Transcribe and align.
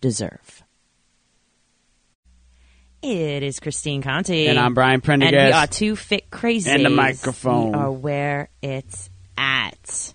deserve? 0.00 0.62
It 3.00 3.42
is 3.42 3.60
Christine 3.60 4.02
Conti. 4.02 4.48
And 4.48 4.58
I'm 4.58 4.74
Brian 4.74 5.00
Prendergast. 5.00 5.36
And 5.36 5.48
we 5.48 5.52
are 5.52 5.66
two 5.66 5.96
fit 5.96 6.30
crazy. 6.30 6.70
And 6.70 6.84
the 6.84 6.90
microphone. 6.90 7.72
We 7.72 7.78
are 7.78 7.92
where 7.92 8.48
it's 8.60 9.08
at. 9.36 10.14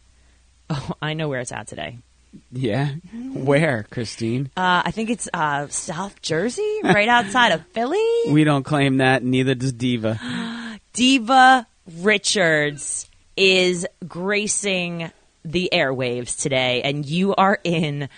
Oh, 0.70 0.92
I 1.02 1.14
know 1.14 1.30
where 1.30 1.40
it's 1.40 1.54
at 1.54 1.68
today. 1.68 2.00
Yeah. 2.52 2.90
Where, 3.14 3.86
Christine? 3.90 4.50
Uh, 4.58 4.82
I 4.86 4.92
think 4.92 5.10
it's 5.10 5.30
uh, 5.34 5.68
South 5.68 6.22
Jersey, 6.22 6.80
right 6.84 7.08
outside 7.08 7.52
of 7.52 7.66
Philly. 7.68 8.00
We 8.30 8.44
don't 8.44 8.64
claim 8.64 8.98
that, 8.98 9.24
neither 9.24 9.56
does 9.56 9.74
Diva. 9.74 10.20
Diva 10.94 11.68
Richards 12.00 13.10
is 13.38 13.86
gracing 14.08 15.12
the 15.46 15.70
airwaves 15.74 16.42
today, 16.42 16.82
and 16.84 17.06
you 17.06 17.36
are 17.36 17.60
in 17.64 18.10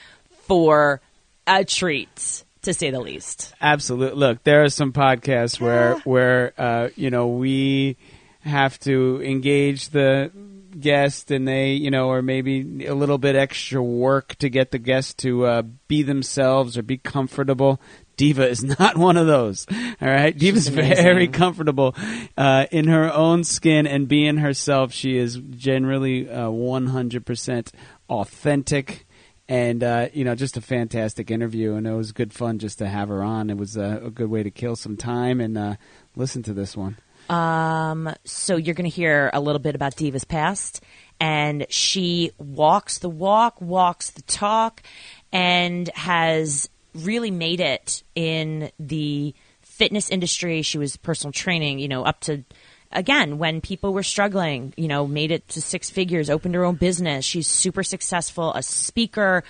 for 0.44 1.02
a 1.48 1.64
treat, 1.64 2.44
to 2.64 2.74
say 2.74 2.92
the 2.92 3.00
least. 3.00 3.54
Absolutely. 3.62 4.20
Look, 4.20 4.44
there 4.44 4.64
are 4.64 4.70
some 4.70 4.94
podcasts 4.94 5.60
where 5.60 5.96
where 6.00 6.54
uh, 6.58 6.90
you 6.96 7.10
know 7.10 7.28
we 7.28 7.98
have 8.42 8.80
to 8.82 9.22
engage 9.24 9.90
the 9.90 10.32
guest 10.78 11.32
and 11.32 11.48
they 11.48 11.72
you 11.72 11.90
know 11.90 12.10
or 12.10 12.22
maybe 12.22 12.86
a 12.86 12.94
little 12.94 13.18
bit 13.18 13.36
extra 13.36 13.82
work 13.82 14.36
to 14.36 14.50
get 14.50 14.72
the 14.72 14.78
guest 14.78 15.18
to 15.20 15.46
uh, 15.46 15.62
be 15.88 16.04
themselves 16.04 16.78
or 16.78 16.84
be 16.84 16.98
comfortable. 16.98 17.80
Diva 18.18 18.48
is 18.48 18.64
not 18.80 18.98
one 18.98 19.18
of 19.18 19.28
those 19.28 19.66
all 20.02 20.08
right? 20.10 20.38
Diva's 20.38 20.68
very 20.68 21.28
comfortable 21.28 21.96
uh, 22.38 22.66
in 22.72 22.88
her 22.88 23.12
own 23.12 23.44
skin 23.44 23.88
and 23.88 24.08
being 24.08 24.38
herself. 24.38 24.92
She 24.94 25.18
is 25.18 25.38
generally 25.38 26.30
uh, 26.30 26.48
100% 26.50 27.72
authentic 28.10 29.05
and 29.48 29.84
uh, 29.84 30.08
you 30.14 30.24
know 30.24 30.36
just 30.36 30.58
a 30.58 30.62
fantastic 30.62 31.30
interview 31.30 31.76
and 31.76 31.86
it 31.88 31.94
was 31.94 32.12
good 32.12 32.34
fun 32.34 32.60
just 32.60 32.80
to 32.80 32.88
have 32.88 33.10
her 33.10 33.24
on 33.24 33.50
it 33.50 33.58
was 33.58 33.78
a, 33.78 34.02
a 34.06 34.10
good 34.10 34.30
way 34.30 34.44
to 34.44 34.52
kill 34.52 34.76
some 34.76 34.98
time 34.98 35.40
and 35.40 35.58
uh, 35.58 35.76
listen 36.16 36.44
to 36.44 36.54
this 36.54 36.76
one 36.76 36.98
um, 37.30 38.14
so 38.24 38.56
you're 38.56 38.76
going 38.76 38.90
to 38.90 38.96
hear 38.96 39.30
a 39.34 39.40
little 39.40 39.60
bit 39.60 39.76
about 39.76 39.96
Diva's 39.96 40.26
past, 40.26 40.82
and 41.20 41.66
she 41.70 42.32
walks 42.38 43.00
the 43.00 43.10
walk, 43.10 43.60
walks 43.62 44.12
the 44.12 44.22
talk, 44.24 44.84
and 45.32 45.90
has 45.96 46.70
really 46.94 47.32
made 47.32 47.60
it 47.60 48.04
in 48.14 48.72
the 48.80 49.34
fitness 49.62 50.10
industry. 50.10 50.62
She 50.62 50.78
was 50.78 50.98
personal 50.98 51.32
training, 51.32 51.80
you 51.80 51.88
know, 51.88 52.04
up 52.04 52.20
to 52.22 52.44
again 52.92 53.38
when 53.38 53.62
people 53.62 53.94
were 53.94 54.04
struggling, 54.04 54.74
you 54.78 54.88
know, 54.88 55.08
made 55.08 55.32
it 55.32 55.48
to 55.50 55.62
six 55.62 55.90
figures, 55.90 56.30
opened 56.30 56.56
her 56.56 56.66
own 56.66 56.76
business. 56.76 57.26
She's 57.26 57.48
super 57.48 57.84
successful, 57.84 58.54
a 58.54 58.64
speaker. 58.64 59.44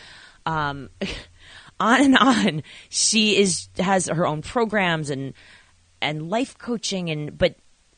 Um, 0.45 0.89
on 1.79 2.01
and 2.01 2.17
on. 2.17 2.63
She 2.89 3.37
is 3.37 3.67
has 3.77 4.07
her 4.07 4.25
own 4.25 4.41
programs 4.41 5.09
and 5.09 5.33
and 6.01 6.29
life 6.29 6.57
coaching 6.57 7.09
and 7.09 7.37
but 7.37 7.55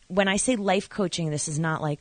when 0.07 0.27
I 0.27 0.37
say 0.37 0.55
life 0.55 0.89
coaching, 0.89 1.29
this 1.29 1.47
is 1.47 1.59
not 1.59 1.81
like, 1.81 1.99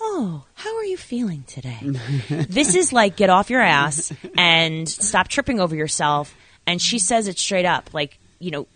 oh, 0.00 0.44
how 0.54 0.76
are 0.76 0.84
you 0.84 0.96
feeling 0.96 1.44
today? 1.46 1.78
this 2.48 2.74
is 2.74 2.92
like 2.92 3.16
get 3.16 3.30
off 3.30 3.50
your 3.50 3.60
ass 3.60 4.12
and 4.36 4.88
stop 4.88 5.28
tripping 5.28 5.60
over 5.60 5.74
yourself. 5.74 6.34
And 6.66 6.80
she 6.80 6.98
says 6.98 7.28
it 7.28 7.38
straight 7.38 7.66
up, 7.66 7.92
like, 7.92 8.18
you 8.38 8.50
know, 8.50 8.66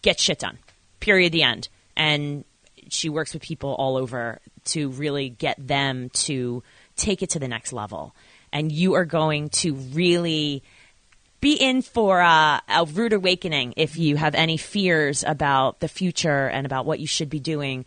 get 0.00 0.18
shit 0.18 0.38
done. 0.38 0.58
Period. 1.00 1.32
The 1.32 1.42
end. 1.42 1.68
And 1.96 2.44
she 2.92 3.08
works 3.08 3.32
with 3.32 3.42
people 3.42 3.74
all 3.74 3.96
over 3.96 4.40
to 4.64 4.90
really 4.90 5.28
get 5.28 5.56
them 5.58 6.10
to 6.10 6.62
take 6.96 7.22
it 7.22 7.30
to 7.30 7.38
the 7.38 7.48
next 7.48 7.72
level. 7.72 8.14
And 8.52 8.70
you 8.70 8.94
are 8.94 9.04
going 9.04 9.48
to 9.50 9.74
really 9.74 10.62
be 11.40 11.54
in 11.54 11.82
for 11.82 12.20
a, 12.20 12.62
a 12.68 12.84
rude 12.84 13.12
awakening 13.12 13.74
if 13.76 13.96
you 13.96 14.16
have 14.16 14.34
any 14.34 14.56
fears 14.56 15.24
about 15.24 15.80
the 15.80 15.88
future 15.88 16.46
and 16.46 16.66
about 16.66 16.86
what 16.86 17.00
you 17.00 17.06
should 17.06 17.30
be 17.30 17.40
doing 17.40 17.84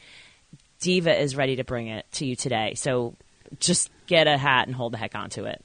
Diva 0.80 1.20
is 1.20 1.36
ready 1.36 1.56
to 1.56 1.64
bring 1.64 1.88
it 1.88 2.06
to 2.14 2.26
you 2.26 2.36
today. 2.36 2.74
So 2.76 3.16
just 3.60 3.90
get 4.08 4.28
a 4.28 4.38
hat 4.38 4.68
and 4.68 4.76
hold 4.76 4.94
the 4.94 4.98
heck 4.98 5.16
onto 5.16 5.46
it. 5.46 5.64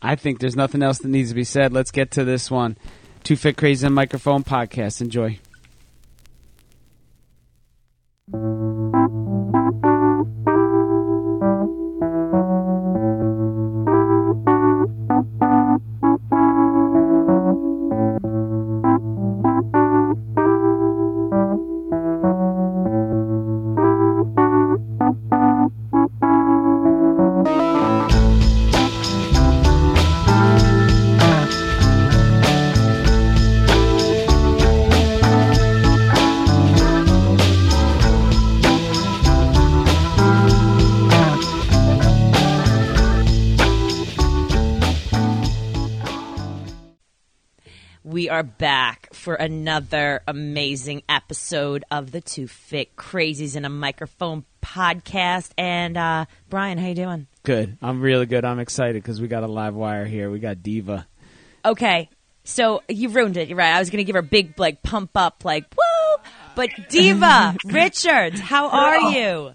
I 0.00 0.16
think 0.16 0.40
there's 0.40 0.56
nothing 0.56 0.82
else 0.82 0.98
that 0.98 1.08
needs 1.08 1.28
to 1.28 1.34
be 1.34 1.44
said. 1.44 1.72
Let's 1.72 1.92
get 1.92 2.12
to 2.12 2.24
this 2.24 2.50
one. 2.50 2.76
Two 3.22 3.36
Fit 3.36 3.56
Crazy 3.56 3.86
and 3.86 3.94
Microphone 3.94 4.42
podcast. 4.42 5.00
Enjoy. 5.00 5.38
thank 8.32 9.12
you 9.12 9.31
are 48.42 48.44
back 48.44 49.14
for 49.14 49.36
another 49.36 50.20
amazing 50.26 51.00
episode 51.08 51.84
of 51.92 52.10
the 52.10 52.20
Two 52.20 52.48
Fit 52.48 52.96
Crazies 52.96 53.54
in 53.54 53.64
a 53.64 53.68
Microphone 53.68 54.44
podcast. 54.60 55.52
And 55.56 55.96
uh, 55.96 56.24
Brian, 56.50 56.76
how 56.76 56.88
you 56.88 56.96
doing? 56.96 57.28
Good. 57.44 57.78
I'm 57.80 58.00
really 58.00 58.26
good. 58.26 58.44
I'm 58.44 58.58
excited 58.58 59.00
because 59.00 59.20
we 59.20 59.28
got 59.28 59.44
a 59.44 59.46
live 59.46 59.76
wire 59.76 60.04
here. 60.04 60.28
We 60.28 60.40
got 60.40 60.60
Diva. 60.60 61.06
Okay, 61.64 62.10
so 62.42 62.82
you 62.88 63.10
ruined 63.10 63.36
it. 63.36 63.46
You're 63.46 63.58
right. 63.58 63.76
I 63.76 63.78
was 63.78 63.90
going 63.90 63.98
to 63.98 64.04
give 64.04 64.14
her 64.14 64.20
a 64.20 64.24
big 64.24 64.58
like 64.58 64.82
pump 64.82 65.12
up, 65.14 65.44
like 65.44 65.72
woo. 65.76 66.24
But 66.56 66.70
Diva 66.88 67.54
Richards, 67.64 68.40
how 68.40 68.70
are 68.70 69.12
you? 69.12 69.52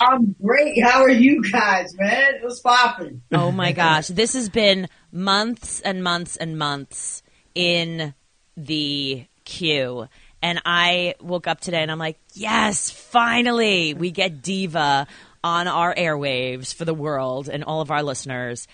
I'm 0.00 0.36
great. 0.40 0.80
How 0.80 1.02
are 1.02 1.10
you 1.10 1.42
guys, 1.42 1.92
man? 1.98 2.36
It 2.36 2.44
was 2.44 2.60
popping. 2.60 3.22
Oh 3.32 3.50
my 3.50 3.72
gosh, 3.72 4.06
this 4.06 4.34
has 4.34 4.48
been 4.48 4.86
months 5.10 5.80
and 5.80 6.04
months 6.04 6.36
and 6.36 6.56
months 6.56 7.24
in 7.56 8.14
the 8.56 9.24
queue. 9.44 10.06
And 10.42 10.60
I 10.64 11.14
woke 11.20 11.46
up 11.46 11.60
today 11.60 11.82
and 11.82 11.90
I'm 11.90 11.98
like, 11.98 12.18
yes, 12.34 12.90
finally, 12.90 13.94
we 13.94 14.10
get 14.10 14.42
Diva 14.42 15.06
on 15.42 15.66
our 15.66 15.94
airwaves 15.94 16.74
for 16.74 16.84
the 16.84 16.94
world 16.94 17.48
and 17.48 17.64
all 17.64 17.80
of 17.80 17.90
our 17.90 18.02
listeners 18.02 18.68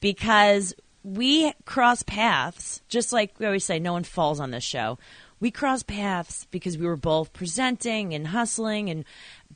because 0.00 0.72
we 1.02 1.52
cross 1.64 2.02
paths, 2.04 2.80
just 2.88 3.12
like 3.12 3.38
we 3.38 3.46
always 3.46 3.64
say, 3.64 3.78
no 3.78 3.92
one 3.92 4.04
falls 4.04 4.38
on 4.40 4.50
this 4.50 4.64
show. 4.64 4.98
We 5.40 5.50
cross 5.50 5.82
paths 5.82 6.46
because 6.50 6.78
we 6.78 6.86
were 6.86 6.96
both 6.96 7.32
presenting 7.32 8.14
and 8.14 8.26
hustling 8.26 8.88
and 8.90 9.04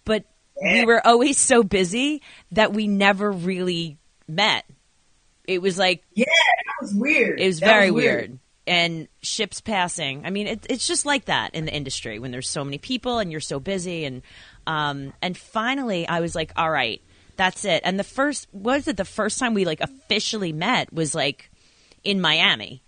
but 0.05 0.25
we 0.63 0.85
were 0.85 1.05
always 1.07 1.37
so 1.39 1.63
busy 1.63 2.23
that 2.53 2.73
we 2.73 2.87
never 2.89 3.31
really 3.31 3.99
met. 4.27 4.65
It 5.47 5.61
was 5.63 5.79
like 5.79 6.03
Yeah, 6.15 6.25
that 6.27 6.83
was 6.85 6.95
weird. 6.95 7.41
it 7.41 7.47
was 7.47 7.61
That 7.61 7.67
very 7.67 7.91
weird. 7.91 8.31
weird. 8.31 8.39
And 8.67 9.09
ships 9.21 9.61
passing. 9.61 10.25
I 10.25 10.31
mean, 10.31 10.47
it, 10.47 10.67
it's 10.71 10.87
just 10.87 11.05
like 11.05 11.27
that 11.27 11.55
in 11.55 11.67
the 11.67 11.75
industry 11.75 12.19
when 12.19 12.31
there's 12.31 12.49
so 12.49 12.65
many 12.65 12.79
people 12.79 13.19
and 13.19 13.31
you're 13.31 13.41
so 13.41 13.61
busy. 13.61 14.05
And 14.07 14.23
um, 14.67 15.13
and 15.21 15.37
finally, 15.37 16.09
I 16.09 16.21
was 16.21 16.35
like, 16.35 16.51
all 16.57 16.71
right, 16.71 17.03
that's 17.37 17.67
it. 17.67 17.83
And 17.85 17.99
the 17.99 18.05
first 18.05 18.49
what 18.53 18.77
was 18.77 18.89
it? 18.89 18.97
The 18.97 19.05
first 19.05 19.39
time 19.39 19.53
we 19.53 19.67
like 19.67 19.81
officially 19.83 20.53
met 20.55 20.93
was 20.95 21.15
like 21.15 21.51
in 22.05 22.21
Miami. 22.23 22.83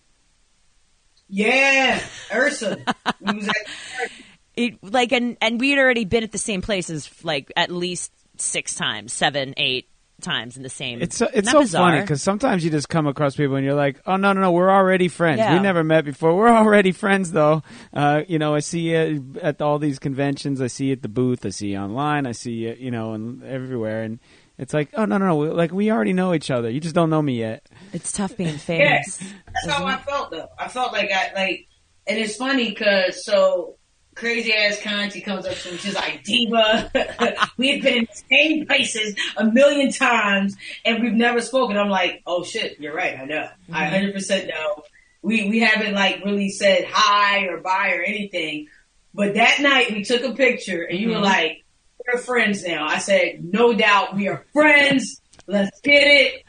Yeah, 1.28 2.00
IHRSA. 2.30 2.94
We 3.20 3.36
was 3.36 3.48
at- 3.48 3.54
It 4.56 4.78
like 4.82 5.12
and 5.12 5.36
and 5.42 5.60
we 5.60 5.68
had 5.68 5.78
already 5.78 6.06
been 6.06 6.22
at 6.22 6.32
the 6.32 6.38
same 6.38 6.62
places 6.62 7.10
like 7.22 7.52
at 7.56 7.70
least 7.70 8.10
six 8.38 8.74
times, 8.74 9.12
seven, 9.12 9.52
eight, 9.58 9.90
times 10.20 10.56
in 10.56 10.62
the 10.62 10.68
same. 10.68 11.02
It's 11.02 11.16
so, 11.16 11.28
it's 11.32 11.50
so 11.50 11.60
bizarre? 11.60 11.90
funny 11.90 12.00
because 12.00 12.22
sometimes 12.22 12.64
you 12.64 12.70
just 12.70 12.88
come 12.88 13.06
across 13.06 13.36
people 13.36 13.56
and 13.56 13.64
you're 13.64 13.74
like, 13.74 14.00
oh 14.06 14.16
no 14.16 14.32
no 14.32 14.40
no, 14.40 14.52
we're 14.52 14.70
already 14.70 15.08
friends. 15.08 15.38
Yeah. 15.38 15.54
We 15.54 15.60
never 15.60 15.84
met 15.84 16.04
before. 16.04 16.34
We're 16.36 16.48
already 16.48 16.92
friends 16.92 17.32
though. 17.32 17.62
Uh, 17.92 18.22
you 18.26 18.38
know, 18.38 18.54
I 18.54 18.60
see 18.60 18.90
you 18.92 19.34
at 19.42 19.60
all 19.60 19.78
these 19.78 19.98
conventions. 19.98 20.60
I 20.60 20.68
see 20.68 20.86
you 20.86 20.92
at 20.92 21.02
the 21.02 21.08
booth. 21.08 21.44
I 21.44 21.50
see 21.50 21.68
you 21.72 21.78
online. 21.78 22.26
I 22.26 22.32
see 22.32 22.52
you, 22.52 22.76
you 22.78 22.90
know, 22.90 23.12
and 23.12 23.42
everywhere. 23.44 24.02
And 24.02 24.18
it's 24.58 24.72
like, 24.72 24.88
oh 24.94 25.04
no 25.04 25.18
no 25.18 25.26
no, 25.26 25.36
like 25.38 25.72
we 25.72 25.90
already 25.90 26.12
know 26.14 26.32
each 26.34 26.50
other. 26.50 26.70
You 26.70 26.80
just 26.80 26.94
don't 26.94 27.10
know 27.10 27.20
me 27.22 27.38
yet. 27.38 27.66
It's 27.92 28.12
tough 28.12 28.36
being 28.36 28.50
Yeah, 28.50 28.56
famous. 28.56 29.18
that's 29.18 29.76
how 29.76 29.84
I 29.84 29.98
felt 29.98 30.30
though. 30.30 30.48
I 30.58 30.68
felt 30.68 30.92
like 30.92 31.10
I 31.12 31.32
like, 31.34 31.68
and 32.06 32.18
it's 32.18 32.36
funny 32.36 32.70
because 32.70 33.24
so 33.24 33.76
crazy 34.16 34.52
ass 34.52 34.82
Conti 34.82 35.20
comes 35.20 35.46
up 35.46 35.54
to 35.54 35.70
me. 35.70 35.76
She's 35.76 35.94
like, 35.94 36.24
Diva, 36.24 36.90
we 37.56 37.74
have 37.74 37.82
been 37.82 37.98
in 37.98 38.08
the 38.10 38.22
same 38.28 38.66
places 38.66 39.14
a 39.36 39.44
million 39.44 39.92
times 39.92 40.56
and 40.84 41.02
we've 41.02 41.12
never 41.12 41.40
spoken. 41.40 41.76
I'm 41.76 41.90
like, 41.90 42.22
oh 42.26 42.42
shit, 42.42 42.80
you're 42.80 42.94
right. 42.94 43.16
I 43.18 43.24
know. 43.26 43.48
I 43.72 43.84
100 43.84 44.14
percent 44.14 44.48
know. 44.48 44.82
We 45.22 45.48
we 45.48 45.60
haven't 45.60 45.94
like 45.94 46.24
really 46.24 46.50
said 46.50 46.86
hi 46.88 47.44
or 47.44 47.60
bye 47.60 47.92
or 47.92 48.02
anything. 48.02 48.68
But 49.14 49.34
that 49.34 49.60
night 49.60 49.92
we 49.92 50.02
took 50.02 50.24
a 50.24 50.32
picture 50.34 50.82
and 50.82 50.98
you 50.98 51.10
were 51.10 51.20
like, 51.20 51.64
we're 52.06 52.18
friends 52.18 52.64
now. 52.64 52.86
I 52.86 52.98
said, 52.98 53.44
no 53.44 53.72
doubt 53.72 54.14
we 54.14 54.28
are 54.28 54.44
friends. 54.52 55.20
Let's 55.46 55.80
get 55.80 56.06
it. 56.06 56.44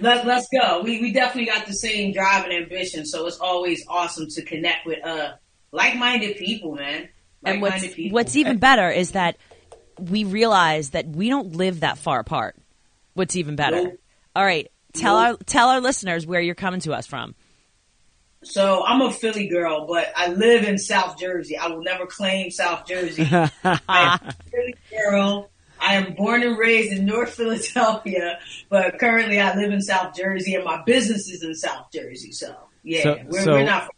Let, 0.00 0.26
let's 0.26 0.48
go. 0.48 0.80
We, 0.82 1.00
we 1.00 1.12
definitely 1.12 1.50
got 1.50 1.66
the 1.66 1.74
same 1.74 2.12
drive 2.12 2.44
and 2.44 2.52
ambition. 2.52 3.04
So 3.04 3.26
it's 3.26 3.38
always 3.38 3.84
awesome 3.88 4.26
to 4.30 4.42
connect 4.42 4.86
with, 4.86 5.04
uh, 5.04 5.32
like-minded 5.72 6.36
people, 6.36 6.74
man. 6.74 7.08
and 7.44 7.60
Like-minded 7.60 7.82
what's 7.86 7.94
people. 7.94 8.14
what's 8.14 8.36
even 8.36 8.56
eh. 8.56 8.60
better 8.60 8.90
is 8.90 9.12
that 9.12 9.36
we 9.98 10.24
realize 10.24 10.90
that 10.90 11.06
we 11.08 11.28
don't 11.28 11.56
live 11.56 11.80
that 11.80 11.98
far 11.98 12.20
apart. 12.20 12.56
What's 13.14 13.36
even 13.36 13.56
better? 13.56 13.82
Nope. 13.82 14.00
All 14.36 14.44
right, 14.44 14.70
tell 14.94 15.20
Nope. 15.20 15.38
our 15.40 15.44
tell 15.44 15.68
our 15.70 15.80
listeners 15.80 16.26
where 16.26 16.40
you're 16.40 16.54
coming 16.54 16.80
to 16.80 16.92
us 16.92 17.06
from. 17.06 17.34
So 18.44 18.84
I'm 18.86 19.00
a 19.02 19.10
Philly 19.12 19.48
girl, 19.48 19.86
but 19.86 20.12
I 20.16 20.28
live 20.28 20.62
in 20.62 20.78
South 20.78 21.18
Jersey. 21.18 21.56
I 21.58 21.66
will 21.68 21.82
never 21.82 22.06
claim 22.06 22.50
South 22.52 22.86
Jersey. 22.86 23.24
I 23.32 23.50
am 23.64 24.18
a 24.28 24.34
Philly 24.50 24.74
girl. 24.90 25.50
I 25.80 25.94
am 25.94 26.14
born 26.14 26.42
and 26.44 26.56
raised 26.56 26.92
in 26.92 27.04
North 27.04 27.34
Philadelphia, 27.34 28.38
but 28.68 28.98
currently 28.98 29.40
I 29.40 29.56
live 29.56 29.72
in 29.72 29.80
South 29.80 30.14
Jersey 30.16 30.54
and 30.54 30.64
my 30.64 30.82
business 30.84 31.28
is 31.28 31.42
in 31.42 31.54
South 31.54 31.90
Jersey. 31.92 32.30
So 32.32 32.54
yeah, 32.84 33.02
So- 33.02 33.18
we're, 33.26 33.42
so- 33.42 33.52
we're 33.54 33.64
not. 33.64 33.88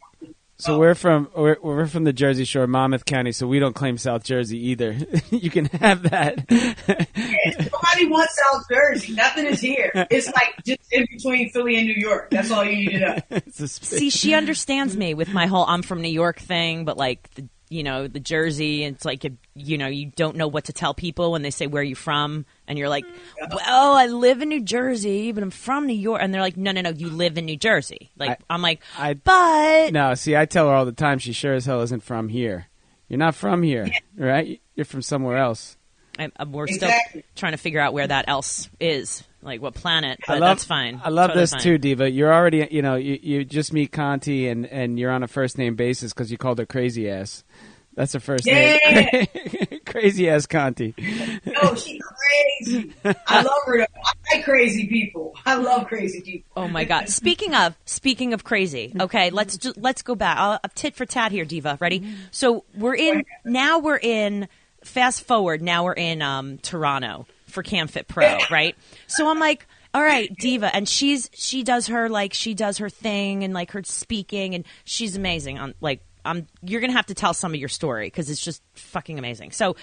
So 0.61 0.75
um, 0.75 0.79
we're 0.79 0.95
from 0.95 1.29
we're, 1.35 1.57
we're 1.63 1.87
from 1.87 2.05
the 2.05 2.13
Jersey 2.13 2.45
Shore, 2.45 2.67
Monmouth 2.67 3.05
County. 3.05 3.33
So 3.33 3.47
we 3.47 3.59
don't 3.59 3.75
claim 3.75 3.97
South 3.97 4.25
Jersey 4.25 4.59
either. 4.69 4.97
you 5.31 5.51
can 5.51 5.67
have 5.67 6.03
that. 6.03 6.51
Nobody 6.51 8.07
wants 8.09 8.37
South 8.37 8.65
Jersey. 8.71 9.15
Nothing 9.15 9.47
is 9.47 9.61
here. 9.61 9.91
It's 10.11 10.27
like 10.27 10.55
just 10.65 10.81
in 10.93 11.07
between 11.11 11.51
Philly 11.51 11.77
and 11.77 11.87
New 11.87 11.95
York. 11.95 12.31
That's 12.31 12.51
all 12.51 12.65
you 12.65 12.77
need 12.77 12.91
to 12.91 12.99
know. 12.99 13.19
It's 13.31 13.61
a 13.61 13.69
sp- 13.69 13.85
See, 13.85 14.11
she 14.11 14.35
understands 14.35 14.97
me 14.97 15.15
with 15.15 15.33
my 15.33 15.47
whole 15.47 15.65
"I'm 15.67 15.83
from 15.83 16.03
New 16.03 16.11
York" 16.11 16.39
thing, 16.39 16.85
but 16.85 16.97
like 16.97 17.33
the 17.35 17.49
you 17.71 17.83
know 17.83 18.07
the 18.09 18.21
Jersey, 18.21 18.85
it's 18.85 19.05
like 19.07 19.25
you, 19.25 19.39
you 19.55 19.79
know 19.79 19.87
you 19.87 20.07
don't 20.17 20.37
know 20.37 20.49
what 20.49 20.65
to 20.65 20.73
tell 20.73 20.93
people 20.93 21.33
when 21.33 21.41
they 21.43 21.51
say 21.51 21.67
where 21.67 21.81
are 21.81 21.85
you 21.85 21.95
from, 21.95 22.45
and 22.67 22.79
you're 22.79 22.89
like, 22.91 23.07
mm-hmm. 23.07 23.55
well, 23.57 23.95
I 23.97 24.07
live 24.07 24.43
in 24.43 24.49
New 24.51 24.61
Jersey, 24.63 25.33
but 25.33 25.43
I'm 25.43 25.51
from 25.51 25.87
New 25.87 25.95
York, 25.95 26.21
and 26.23 26.35
they're 26.35 26.41
like, 26.43 26.57
no, 26.57 26.73
no, 26.73 26.83
no, 26.83 26.91
you 26.91 27.09
live 27.09 27.39
in 27.39 27.47
New 27.47 27.57
Jersey. 27.57 28.11
Like 28.19 28.31
I- 28.33 28.55
I'm 28.55 28.61
like, 28.61 28.83
I- 28.99 29.15
but 29.15 29.93
No, 29.93 30.15
see, 30.15 30.37
I 30.37 30.45
tell 30.45 30.69
her 30.69 30.75
all 30.75 30.85
the 30.85 30.93
time. 30.93 31.19
She 31.19 31.33
sure 31.33 31.55
as 31.55 31.65
hell 31.65 31.81
isn't 31.83 32.03
from 32.03 32.29
here. 32.29 32.67
You're 33.09 33.19
not 33.19 33.35
from 33.35 33.63
here, 33.63 33.89
right? 34.17 34.61
You're 34.75 34.85
from 34.85 35.03
somewhere 35.03 35.37
else. 35.39 35.77
I, 36.19 36.31
we're 36.45 36.65
Exactly. 36.65 37.21
still 37.21 37.23
trying 37.35 37.53
to 37.53 37.59
figure 37.59 37.81
out 37.81 37.93
where 37.95 38.07
that 38.07 38.27
else 38.29 38.69
is, 38.79 39.23
like 39.43 39.61
what 39.61 39.75
planet. 39.75 40.21
But 40.27 40.35
I 40.35 40.39
love, 40.39 40.51
that's 40.51 40.65
fine. 40.65 41.01
I 41.03 41.09
love 41.09 41.29
Totally 41.29 41.43
this 41.43 41.51
fine. 41.53 41.61
too, 41.61 41.79
Diva. 41.79 42.11
You're 42.11 42.33
already, 42.33 42.69
you 42.71 42.83
know, 42.83 42.97
you, 42.97 43.19
you 43.23 43.45
just 43.45 43.73
meet 43.73 43.93
Conti 43.93 44.49
and, 44.49 44.67
and 44.67 44.99
you're 44.99 45.11
on 45.11 45.23
a 45.23 45.29
first 45.29 45.59
name 45.59 45.77
basis 45.77 46.13
because 46.13 46.31
you 46.31 46.39
called 46.39 46.59
her 46.59 46.67
crazy 46.67 47.09
ass. 47.11 47.45
That's 47.95 48.13
her 48.13 48.21
first 48.21 48.47
name. 48.47 48.79
crazy 49.87 50.31
ass 50.31 50.47
Conti. 50.47 50.95
No, 51.45 51.75
she 51.75 52.01
crazy. 52.01 52.95
I 53.05 53.43
love 53.43 53.63
her. 53.67 53.83
I 53.83 54.37
like 54.37 54.45
crazy 54.45 54.87
people. 54.87 55.35
I 55.45 55.57
love 55.57 55.89
crazy 55.89 56.21
people. 56.21 56.51
Oh 56.57 56.69
my 56.69 56.85
god! 56.85 57.09
Speaking 57.09 57.53
of 57.55 57.75
speaking 57.85 58.33
of 58.33 58.45
crazy, 58.45 58.95
okay, 58.99 59.31
let's 59.31 59.59
ju- 59.59 59.75
let's 59.77 60.03
go 60.03 60.15
back. 60.15 60.39
I'll, 60.39 60.53
I'll 60.63 60.71
tit 60.75 60.95
for 60.95 61.05
tat 61.05 61.33
here, 61.33 61.45
Diva. 61.45 61.79
Ready? 61.81 62.15
So 62.31 62.65
we're 62.77 62.95
in 62.95 63.25
now. 63.45 63.81
We're 63.81 63.99
in. 64.01 64.49
Fast 64.85 65.25
forward. 65.25 65.61
Now 65.61 65.85
we're 65.85 65.93
in 65.93 66.23
um, 66.23 66.57
Toronto 66.59 67.27
for 67.51 67.63
CanFit 67.63 68.09
Pro, 68.09 68.39
right? 68.51 68.77
So 69.07 69.29
I'm 69.29 69.39
like, 69.39 69.67
all 69.93 70.03
right, 70.03 70.35
Diva, 70.37 70.75
and 70.75 70.89
she's 70.89 71.29
she 71.35 71.63
does 71.63 71.89
her 71.89 72.09
like 72.09 72.33
she 72.33 72.55
does 72.55 72.79
her 72.79 72.89
thing 72.89 73.45
and 73.45 73.53
like 73.53 73.73
her 73.73 73.83
speaking, 73.85 74.55
and 74.55 74.65
she's 74.85 75.17
amazing. 75.17 75.59
On 75.59 75.75
like, 75.81 76.03
I'm 76.25 76.47
you're 76.63 76.81
gonna 76.81 76.93
have 76.93 77.07
to 77.07 77.15
tell 77.15 77.35
some 77.35 77.53
of 77.53 77.61
your 77.61 77.69
story 77.69 78.07
because 78.07 78.31
it's 78.31 78.43
just 78.43 78.63
fucking 78.75 79.19
amazing. 79.19 79.53
So. 79.53 79.77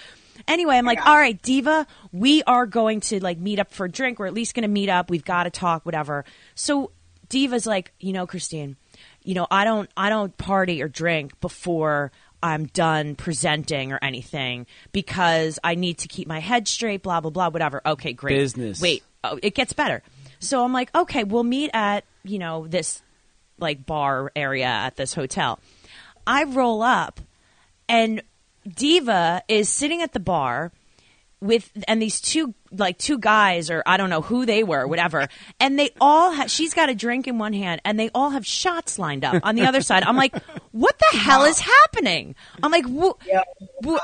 Anyway, 0.46 0.76
I'm 0.76 0.84
like, 0.84 1.04
all 1.04 1.16
right, 1.16 1.42
Diva, 1.42 1.84
we 2.12 2.44
are 2.44 2.64
going 2.64 3.00
to 3.00 3.18
like 3.20 3.38
meet 3.38 3.58
up 3.58 3.72
for 3.72 3.86
a 3.86 3.90
drink. 3.90 4.20
We're 4.20 4.28
at 4.28 4.34
least 4.34 4.54
going 4.54 4.62
to 4.62 4.68
meet 4.68 4.88
up. 4.88 5.10
We've 5.10 5.24
got 5.24 5.44
to 5.44 5.50
talk, 5.50 5.84
whatever. 5.84 6.24
So 6.54 6.92
Diva's 7.28 7.66
like, 7.66 7.92
you 7.98 8.12
know, 8.12 8.24
Christine, 8.24 8.76
you 9.24 9.34
know, 9.34 9.48
I 9.50 9.64
don't, 9.64 9.90
I 9.96 10.10
don't 10.10 10.36
party 10.38 10.80
or 10.80 10.86
drink 10.86 11.40
before 11.40 12.12
I'm 12.42 12.66
done 12.66 13.14
presenting 13.14 13.92
or 13.92 13.98
anything 14.02 14.66
because 14.92 15.58
I 15.64 15.74
need 15.74 15.98
to 15.98 16.08
keep 16.08 16.28
my 16.28 16.40
head 16.40 16.68
straight. 16.68 17.02
Blah 17.02 17.20
blah 17.20 17.30
blah. 17.30 17.48
Whatever. 17.48 17.82
Okay, 17.84 18.12
great. 18.12 18.36
Business. 18.36 18.80
Wait, 18.80 19.02
oh, 19.24 19.38
it 19.42 19.54
gets 19.54 19.72
better. 19.72 20.02
So 20.40 20.64
I'm 20.64 20.72
like, 20.72 20.94
okay, 20.94 21.24
we'll 21.24 21.44
meet 21.44 21.70
at 21.74 22.04
you 22.24 22.38
know 22.38 22.66
this 22.66 23.02
like 23.58 23.84
bar 23.84 24.30
area 24.36 24.66
at 24.66 24.96
this 24.96 25.14
hotel. 25.14 25.58
I 26.26 26.44
roll 26.44 26.82
up 26.82 27.20
and 27.88 28.22
Diva 28.68 29.42
is 29.48 29.68
sitting 29.68 30.02
at 30.02 30.12
the 30.12 30.20
bar 30.20 30.72
with 31.40 31.70
and 31.86 32.02
these 32.02 32.20
two 32.20 32.54
like 32.72 32.98
two 32.98 33.18
guys 33.18 33.70
or 33.70 33.82
I 33.86 33.96
don't 33.96 34.10
know 34.10 34.22
who 34.22 34.44
they 34.46 34.64
were, 34.64 34.86
whatever. 34.86 35.28
And 35.60 35.78
they 35.78 35.90
all 36.00 36.32
have 36.32 36.50
she's 36.50 36.74
got 36.74 36.88
a 36.88 36.94
drink 36.94 37.28
in 37.28 37.38
one 37.38 37.52
hand 37.52 37.80
and 37.84 37.98
they 37.98 38.10
all 38.14 38.30
have 38.30 38.44
shots 38.46 38.98
lined 38.98 39.24
up 39.24 39.40
on 39.44 39.54
the 39.54 39.66
other 39.66 39.80
side. 39.80 40.02
I'm 40.02 40.16
like, 40.16 40.34
what 40.72 40.98
the 40.98 41.18
hell 41.18 41.44
is 41.44 41.60
happening? 41.60 42.34
I'm 42.62 42.72
like, 42.72 42.84
wh- 42.86 43.16
Yeah. 43.26 43.42
wh- 43.86 43.98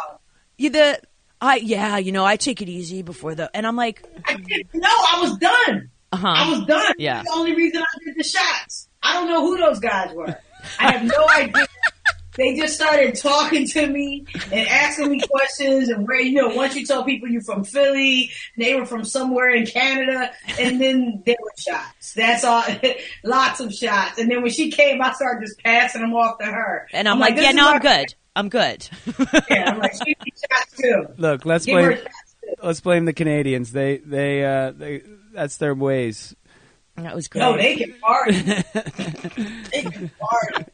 you 0.58 0.70
the 0.70 1.00
I 1.40 1.56
yeah, 1.56 1.96
you 1.98 2.12
know, 2.12 2.25
I 2.25 2.36
take 2.36 2.62
it 2.62 2.69
easy 2.69 3.02
before 3.02 3.34
the 3.34 3.50
and 3.54 3.66
I'm 3.66 3.76
like, 3.76 4.02
I 4.26 4.34
know. 4.72 4.88
I 4.88 5.19
was 5.20 5.37
done. 5.38 5.90
uh-huh. 6.12 6.28
I 6.28 6.50
was 6.50 6.66
done. 6.66 6.94
Yeah. 6.98 7.14
That's 7.16 7.30
the 7.30 7.37
only 7.37 7.54
reason 7.56 7.82
I 7.82 8.04
did 8.04 8.14
the 8.16 8.22
shots. 8.25 8.88
I 9.02 9.14
don't 9.14 9.28
know 9.28 9.40
who 9.40 9.58
those 9.58 9.80
guys 9.80 10.14
were. 10.14 10.38
I 10.78 10.92
have 10.92 11.04
no 11.04 11.28
idea. 11.37 11.66
They 12.37 12.57
just 12.57 12.75
started 12.75 13.14
talking 13.14 13.67
to 13.69 13.87
me 13.87 14.26
and 14.50 14.69
asking 14.69 15.11
me 15.11 15.21
questions 15.21 15.88
and 15.88 16.07
where, 16.07 16.21
you 16.21 16.33
know, 16.33 16.49
once 16.49 16.75
you 16.75 16.85
tell 16.85 17.05
people 17.05 17.29
you're 17.29 17.43
from 17.43 17.62
Philly, 17.64 18.31
they 18.57 18.75
were 18.75 18.87
from 18.87 19.05
somewhere 19.05 19.50
in 19.50 19.67
Canada, 19.67 20.33
and 20.59 20.81
then 20.81 21.23
there 21.25 21.37
were 21.41 21.53
shots. 21.57 22.12
That's 22.14 22.45
all. 22.45 22.64
Lots 23.25 23.61
of 23.61 23.73
shots. 23.73 24.19
And 24.19 24.31
then 24.31 24.43
when 24.43 24.50
she 24.50 24.71
came, 24.71 25.00
I 25.00 25.12
started 25.12 25.47
just 25.47 25.59
passing 25.62 26.00
them 26.00 26.14
off 26.14 26.38
to 26.38 26.47
her. 26.47 26.88
and 26.93 27.09
I'm, 27.09 27.19
like, 27.21 27.37
this 27.37 27.45
yeah, 27.45 27.53
no, 27.53 27.69
I'm 27.69 27.81
good. 27.81 28.14
I'm 28.37 28.49
good. 28.49 28.88
Yeah, 29.50 29.71
I'm 29.71 29.79
like, 29.79 29.93
she 29.93 30.17
needs 30.25 30.45
shots 30.50 30.76
too. 30.76 31.07
Look, 31.17 31.45
let's 31.45 31.64
Give 31.67 31.76
blame 31.76 31.97
shots 31.99 32.35
too. 32.43 32.55
let's 32.62 32.81
blame 32.81 33.05
the 33.05 33.12
Canadians. 33.12 33.71
They 33.73 33.99
they 33.99 34.45
uh 34.45 34.73
they 34.73 35.03
that's 35.33 35.59
their 35.59 35.75
ways. 35.75 36.35
That 36.96 37.14
was 37.14 37.28
great. 37.28 37.40
No, 37.40 37.56
they 37.56 37.76
can 37.76 37.94
party. 37.94 38.40
they 38.42 39.82
can 39.82 40.10
party. 40.18 40.64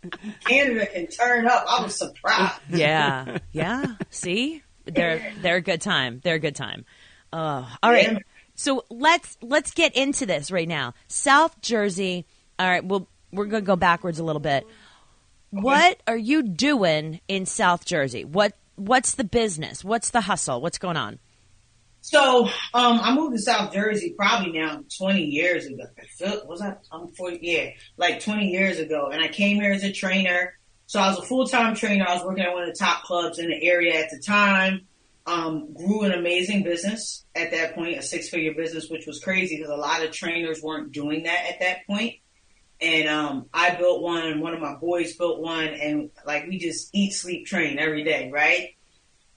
Canada 0.45 0.87
can 0.87 1.07
turn 1.07 1.47
up. 1.47 1.65
I 1.69 1.83
was 1.83 1.97
surprised. 1.97 2.61
yeah, 2.69 3.39
yeah. 3.53 3.95
See, 4.11 4.63
they're 4.85 5.33
they're 5.41 5.57
a 5.57 5.63
good 5.63 5.81
time. 5.81 6.21
They're 6.23 6.35
a 6.35 6.41
good 6.41 6.57
time. 6.57 6.85
Uh, 7.33 7.67
all 7.83 7.91
right. 7.91 8.13
Yeah. 8.13 8.19
So 8.55 8.85
let's 8.91 9.39
let's 9.41 9.71
get 9.73 9.97
into 9.97 10.27
this 10.27 10.51
right 10.51 10.69
now. 10.69 10.95
South 11.09 11.61
Jersey. 11.63 12.27
All 12.59 12.69
right. 12.69 12.85
Well, 12.85 13.09
we're 13.33 13.47
gonna 13.47 13.63
go 13.63 13.77
backwards 13.77 14.19
a 14.19 14.25
little 14.25 14.41
bit. 14.41 14.67
What 15.51 16.01
are 16.07 16.17
you 16.17 16.43
doing 16.43 17.21
in 17.29 17.47
South 17.47 17.85
Jersey? 17.85 18.25
What 18.25 18.55
what's 18.77 19.15
the 19.15 19.25
business? 19.25 19.83
What's 19.83 20.11
the 20.11 20.23
hustle? 20.23 20.61
What's 20.61 20.79
going 20.79 20.97
on? 20.97 21.19
So, 22.03 22.47
um, 22.73 23.01
I 23.03 23.15
moved 23.15 23.37
to 23.37 23.43
South 23.43 23.73
Jersey 23.73 24.15
probably 24.17 24.53
now 24.53 24.83
20 24.99 25.23
years 25.23 25.67
ago. 25.67 25.85
Was 26.47 26.63
I, 26.63 26.75
I'm 26.91 27.09
40, 27.09 27.41
yeah, 27.43 27.71
like 27.97 28.21
20 28.21 28.49
years 28.49 28.79
ago. 28.79 29.11
And 29.13 29.23
I 29.23 29.29
came 29.29 29.61
here 29.61 29.73
as 29.73 29.85
a 29.85 29.93
trainer. 29.93 30.55
So 30.87 30.99
I 30.99 31.09
was 31.11 31.19
a 31.19 31.23
full-time 31.23 31.75
trainer. 31.77 32.05
I 32.09 32.15
was 32.15 32.25
working 32.25 32.45
at 32.45 32.53
one 32.53 32.63
of 32.63 32.69
the 32.69 32.79
top 32.79 33.05
clubs 33.05 33.39
in 33.39 33.49
the 33.49 33.63
area 33.63 33.95
at 33.95 34.11
the 34.11 34.19
time. 34.19 34.87
Um, 35.27 35.73
grew 35.75 36.03
an 36.03 36.13
amazing 36.13 36.65
business 36.65 37.25
at 37.37 37.53
that 37.53 37.75
point, 37.75 37.99
a 37.99 38.03
six-figure 38.03 38.55
business, 38.55 38.89
which 38.89 39.07
was 39.07 39.21
crazy 39.23 39.57
because 39.57 39.71
a 39.71 39.77
lot 39.77 40.03
of 40.03 40.11
trainers 40.11 40.61
weren't 40.63 40.91
doing 40.93 41.25
that 41.25 41.47
at 41.49 41.61
that 41.61 41.87
point. 41.87 42.15
And, 42.81 43.09
um, 43.09 43.47
I 43.53 43.75
built 43.75 44.03
one 44.03 44.27
and 44.27 44.41
one 44.41 44.55
of 44.55 44.61
my 44.61 44.75
boys 44.75 45.15
built 45.17 45.39
one 45.41 45.69
and 45.69 46.11
like 46.27 46.49
we 46.49 46.59
just 46.59 46.89
eat, 46.95 47.13
sleep, 47.13 47.47
train 47.47 47.79
every 47.79 48.03
day, 48.03 48.31
right? 48.33 48.71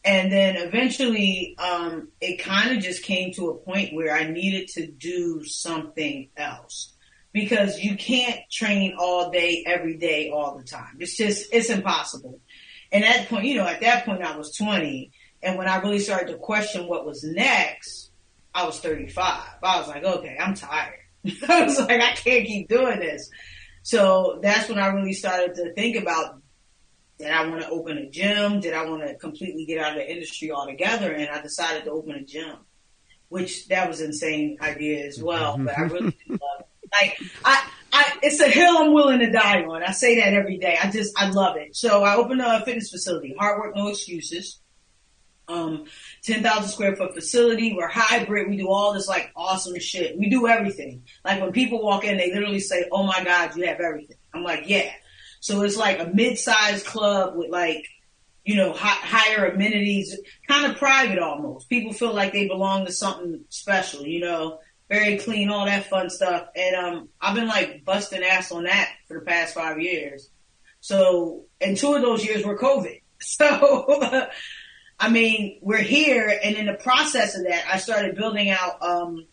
And 0.06 0.32
then 0.32 0.58
eventually, 0.58 1.56
um, 1.58 2.10
it 2.20 2.38
kind 2.38 2.76
of 2.76 2.84
just 2.84 3.04
came 3.04 3.32
to 3.34 3.50
a 3.50 3.58
point 3.58 3.94
where 3.94 4.14
I 4.14 4.30
needed 4.30 4.68
to 4.70 4.88
do 4.88 5.44
something 5.46 6.30
else 6.36 6.94
because 7.32 7.80
you 7.80 7.96
can't 7.96 8.40
train 8.52 8.96
all 8.98 9.32
day, 9.32 9.64
every 9.66 9.98
day, 9.98 10.30
all 10.30 10.58
the 10.58 10.64
time. 10.64 10.98
It's 11.00 11.16
just, 11.16 11.54
it's 11.54 11.70
impossible. 11.70 12.42
And 12.92 13.04
at 13.06 13.16
that 13.16 13.30
point, 13.30 13.46
you 13.46 13.56
know, 13.56 13.66
at 13.66 13.82
that 13.82 14.06
point 14.06 14.22
I 14.22 14.38
was 14.38 14.56
20. 14.56 15.12
And 15.42 15.58
when 15.58 15.68
I 15.68 15.78
really 15.78 16.00
started 16.00 16.32
to 16.32 16.38
question 16.38 16.88
what 16.88 17.06
was 17.06 17.24
next, 17.24 18.12
I 18.54 18.66
was 18.66 18.80
35. 18.80 19.42
I 19.64 19.80
was 19.80 19.88
like, 19.88 20.04
okay, 20.04 20.38
I'm 20.40 20.54
tired. 20.54 21.00
I 21.50 21.64
was 21.64 21.80
like, 21.80 22.02
I 22.02 22.14
can't 22.14 22.46
keep 22.46 22.70
doing 22.70 23.00
this. 23.00 23.30
So 23.82 24.40
that's 24.42 24.70
when 24.70 24.80
I 24.80 24.88
really 24.88 25.14
started 25.14 25.56
to 25.56 25.74
think 25.74 25.98
about 25.98 26.43
did 27.18 27.30
I 27.32 27.48
want 27.48 27.62
to 27.62 27.70
open 27.70 27.98
a 27.98 28.10
gym? 28.10 28.60
Did 28.60 28.74
I 28.74 28.86
want 28.90 29.06
to 29.08 29.16
completely 29.16 29.66
get 29.66 29.80
out 29.80 29.92
of 29.94 29.98
the 29.98 30.12
industry 30.12 30.52
altogether? 30.52 31.12
And 31.14 31.30
I 31.30 31.42
decided 31.42 31.86
to 31.86 31.92
open 31.92 32.16
a 32.16 32.24
gym, 32.24 32.58
which 33.30 33.68
that 33.68 33.88
was 33.88 34.02
an 34.02 34.08
insane 34.08 34.58
idea 34.62 35.06
as 35.06 35.22
well. 35.22 35.58
But 35.58 35.78
I 35.78 35.82
really 35.84 36.16
love 36.28 36.40
it. 36.60 36.68
Like 36.92 37.18
I, 37.44 37.70
I, 37.92 38.18
it's 38.22 38.40
a 38.40 38.48
hill 38.48 38.78
I'm 38.78 38.94
willing 38.94 39.20
to 39.20 39.32
die 39.32 39.64
on. 39.64 39.84
I 39.84 39.92
say 39.92 40.20
that 40.20 40.34
every 40.34 40.58
day. 40.58 40.78
I 40.82 40.90
just, 40.92 41.14
I 41.18 41.30
love 41.30 41.58
it. 41.58 41.76
So 41.76 42.04
I 42.04 42.16
opened 42.16 42.42
a 42.42 42.64
fitness 42.66 42.90
facility. 42.90 43.36
Hard 43.38 43.60
work, 43.60 43.76
no 43.76 43.88
excuses. 43.88 44.60
Um, 45.48 45.86
10,000 46.24 46.70
square 46.70 46.96
foot 46.96 47.14
facility. 47.14 47.74
We're 47.76 47.88
hybrid. 47.88 48.50
We 48.50 48.58
do 48.58 48.70
all 48.70 48.94
this 48.94 49.08
like 49.08 49.32
awesome 49.36 49.78
shit. 49.80 50.18
We 50.18 50.30
do 50.30 50.48
everything. 50.48 51.04
Like 51.26 51.42
when 51.42 51.52
people 51.52 51.84
walk 51.84 52.06
in, 52.06 52.18
they 52.18 52.34
literally 52.34 52.60
say, 52.60 52.88
Oh 52.92 53.04
my 53.04 53.24
God, 53.24 53.56
you 53.56 53.66
have 53.68 53.80
everything. 53.80 54.18
I'm 54.34 54.44
like, 54.44 54.64
yeah. 54.68 54.92
So 55.44 55.62
it's 55.64 55.76
like 55.76 56.00
a 56.00 56.10
mid-sized 56.14 56.86
club 56.86 57.36
with 57.36 57.50
like, 57.50 57.86
you 58.46 58.56
know, 58.56 58.72
higher 58.74 59.48
amenities, 59.48 60.18
kind 60.48 60.72
of 60.72 60.78
private 60.78 61.20
almost. 61.20 61.68
People 61.68 61.92
feel 61.92 62.14
like 62.14 62.32
they 62.32 62.48
belong 62.48 62.86
to 62.86 62.94
something 62.94 63.44
special, 63.50 64.08
you 64.08 64.22
know, 64.22 64.60
very 64.88 65.18
clean, 65.18 65.50
all 65.50 65.66
that 65.66 65.88
fun 65.88 66.10
stuff. 66.10 66.48
And, 66.56 66.76
um, 66.78 67.10
I've 67.20 67.36
been 67.36 67.50
like 67.50 67.84
busting 67.84 68.24
ass 68.24 68.54
on 68.54 68.64
that 68.64 68.90
for 69.10 69.20
the 69.20 69.26
past 69.26 69.54
five 69.54 69.82
years. 69.82 70.30
So, 70.80 71.44
and 71.60 71.76
two 71.76 71.94
of 71.94 72.02
those 72.02 72.26
years 72.26 72.46
were 72.46 72.58
COVID. 72.58 73.02
So, 73.20 74.28
I 75.00 75.10
mean, 75.10 75.60
we're 75.62 75.78
here 75.78 76.40
and 76.44 76.56
in 76.56 76.66
the 76.68 76.74
process 76.74 77.38
of 77.38 77.46
that, 77.46 77.66
I 77.70 77.80
started 77.80 78.16
building 78.16 78.50
out, 78.50 78.82
um, 78.82 79.28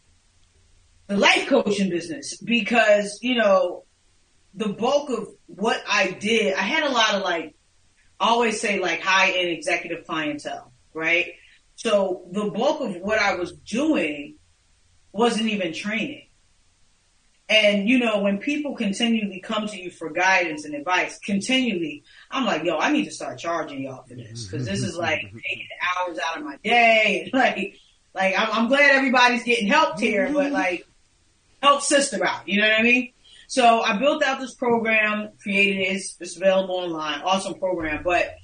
the 1.06 1.16
life 1.16 1.48
coaching 1.48 1.90
business 1.90 2.36
because, 2.36 3.18
you 3.20 3.34
know, 3.36 3.84
the 4.54 4.68
bulk 4.68 5.10
of 5.10 5.28
what 5.46 5.82
I 5.88 6.10
did, 6.12 6.54
I 6.54 6.62
had 6.62 6.84
a 6.84 6.90
lot 6.90 7.14
of 7.14 7.22
like, 7.22 7.54
I 8.18 8.28
always 8.28 8.60
say 8.60 8.80
like 8.80 9.00
high 9.00 9.30
end 9.30 9.48
executive 9.48 10.06
clientele, 10.06 10.72
right? 10.92 11.32
So 11.76 12.26
the 12.30 12.50
bulk 12.50 12.80
of 12.80 12.96
what 12.96 13.18
I 13.18 13.36
was 13.36 13.52
doing 13.52 14.36
wasn't 15.12 15.48
even 15.48 15.72
training. 15.72 16.26
And 17.48 17.88
you 17.88 17.98
know, 17.98 18.20
when 18.20 18.38
people 18.38 18.76
continually 18.76 19.40
come 19.40 19.66
to 19.66 19.76
you 19.76 19.90
for 19.90 20.10
guidance 20.10 20.64
and 20.64 20.74
advice, 20.74 21.18
continually, 21.18 22.04
I'm 22.30 22.44
like, 22.44 22.62
yo, 22.62 22.78
I 22.78 22.92
need 22.92 23.06
to 23.06 23.10
start 23.10 23.38
charging 23.38 23.82
y'all 23.82 24.04
for 24.04 24.14
this 24.14 24.46
because 24.46 24.66
this 24.66 24.84
is 24.84 24.96
like 24.96 25.20
mm-hmm. 25.20 25.38
taking 25.38 25.66
hours 25.98 26.18
out 26.28 26.38
of 26.38 26.44
my 26.44 26.56
day. 26.62 27.30
Like, 27.40 27.76
like 28.14 28.34
I'm, 28.38 28.48
I'm 28.52 28.68
glad 28.68 28.90
everybody's 28.92 29.42
getting 29.42 29.66
helped 29.66 30.00
here, 30.00 30.30
but 30.32 30.46
mm-hmm. 30.46 30.54
like, 30.54 30.86
help 31.62 31.82
sister 31.82 32.24
out. 32.24 32.46
You 32.46 32.60
know 32.60 32.68
what 32.68 32.78
I 32.78 32.82
mean? 32.82 33.12
So 33.50 33.80
I 33.80 33.98
built 33.98 34.22
out 34.22 34.38
this 34.38 34.54
program, 34.54 35.30
created 35.42 35.80
it. 35.80 36.02
It's 36.20 36.36
available 36.36 36.76
online. 36.76 37.20
Awesome 37.22 37.54
program. 37.54 38.04
But 38.04 38.36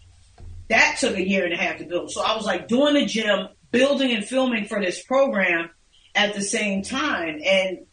that 0.68 0.96
took 0.98 1.14
a 1.14 1.25
year 1.25 1.44
and 1.44 1.54
a 1.54 1.56
half 1.56 1.78
to 1.78 1.84
build. 1.84 2.10
So 2.10 2.25
I 2.25 2.34
was 2.34 2.44
like 2.44 2.66
doing 2.66 2.94
the 2.94 3.06
gym, 3.06 3.46
building 3.70 4.10
and 4.10 4.25
filming 4.25 4.64
for 4.64 4.80
this 4.80 5.04
program 5.04 5.70
at 6.16 6.34
the 6.34 6.42
same 6.42 6.82
time. 6.82 7.40
And 7.46 7.86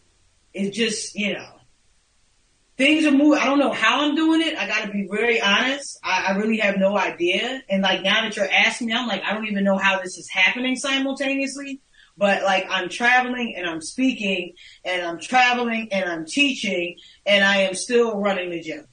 it 0.55 0.72
just, 0.72 1.13
you 1.13 1.34
know, 1.34 1.46
things 2.77 3.05
are 3.05 3.12
moving. 3.12 3.38
I 3.38 3.46
don't 3.46 3.60
know 3.60 3.74
how 3.74 4.01
I'm 4.01 4.15
doing 4.15 4.41
it. 4.41 4.58
I 4.58 4.65
got 4.65 4.86
to 4.88 4.91
be 4.91 5.08
very 5.08 5.39
honest. 5.39 6.00
I, 6.03 6.29
I, 6.29 6.38
really 6.38 6.58
have 6.58 6.77
no 6.79 6.98
idea. 6.98 7.62
And 7.70 7.84
like 7.84 8.01
now 8.01 8.24
that 8.24 8.36
you're 8.36 8.51
asking 8.51 8.88
me, 8.88 8.93
I'm 8.93 9.08
like, 9.08 9.22
I 9.24 9.36
don't 9.36 9.46
even 9.46 9.63
know 9.63 9.77
how 9.77 10.01
this 10.01 10.17
is 10.17 10.27
happening 10.32 10.75
simultaneously 10.75 11.79
but 12.17 12.43
like 12.43 12.65
I'm 12.70 12.89
traveling 12.89 13.55
and 13.58 13.67
I'm 13.67 13.82
speaking 13.82 14.53
and 14.86 15.01
I'm 15.01 15.20
traveling 15.20 15.89
and 15.91 16.10
I'm 16.10 16.25
teaching 16.25 16.98
and 17.25 17.43
I 17.43 17.58
am 17.60 17.74
still 17.74 18.20
running 18.20 18.51
the 18.51 18.62
gym. 18.62 18.86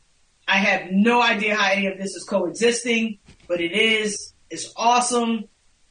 I 0.49 0.57
have 0.57 0.91
no 0.91 1.23
idea 1.23 1.55
how 1.55 1.71
any 1.71 1.87
of 1.87 1.99
this 1.99 2.15
is 2.15 2.25
coexisting, 2.25 3.19
but 3.47 3.61
it 3.61 3.73
is. 3.73 4.33
It's 4.49 4.73
awesome. 4.77 5.45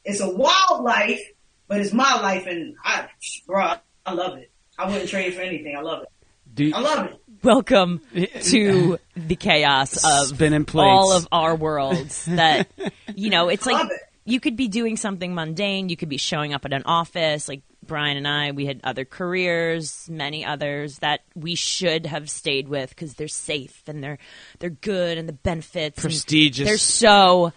It's 0.03 0.19
a 0.19 0.29
wild 0.29 0.83
life, 0.83 1.21
but 1.67 1.79
it's 1.79 1.93
my 1.93 2.19
life 2.21 2.45
and 2.45 2.75
I, 2.83 3.07
bro, 3.47 3.73
I 4.05 4.13
love 4.13 4.37
it. 4.37 4.51
I 4.77 4.89
wouldn't 4.89 5.09
trade 5.09 5.33
for 5.33 5.41
anything. 5.41 5.75
I 5.77 5.81
love 5.81 6.03
it. 6.03 6.09
You, 6.57 6.73
I 6.75 6.79
love 6.81 7.05
it. 7.05 7.15
Welcome 7.41 8.01
to 8.41 8.97
the 9.15 9.35
chaos 9.37 10.03
of 10.03 10.27
spinning 10.27 10.65
plates. 10.65 10.89
all 10.89 11.13
of 11.13 11.27
our 11.31 11.55
worlds. 11.55 12.25
That 12.25 12.67
you 13.15 13.29
know, 13.29 13.47
it's 13.47 13.65
like 13.67 13.85
it 13.85 14.08
you 14.29 14.39
could 14.39 14.55
be 14.55 14.67
doing 14.67 14.97
something 14.97 15.33
mundane. 15.33 15.89
You 15.89 15.97
could 15.97 16.09
be 16.09 16.17
showing 16.17 16.53
up 16.53 16.65
at 16.65 16.73
an 16.73 16.83
office. 16.85 17.47
Like 17.47 17.61
Brian 17.85 18.17
and 18.17 18.27
I, 18.27 18.51
we 18.51 18.65
had 18.65 18.81
other 18.83 19.05
careers, 19.05 20.07
many 20.09 20.45
others 20.45 20.99
that 20.99 21.21
we 21.35 21.55
should 21.55 22.05
have 22.05 22.29
stayed 22.29 22.67
with 22.67 22.89
because 22.89 23.15
they're 23.15 23.27
safe 23.27 23.81
and 23.87 24.03
they're 24.03 24.19
they're 24.59 24.69
good 24.69 25.17
and 25.17 25.27
the 25.27 25.33
benefits 25.33 25.99
prestigious. 25.99 26.67
They're 26.67 26.77
so 26.77 27.53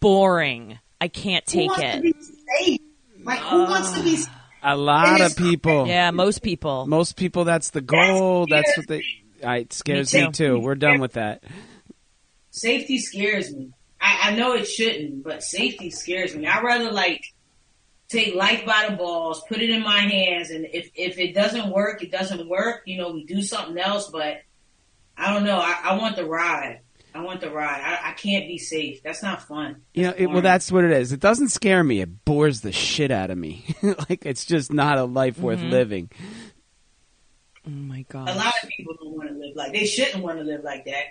boring. 0.00 0.78
I 1.00 1.08
can't 1.08 1.44
take 1.44 1.70
it. 1.74 2.16
Like 3.22 3.40
who 3.40 3.62
uh, 3.62 3.70
wants 3.70 3.92
to 3.92 4.02
be? 4.02 4.18
A 4.62 4.76
lot 4.76 5.20
of 5.20 5.36
people. 5.36 5.86
Yeah, 5.86 6.10
most 6.10 6.42
people. 6.42 6.86
Most 6.86 7.16
people. 7.16 7.44
That's 7.44 7.70
the 7.70 7.82
goal. 7.82 8.46
That's 8.48 8.76
what 8.76 8.88
they. 8.88 9.04
I, 9.44 9.56
it 9.58 9.72
scares 9.74 10.14
me 10.14 10.20
too. 10.20 10.26
me 10.26 10.32
too. 10.32 10.58
We're 10.58 10.74
done 10.74 11.00
with 11.00 11.14
that. 11.14 11.44
Safety 12.50 12.98
scares 12.98 13.52
me. 13.54 13.72
I, 14.04 14.30
I 14.30 14.34
know 14.34 14.52
it 14.52 14.66
shouldn't, 14.66 15.24
but 15.24 15.42
safety 15.42 15.88
scares 15.88 16.36
me. 16.36 16.46
I'd 16.46 16.62
rather 16.62 16.92
like 16.92 17.24
take 18.08 18.34
life 18.34 18.66
by 18.66 18.86
the 18.88 18.96
balls, 18.96 19.42
put 19.48 19.62
it 19.62 19.70
in 19.70 19.82
my 19.82 20.00
hands, 20.00 20.50
and 20.50 20.66
if 20.66 20.90
if 20.94 21.18
it 21.18 21.34
doesn't 21.34 21.70
work, 21.70 22.02
it 22.02 22.12
doesn't 22.12 22.46
work. 22.46 22.82
You 22.84 22.98
know, 22.98 23.12
we 23.12 23.24
do 23.24 23.40
something 23.40 23.78
else. 23.78 24.10
But 24.10 24.42
I 25.16 25.32
don't 25.32 25.44
know. 25.44 25.58
I, 25.58 25.80
I 25.82 25.96
want 25.96 26.16
the 26.16 26.26
ride. 26.26 26.80
I 27.14 27.22
want 27.22 27.40
the 27.40 27.50
ride. 27.50 27.80
I, 27.80 28.10
I 28.10 28.12
can't 28.12 28.46
be 28.46 28.58
safe. 28.58 29.02
That's 29.02 29.22
not 29.22 29.48
fun. 29.48 29.72
That's 29.72 29.82
you 29.94 30.02
know, 30.02 30.14
it, 30.16 30.26
well, 30.26 30.42
that's 30.42 30.70
what 30.70 30.84
it 30.84 30.90
is. 30.90 31.12
It 31.12 31.20
doesn't 31.20 31.48
scare 31.48 31.82
me. 31.82 32.00
It 32.00 32.24
bores 32.26 32.60
the 32.60 32.72
shit 32.72 33.10
out 33.10 33.30
of 33.30 33.38
me. 33.38 33.64
like 33.82 34.26
it's 34.26 34.44
just 34.44 34.70
not 34.70 34.98
a 34.98 35.04
life 35.04 35.38
worth 35.38 35.60
mm-hmm. 35.60 35.70
living. 35.70 36.10
Oh 37.66 37.70
my 37.70 38.02
god! 38.02 38.28
A 38.28 38.34
lot 38.34 38.52
of 38.62 38.68
people 38.68 38.94
don't 39.00 39.16
want 39.16 39.30
to 39.30 39.34
live 39.34 39.56
like 39.56 39.72
they 39.72 39.86
shouldn't 39.86 40.22
want 40.22 40.38
to 40.38 40.44
live 40.44 40.62
like 40.62 40.84
that. 40.84 41.04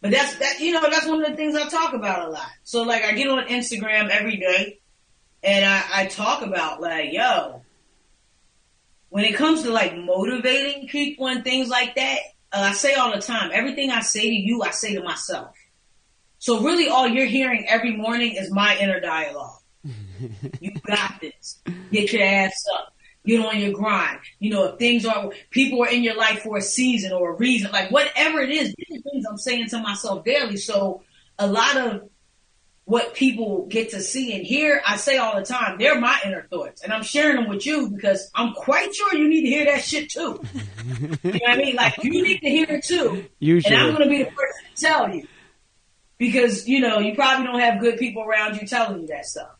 But 0.00 0.10
that's 0.10 0.36
that 0.36 0.60
you 0.60 0.72
know 0.72 0.82
that's 0.82 1.06
one 1.06 1.22
of 1.22 1.30
the 1.30 1.36
things 1.36 1.54
I 1.54 1.68
talk 1.68 1.94
about 1.94 2.28
a 2.28 2.30
lot. 2.30 2.50
So 2.64 2.82
like 2.82 3.04
I 3.04 3.12
get 3.12 3.28
on 3.28 3.46
Instagram 3.46 4.08
every 4.10 4.36
day, 4.36 4.78
and 5.42 5.64
I, 5.64 6.02
I 6.02 6.06
talk 6.06 6.42
about 6.42 6.80
like 6.80 7.12
yo, 7.12 7.62
when 9.08 9.24
it 9.24 9.34
comes 9.34 9.62
to 9.62 9.70
like 9.70 9.96
motivating 9.96 10.88
people 10.88 11.26
and 11.26 11.42
things 11.42 11.68
like 11.68 11.94
that, 11.96 12.18
uh, 12.52 12.60
I 12.60 12.72
say 12.72 12.94
all 12.94 13.14
the 13.14 13.22
time, 13.22 13.50
everything 13.52 13.90
I 13.90 14.00
say 14.00 14.28
to 14.28 14.34
you, 14.34 14.62
I 14.62 14.70
say 14.70 14.94
to 14.94 15.02
myself. 15.02 15.54
So 16.38 16.60
really, 16.60 16.88
all 16.88 17.08
you're 17.08 17.26
hearing 17.26 17.64
every 17.66 17.96
morning 17.96 18.36
is 18.36 18.52
my 18.52 18.76
inner 18.78 19.00
dialogue. 19.00 19.60
you 20.60 20.72
got 20.86 21.20
this. 21.20 21.62
Get 21.90 22.12
your 22.12 22.22
ass 22.22 22.64
up 22.74 22.95
get 23.26 23.44
on 23.44 23.58
your 23.58 23.72
grind. 23.72 24.20
You 24.38 24.50
know, 24.50 24.64
if 24.68 24.78
things 24.78 25.04
are, 25.04 25.30
people 25.50 25.82
are 25.82 25.88
in 25.88 26.02
your 26.02 26.16
life 26.16 26.42
for 26.42 26.56
a 26.56 26.62
season 26.62 27.12
or 27.12 27.30
a 27.30 27.36
reason, 27.36 27.70
like 27.72 27.90
whatever 27.90 28.40
it 28.40 28.50
is, 28.50 28.74
these 28.76 29.02
things 29.02 29.26
I'm 29.28 29.38
saying 29.38 29.68
to 29.70 29.78
myself 29.78 30.24
daily. 30.24 30.56
So 30.56 31.02
a 31.38 31.46
lot 31.46 31.76
of 31.76 32.08
what 32.84 33.14
people 33.14 33.66
get 33.66 33.90
to 33.90 34.00
see 34.00 34.32
and 34.32 34.46
hear, 34.46 34.80
I 34.86 34.96
say 34.96 35.16
all 35.16 35.36
the 35.36 35.44
time, 35.44 35.76
they're 35.76 36.00
my 36.00 36.20
inner 36.24 36.46
thoughts. 36.48 36.82
And 36.82 36.92
I'm 36.92 37.02
sharing 37.02 37.34
them 37.36 37.48
with 37.48 37.66
you 37.66 37.90
because 37.90 38.30
I'm 38.32 38.54
quite 38.54 38.94
sure 38.94 39.12
you 39.12 39.28
need 39.28 39.42
to 39.42 39.48
hear 39.48 39.64
that 39.64 39.82
shit 39.82 40.08
too. 40.08 40.40
you 41.00 41.08
know 41.08 41.18
what 41.22 41.50
I 41.50 41.56
mean? 41.56 41.74
Like 41.74 42.02
you 42.04 42.22
need 42.22 42.38
to 42.38 42.48
hear 42.48 42.66
it 42.68 42.84
too. 42.84 43.26
Usually. 43.40 43.74
And 43.74 43.84
I'm 43.84 43.90
going 43.90 44.08
to 44.08 44.08
be 44.08 44.22
the 44.22 44.30
person 44.30 44.64
to 44.74 44.82
tell 44.82 45.14
you. 45.14 45.26
Because, 46.16 46.66
you 46.66 46.80
know, 46.80 47.00
you 47.00 47.14
probably 47.14 47.44
don't 47.44 47.58
have 47.58 47.80
good 47.80 47.98
people 47.98 48.22
around 48.22 48.58
you 48.58 48.66
telling 48.66 49.02
you 49.02 49.06
that 49.08 49.26
stuff. 49.26 49.50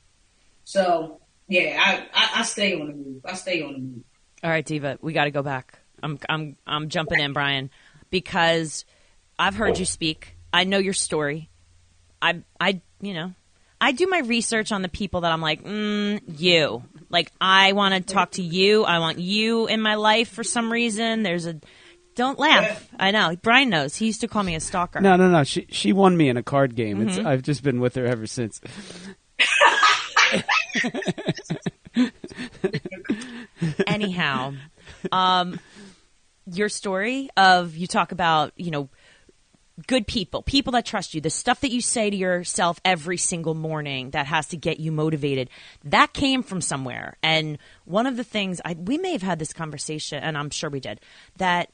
So 0.63 1.21
yeah, 1.49 1.81
I, 1.85 2.07
I, 2.13 2.41
I 2.41 2.43
stay 2.43 2.75
on 2.75 2.89
the 2.89 2.95
move. 2.95 3.23
I 3.25 3.35
stay 3.35 3.63
on 3.63 3.73
the 3.73 3.79
move. 3.79 4.05
All 4.43 4.51
right, 4.51 4.65
Diva, 4.65 4.99
we 5.01 5.13
got 5.13 5.25
to 5.25 5.31
go 5.31 5.43
back. 5.43 5.79
I'm 6.03 6.19
I'm 6.29 6.57
I'm 6.67 6.89
jumping 6.89 7.21
in, 7.21 7.33
Brian, 7.33 7.71
because 8.11 8.85
I've 9.39 9.55
heard 9.55 9.79
you 9.79 9.85
speak. 9.85 10.37
I 10.53 10.65
know 10.65 10.79
your 10.79 10.93
story. 10.93 11.51
I 12.21 12.43
I 12.61 12.81
you 13.01 13.15
know 13.15 13.33
I 13.81 13.93
do 13.93 14.07
my 14.07 14.21
research 14.21 14.73
on 14.73 14.83
the 14.83 14.89
people 14.89 15.23
that 15.23 15.33
I'm 15.33 15.41
like, 15.41 15.63
mm, 15.65 16.21
you. 16.39 16.83
Like 17.09 17.31
I 17.41 17.73
want 17.73 17.95
to 17.95 18.01
talk 18.01 18.33
to 18.33 18.43
you. 18.43 18.85
I 18.85 18.99
want 18.99 19.19
you 19.19 19.67
in 19.67 19.81
my 19.81 19.95
life 19.95 20.29
for 20.29 20.45
some 20.45 20.73
reason. 20.73 21.23
There's 21.23 21.47
a 21.47 21.61
don't 22.15 22.39
laugh. 22.39 22.89
I 22.99 23.11
know. 23.11 23.37
Brian 23.43 23.69
knows. 23.69 23.95
He 23.95 24.07
used 24.07 24.23
to 24.23 24.29
call 24.29 24.43
me 24.43 24.55
a 24.55 24.61
stalker. 24.61 25.01
No, 25.01 25.17
no, 25.17 25.29
no. 25.29 25.45
She 25.45 25.67
she 25.71 25.93
won 25.93 26.17
me 26.17 26.29
in 26.29 26.37
a 26.37 26.43
card 26.43 26.75
game. 26.75 27.07
Mm-hmm. 27.07 27.27
I've 27.27 27.43
just 27.43 27.63
been 27.63 27.81
with 27.81 27.95
her 27.95 28.07
ever 28.07 28.27
since. 28.27 28.61
Anyhow, 33.87 34.55
um, 35.13 35.61
your 36.51 36.69
story 36.69 37.29
of 37.37 37.77
you 37.77 37.87
talk 37.87 38.13
about 38.13 38.53
you 38.57 38.71
know 38.71 38.89
good 39.87 40.07
people, 40.07 40.43
people 40.43 40.73
that 40.73 40.87
trust 40.87 41.15
you, 41.15 41.21
the 41.21 41.31
stuff 41.31 41.61
that 41.61 41.71
you 41.71 41.81
say 41.81 42.09
to 42.09 42.17
yourself 42.17 42.81
every 42.85 43.19
single 43.19 43.55
morning 43.55 44.11
that 44.11 44.27
has 44.27 44.47
to 44.49 44.57
get 44.57 44.81
you 44.81 44.91
motivated, 44.91 45.51
that 45.85 46.13
came 46.15 46.43
from 46.43 46.61
somewhere. 46.61 47.17
And 47.23 47.59
one 47.85 48.07
of 48.07 48.17
the 48.17 48.25
things 48.25 48.61
I, 48.65 48.75
we 48.75 48.97
may 48.97 49.13
have 49.13 49.23
had 49.23 49.39
this 49.39 49.53
conversation, 49.53 50.23
and 50.23 50.39
I'm 50.39 50.51
sure 50.51 50.71
we 50.71 50.81
did, 50.81 51.01
that 51.37 51.71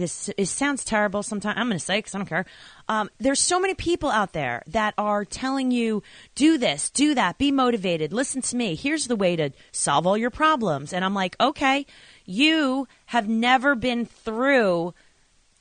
this 0.00 0.30
it 0.36 0.46
sounds 0.46 0.84
terrible 0.84 1.22
sometimes. 1.22 1.56
I'm 1.58 1.68
going 1.68 1.78
to 1.78 1.84
say 1.84 1.98
because 1.98 2.14
I 2.14 2.18
don't 2.18 2.26
care. 2.26 2.46
Um, 2.88 3.10
there's 3.18 3.40
so 3.40 3.60
many 3.60 3.74
people 3.74 4.10
out 4.10 4.32
there 4.32 4.62
that 4.66 4.94
are 4.98 5.24
telling 5.24 5.70
you, 5.70 6.02
do 6.34 6.58
this, 6.58 6.90
do 6.90 7.14
that, 7.14 7.38
be 7.38 7.52
motivated, 7.52 8.12
listen 8.12 8.42
to 8.42 8.56
me. 8.56 8.74
Here's 8.74 9.06
the 9.06 9.16
way 9.16 9.36
to 9.36 9.50
solve 9.72 10.06
all 10.06 10.16
your 10.16 10.30
problems. 10.30 10.92
And 10.92 11.04
I'm 11.04 11.14
like, 11.14 11.36
okay, 11.40 11.86
you 12.24 12.88
have 13.06 13.28
never 13.28 13.74
been 13.74 14.04
through 14.06 14.94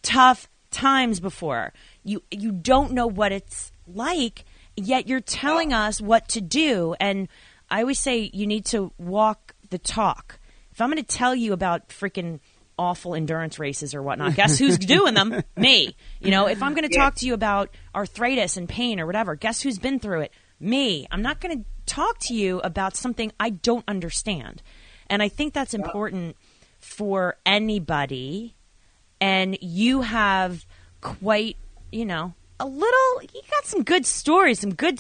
tough 0.01 0.49
times 0.71 1.19
before. 1.19 1.73
You 2.03 2.23
you 2.31 2.51
don't 2.51 2.93
know 2.93 3.07
what 3.07 3.31
it's 3.31 3.71
like, 3.85 4.45
yet 4.75 5.07
you're 5.07 5.19
telling 5.19 5.73
us 5.73 6.01
what 6.01 6.27
to 6.29 6.41
do. 6.41 6.95
And 6.99 7.27
I 7.69 7.81
always 7.81 7.99
say 7.99 8.29
you 8.33 8.47
need 8.47 8.65
to 8.65 8.91
walk 8.97 9.53
the 9.69 9.77
talk. 9.77 10.39
If 10.71 10.81
I'm 10.81 10.89
going 10.89 11.03
to 11.03 11.17
tell 11.17 11.35
you 11.35 11.53
about 11.53 11.89
freaking 11.89 12.39
awful 12.79 13.13
endurance 13.13 13.59
races 13.59 13.93
or 13.93 14.01
whatnot, 14.01 14.35
guess 14.35 14.57
who's 14.57 14.77
doing 14.95 15.13
them? 15.13 15.43
Me. 15.57 15.95
You 16.19 16.31
know, 16.31 16.47
if 16.47 16.63
I'm 16.63 16.73
going 16.73 16.87
to 16.87 16.95
talk 16.95 17.15
to 17.15 17.25
you 17.25 17.33
about 17.33 17.69
arthritis 17.93 18.57
and 18.57 18.67
pain 18.67 18.99
or 18.99 19.05
whatever, 19.05 19.35
guess 19.35 19.61
who's 19.61 19.77
been 19.77 19.99
through 19.99 20.21
it? 20.21 20.31
Me. 20.59 21.05
I'm 21.11 21.21
not 21.21 21.41
going 21.41 21.59
to 21.59 21.65
talk 21.85 22.17
to 22.21 22.33
you 22.33 22.59
about 22.61 22.95
something 22.95 23.31
I 23.39 23.49
don't 23.49 23.83
understand. 23.87 24.63
And 25.09 25.21
I 25.21 25.27
think 25.27 25.53
that's 25.53 25.73
important 25.73 26.37
for 26.79 27.35
anybody 27.45 28.55
and 29.21 29.57
you 29.61 30.01
have 30.01 30.65
quite, 31.01 31.57
you 31.91 32.05
know, 32.05 32.33
a 32.59 32.65
little. 32.65 33.21
You 33.21 33.41
got 33.49 33.65
some 33.65 33.83
good 33.83 34.05
stories, 34.05 34.59
some 34.59 34.73
good, 34.73 34.99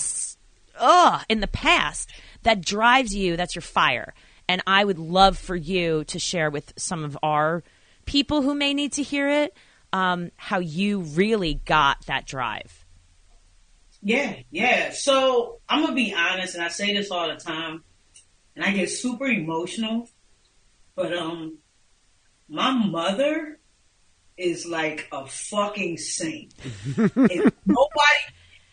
ugh, 0.77 1.23
in 1.29 1.39
the 1.39 1.47
past 1.47 2.09
that 2.43 2.61
drives 2.61 3.15
you. 3.15 3.37
That's 3.37 3.55
your 3.55 3.61
fire, 3.61 4.13
and 4.49 4.61
I 4.67 4.83
would 4.83 4.99
love 4.99 5.37
for 5.37 5.55
you 5.55 6.03
to 6.05 6.19
share 6.19 6.49
with 6.49 6.73
some 6.75 7.05
of 7.05 7.17
our 7.23 7.63
people 8.05 8.41
who 8.41 8.55
may 8.55 8.73
need 8.73 8.93
to 8.93 9.03
hear 9.03 9.29
it 9.29 9.55
um, 9.93 10.31
how 10.35 10.59
you 10.59 11.01
really 11.01 11.61
got 11.65 12.05
that 12.07 12.25
drive. 12.25 12.85
Yeah, 14.01 14.35
yeah. 14.49 14.91
So 14.91 15.59
I'm 15.69 15.83
gonna 15.83 15.95
be 15.95 16.13
honest, 16.13 16.55
and 16.55 16.63
I 16.63 16.69
say 16.69 16.93
this 16.93 17.11
all 17.11 17.27
the 17.27 17.35
time, 17.35 17.83
and 18.55 18.65
I 18.65 18.71
get 18.71 18.89
super 18.89 19.27
emotional. 19.27 20.09
But 20.95 21.13
um, 21.13 21.59
my 22.47 22.71
mother 22.71 23.59
is 24.37 24.65
like 24.65 25.07
a 25.11 25.27
fucking 25.27 25.97
saint. 25.97 26.53
if 26.97 27.53
nobody, 27.65 28.21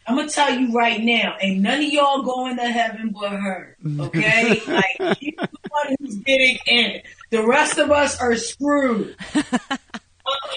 I'm 0.07 0.17
gonna 0.17 0.29
tell 0.29 0.57
you 0.57 0.73
right 0.73 1.03
now, 1.03 1.37
ain't 1.41 1.61
none 1.61 1.83
of 1.83 1.93
y'all 1.93 2.23
going 2.23 2.57
to 2.57 2.69
heaven 2.69 3.11
but 3.11 3.31
her. 3.31 3.77
Okay, 4.01 4.61
like 4.69 5.19
she's 5.19 5.35
the 5.37 5.49
one 5.89 5.97
who's 6.01 6.17
getting 6.17 6.59
in. 6.67 7.03
The 7.31 7.47
rest 7.47 7.79
of 7.79 7.91
us 7.91 8.21
are 8.21 8.37
screwed. 8.37 9.17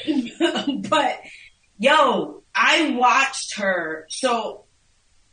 but 0.89 1.19
yo, 1.77 2.43
I 2.55 2.91
watched 2.91 3.57
her. 3.57 4.05
So 4.09 4.65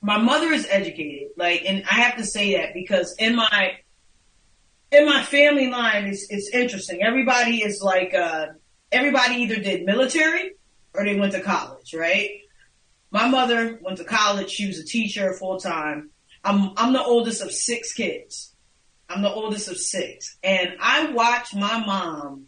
my 0.03 0.19
mother 0.19 0.53
is 0.53 0.67
educated, 0.71 1.29
like, 1.37 1.63
and 1.67 1.85
I 1.91 1.95
have 1.95 2.17
to 2.19 2.25
say 2.25 2.57
that 2.57 2.75
because 2.75 3.15
in 3.19 3.37
my 3.37 3.79
in 4.93 5.07
my 5.07 5.23
family 5.23 5.71
line, 5.71 6.07
it's 6.07 6.31
it's 6.31 6.51
interesting. 6.51 7.03
Everybody 7.03 7.63
is 7.63 7.83
like. 7.83 8.15
uh 8.15 8.49
everybody 8.93 9.37
either 9.37 9.57
did 9.57 9.85
military 9.85 10.53
or 10.95 11.05
they 11.05 11.19
went 11.19 11.33
to 11.33 11.41
college, 11.41 11.95
right? 11.95 12.31
My 13.11 13.29
mother 13.29 13.79
went 13.83 13.99
to 13.99 14.05
college. 14.05 14.51
She 14.51 14.67
was 14.67 14.79
a 14.79 14.85
teacher 14.85 15.33
full 15.35 15.59
time. 15.59 16.11
I'm, 16.45 16.71
I'm 16.77 16.93
the 16.93 17.03
oldest 17.03 17.43
of 17.43 17.51
six 17.51 17.93
kids. 17.93 18.55
I'm 19.09 19.23
the 19.23 19.33
oldest 19.33 19.69
of 19.69 19.79
six. 19.79 20.37
And 20.43 20.77
I 20.81 21.13
watched 21.13 21.55
my 21.55 21.85
mom 21.85 22.47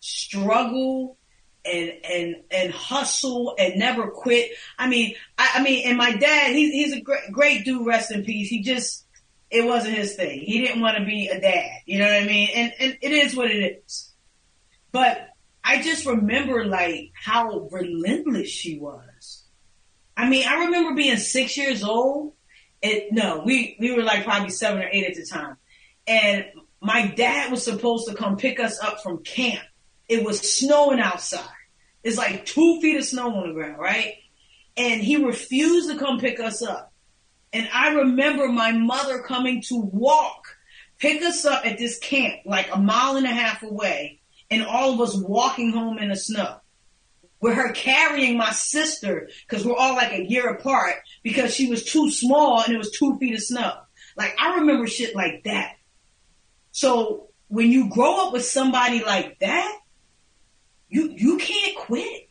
struggle 0.00 1.16
and, 1.64 1.92
and, 2.04 2.36
and 2.50 2.72
hustle 2.72 3.54
and 3.58 3.76
never 3.76 4.08
quit. 4.08 4.52
I 4.78 4.88
mean, 4.88 5.14
I, 5.38 5.52
I 5.54 5.62
mean, 5.62 5.88
and 5.88 5.96
my 5.96 6.12
dad, 6.12 6.54
he's, 6.54 6.72
he's 6.72 6.92
a 6.92 7.00
great, 7.00 7.32
great 7.32 7.64
dude, 7.64 7.86
rest 7.86 8.12
in 8.12 8.24
peace. 8.24 8.48
He 8.48 8.62
just, 8.62 9.04
it 9.50 9.64
wasn't 9.64 9.96
his 9.96 10.14
thing. 10.14 10.40
He 10.40 10.60
didn't 10.60 10.82
want 10.82 10.98
to 10.98 11.04
be 11.04 11.28
a 11.28 11.40
dad. 11.40 11.80
You 11.86 11.98
know 11.98 12.06
what 12.06 12.22
I 12.22 12.26
mean? 12.26 12.48
And, 12.54 12.72
and 12.78 12.98
it 13.00 13.12
is 13.12 13.34
what 13.34 13.50
it 13.50 13.82
is. 13.84 14.12
But 14.92 15.30
I 15.64 15.82
just 15.82 16.06
remember 16.06 16.64
like 16.64 17.10
how 17.14 17.68
relentless 17.72 18.48
she 18.48 18.78
was. 18.78 19.44
I 20.16 20.28
mean, 20.28 20.46
I 20.46 20.64
remember 20.66 20.94
being 20.94 21.16
six 21.16 21.56
years 21.56 21.82
old. 21.82 22.34
It 22.80 23.12
no, 23.12 23.42
we 23.44 23.76
we 23.80 23.92
were 23.92 24.02
like 24.02 24.24
probably 24.24 24.50
seven 24.50 24.80
or 24.82 24.88
eight 24.90 25.04
at 25.04 25.14
the 25.16 25.26
time, 25.26 25.56
and 26.06 26.46
my 26.80 27.08
dad 27.08 27.50
was 27.50 27.64
supposed 27.64 28.08
to 28.08 28.14
come 28.14 28.36
pick 28.36 28.60
us 28.60 28.80
up 28.80 29.02
from 29.02 29.24
camp. 29.24 29.64
It 30.08 30.24
was 30.24 30.40
snowing 30.40 31.00
outside. 31.00 31.48
It's 32.04 32.16
like 32.16 32.46
two 32.46 32.80
feet 32.80 32.96
of 32.96 33.04
snow 33.04 33.34
on 33.34 33.48
the 33.48 33.54
ground, 33.54 33.78
right? 33.78 34.14
And 34.76 35.00
he 35.00 35.16
refused 35.16 35.90
to 35.90 35.98
come 35.98 36.20
pick 36.20 36.38
us 36.38 36.62
up. 36.62 36.92
And 37.52 37.68
I 37.72 37.94
remember 37.94 38.48
my 38.48 38.72
mother 38.72 39.22
coming 39.22 39.62
to 39.62 39.80
walk, 39.80 40.56
pick 40.98 41.22
us 41.22 41.44
up 41.44 41.66
at 41.66 41.78
this 41.78 41.98
camp, 41.98 42.40
like 42.44 42.68
a 42.72 42.78
mile 42.78 43.16
and 43.16 43.26
a 43.26 43.30
half 43.30 43.62
away, 43.62 44.20
and 44.50 44.64
all 44.64 44.92
of 44.92 45.00
us 45.00 45.16
walking 45.16 45.72
home 45.72 45.98
in 45.98 46.10
the 46.10 46.16
snow. 46.16 46.60
With 47.40 47.54
her 47.54 47.72
carrying 47.72 48.36
my 48.36 48.52
sister, 48.52 49.28
because 49.46 49.64
we're 49.64 49.74
all 49.74 49.94
like 49.94 50.12
a 50.12 50.24
year 50.24 50.48
apart, 50.48 50.94
because 51.22 51.54
she 51.54 51.68
was 51.68 51.84
too 51.84 52.10
small 52.10 52.62
and 52.62 52.72
it 52.72 52.78
was 52.78 52.90
two 52.90 53.18
feet 53.18 53.34
of 53.34 53.42
snow. 53.42 53.72
Like, 54.16 54.34
I 54.40 54.56
remember 54.56 54.86
shit 54.86 55.14
like 55.14 55.44
that. 55.44 55.75
So, 56.76 57.28
when 57.48 57.72
you 57.72 57.88
grow 57.88 58.26
up 58.26 58.34
with 58.34 58.44
somebody 58.44 59.02
like 59.02 59.38
that, 59.38 59.78
you, 60.90 61.10
you 61.16 61.38
can't 61.38 61.74
quit. 61.74 62.28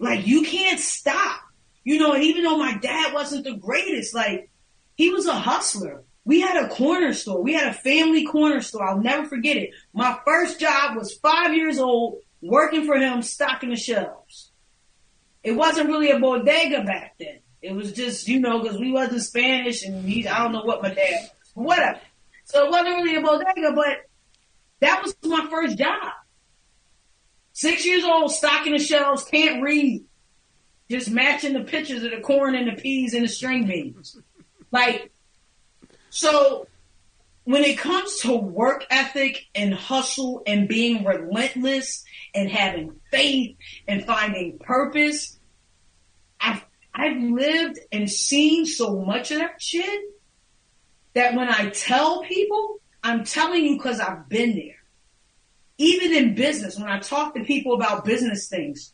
Like, 0.00 0.26
you 0.26 0.42
can't 0.42 0.80
stop. 0.80 1.42
You 1.84 2.00
know, 2.00 2.14
and 2.14 2.24
even 2.24 2.42
though 2.42 2.58
my 2.58 2.76
dad 2.78 3.14
wasn't 3.14 3.44
the 3.44 3.54
greatest, 3.54 4.12
like, 4.12 4.50
he 4.96 5.10
was 5.10 5.26
a 5.26 5.34
hustler. 5.34 6.02
We 6.24 6.40
had 6.40 6.64
a 6.64 6.68
corner 6.68 7.12
store. 7.12 7.40
We 7.40 7.54
had 7.54 7.68
a 7.68 7.74
family 7.74 8.26
corner 8.26 8.60
store. 8.60 8.88
I'll 8.88 9.00
never 9.00 9.28
forget 9.28 9.56
it. 9.56 9.70
My 9.92 10.18
first 10.26 10.58
job 10.58 10.96
was 10.96 11.14
five 11.14 11.54
years 11.54 11.78
old, 11.78 12.18
working 12.42 12.86
for 12.86 12.96
him, 12.96 13.22
stocking 13.22 13.70
the 13.70 13.76
shelves. 13.76 14.50
It 15.44 15.52
wasn't 15.52 15.90
really 15.90 16.10
a 16.10 16.18
bodega 16.18 16.82
back 16.82 17.14
then. 17.20 17.38
It 17.62 17.70
was 17.70 17.92
just, 17.92 18.26
you 18.26 18.40
know, 18.40 18.60
because 18.60 18.80
we 18.80 18.90
wasn't 18.90 19.22
Spanish 19.22 19.84
and 19.84 20.08
he, 20.08 20.26
I 20.26 20.42
don't 20.42 20.50
know 20.50 20.64
what 20.64 20.82
my 20.82 20.92
dad, 20.92 21.30
was, 21.30 21.30
whatever. 21.54 22.00
So 22.48 22.64
it 22.64 22.70
wasn't 22.70 22.96
really 22.96 23.16
a 23.16 23.20
bodega, 23.20 23.72
but 23.74 24.08
that 24.80 25.02
was 25.02 25.14
my 25.22 25.46
first 25.50 25.76
job. 25.76 26.12
Six 27.52 27.84
years 27.84 28.04
old, 28.04 28.32
stocking 28.32 28.72
the 28.72 28.78
shelves, 28.78 29.24
can't 29.24 29.62
read. 29.62 30.04
Just 30.90 31.10
matching 31.10 31.52
the 31.52 31.64
pictures 31.64 32.02
of 32.02 32.10
the 32.10 32.20
corn 32.20 32.54
and 32.54 32.68
the 32.68 32.80
peas 32.80 33.12
and 33.12 33.24
the 33.24 33.28
string 33.28 33.66
beans. 33.66 34.18
Like, 34.70 35.12
so 36.08 36.66
when 37.44 37.64
it 37.64 37.76
comes 37.76 38.20
to 38.20 38.34
work 38.34 38.86
ethic 38.88 39.44
and 39.54 39.74
hustle 39.74 40.42
and 40.46 40.68
being 40.68 41.04
relentless 41.04 42.02
and 42.34 42.48
having 42.48 42.98
faith 43.10 43.58
and 43.86 44.06
finding 44.06 44.58
purpose, 44.58 45.38
I've, 46.40 46.64
I've 46.94 47.20
lived 47.20 47.78
and 47.92 48.10
seen 48.10 48.64
so 48.64 49.02
much 49.02 49.32
of 49.32 49.38
that 49.38 49.60
shit 49.60 50.00
that 51.14 51.34
when 51.34 51.48
I 51.48 51.70
tell 51.70 52.22
people, 52.22 52.80
I'm 53.02 53.24
telling 53.24 53.64
you 53.64 53.76
because 53.76 54.00
I've 54.00 54.28
been 54.28 54.54
there. 54.54 54.74
Even 55.78 56.12
in 56.12 56.34
business, 56.34 56.78
when 56.78 56.88
I 56.88 56.98
talk 56.98 57.34
to 57.34 57.44
people 57.44 57.74
about 57.74 58.04
business 58.04 58.48
things, 58.48 58.92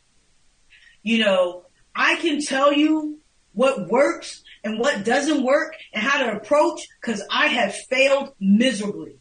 you 1.01 1.19
know, 1.19 1.65
I 1.95 2.15
can 2.17 2.41
tell 2.41 2.73
you 2.73 3.19
what 3.53 3.87
works 3.87 4.43
and 4.63 4.79
what 4.79 5.05
doesn't 5.05 5.43
work 5.43 5.75
and 5.93 6.03
how 6.03 6.19
to 6.19 6.35
approach 6.35 6.87
because 6.99 7.23
I 7.31 7.47
have 7.47 7.73
failed 7.73 8.33
miserably 8.39 9.17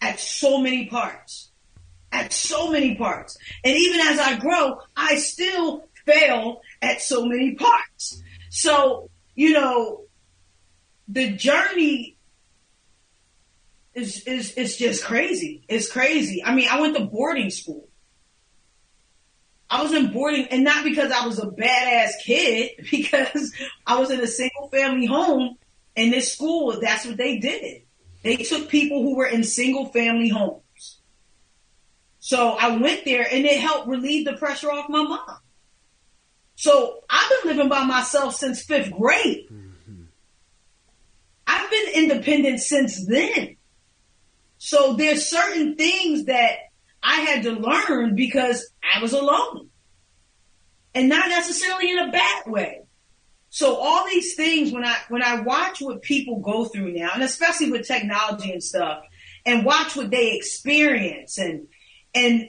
at 0.00 0.18
so 0.18 0.58
many 0.58 0.86
parts. 0.86 1.50
At 2.10 2.32
so 2.32 2.70
many 2.70 2.94
parts. 2.94 3.36
And 3.64 3.76
even 3.76 4.00
as 4.00 4.18
I 4.18 4.38
grow, 4.38 4.78
I 4.96 5.16
still 5.16 5.88
fail 6.06 6.62
at 6.80 7.02
so 7.02 7.26
many 7.26 7.54
parts. 7.54 8.22
So, 8.50 9.10
you 9.34 9.52
know, 9.52 10.02
the 11.08 11.32
journey 11.32 12.13
is, 13.94 14.22
is, 14.24 14.52
is 14.52 14.76
just 14.76 15.04
crazy. 15.04 15.64
It's 15.68 15.90
crazy. 15.90 16.42
I 16.44 16.54
mean, 16.54 16.68
I 16.70 16.80
went 16.80 16.96
to 16.96 17.04
boarding 17.04 17.50
school. 17.50 17.88
I 19.70 19.82
was 19.82 19.92
in 19.92 20.12
boarding 20.12 20.46
and 20.50 20.62
not 20.62 20.84
because 20.84 21.10
I 21.10 21.26
was 21.26 21.38
a 21.38 21.46
badass 21.46 22.10
kid, 22.24 22.86
because 22.90 23.52
I 23.86 23.98
was 23.98 24.10
in 24.10 24.20
a 24.20 24.26
single 24.26 24.68
family 24.68 25.06
home 25.06 25.56
in 25.96 26.10
this 26.10 26.32
school, 26.32 26.78
that's 26.80 27.06
what 27.06 27.16
they 27.16 27.38
did. 27.38 27.82
They 28.22 28.36
took 28.36 28.68
people 28.68 29.02
who 29.02 29.16
were 29.16 29.26
in 29.26 29.44
single 29.44 29.86
family 29.86 30.28
homes. 30.28 30.62
So 32.18 32.52
I 32.52 32.76
went 32.76 33.04
there 33.04 33.26
and 33.30 33.44
it 33.44 33.60
helped 33.60 33.86
relieve 33.86 34.24
the 34.24 34.32
pressure 34.34 34.70
off 34.70 34.88
my 34.88 35.02
mom. 35.02 35.38
So 36.56 37.00
I've 37.10 37.30
been 37.42 37.56
living 37.56 37.68
by 37.68 37.84
myself 37.84 38.34
since 38.34 38.62
fifth 38.62 38.92
grade. 38.92 39.46
Mm-hmm. 39.52 40.04
I've 41.46 41.70
been 41.70 41.88
independent 41.94 42.60
since 42.60 43.06
then. 43.06 43.56
So 44.64 44.94
there's 44.94 45.26
certain 45.26 45.76
things 45.76 46.24
that 46.24 46.56
I 47.02 47.16
had 47.16 47.42
to 47.42 47.52
learn 47.52 48.14
because 48.14 48.66
I 48.82 49.02
was 49.02 49.12
alone. 49.12 49.68
And 50.94 51.10
not 51.10 51.28
necessarily 51.28 51.90
in 51.90 51.98
a 51.98 52.10
bad 52.10 52.46
way. 52.46 52.80
So 53.50 53.76
all 53.76 54.06
these 54.06 54.34
things 54.36 54.72
when 54.72 54.82
I 54.82 54.96
when 55.10 55.22
I 55.22 55.42
watch 55.42 55.82
what 55.82 56.00
people 56.00 56.40
go 56.40 56.64
through 56.64 56.94
now, 56.94 57.10
and 57.12 57.22
especially 57.22 57.72
with 57.72 57.86
technology 57.86 58.52
and 58.52 58.62
stuff, 58.62 59.04
and 59.44 59.66
watch 59.66 59.96
what 59.96 60.10
they 60.10 60.34
experience 60.34 61.36
and 61.36 61.66
and 62.14 62.48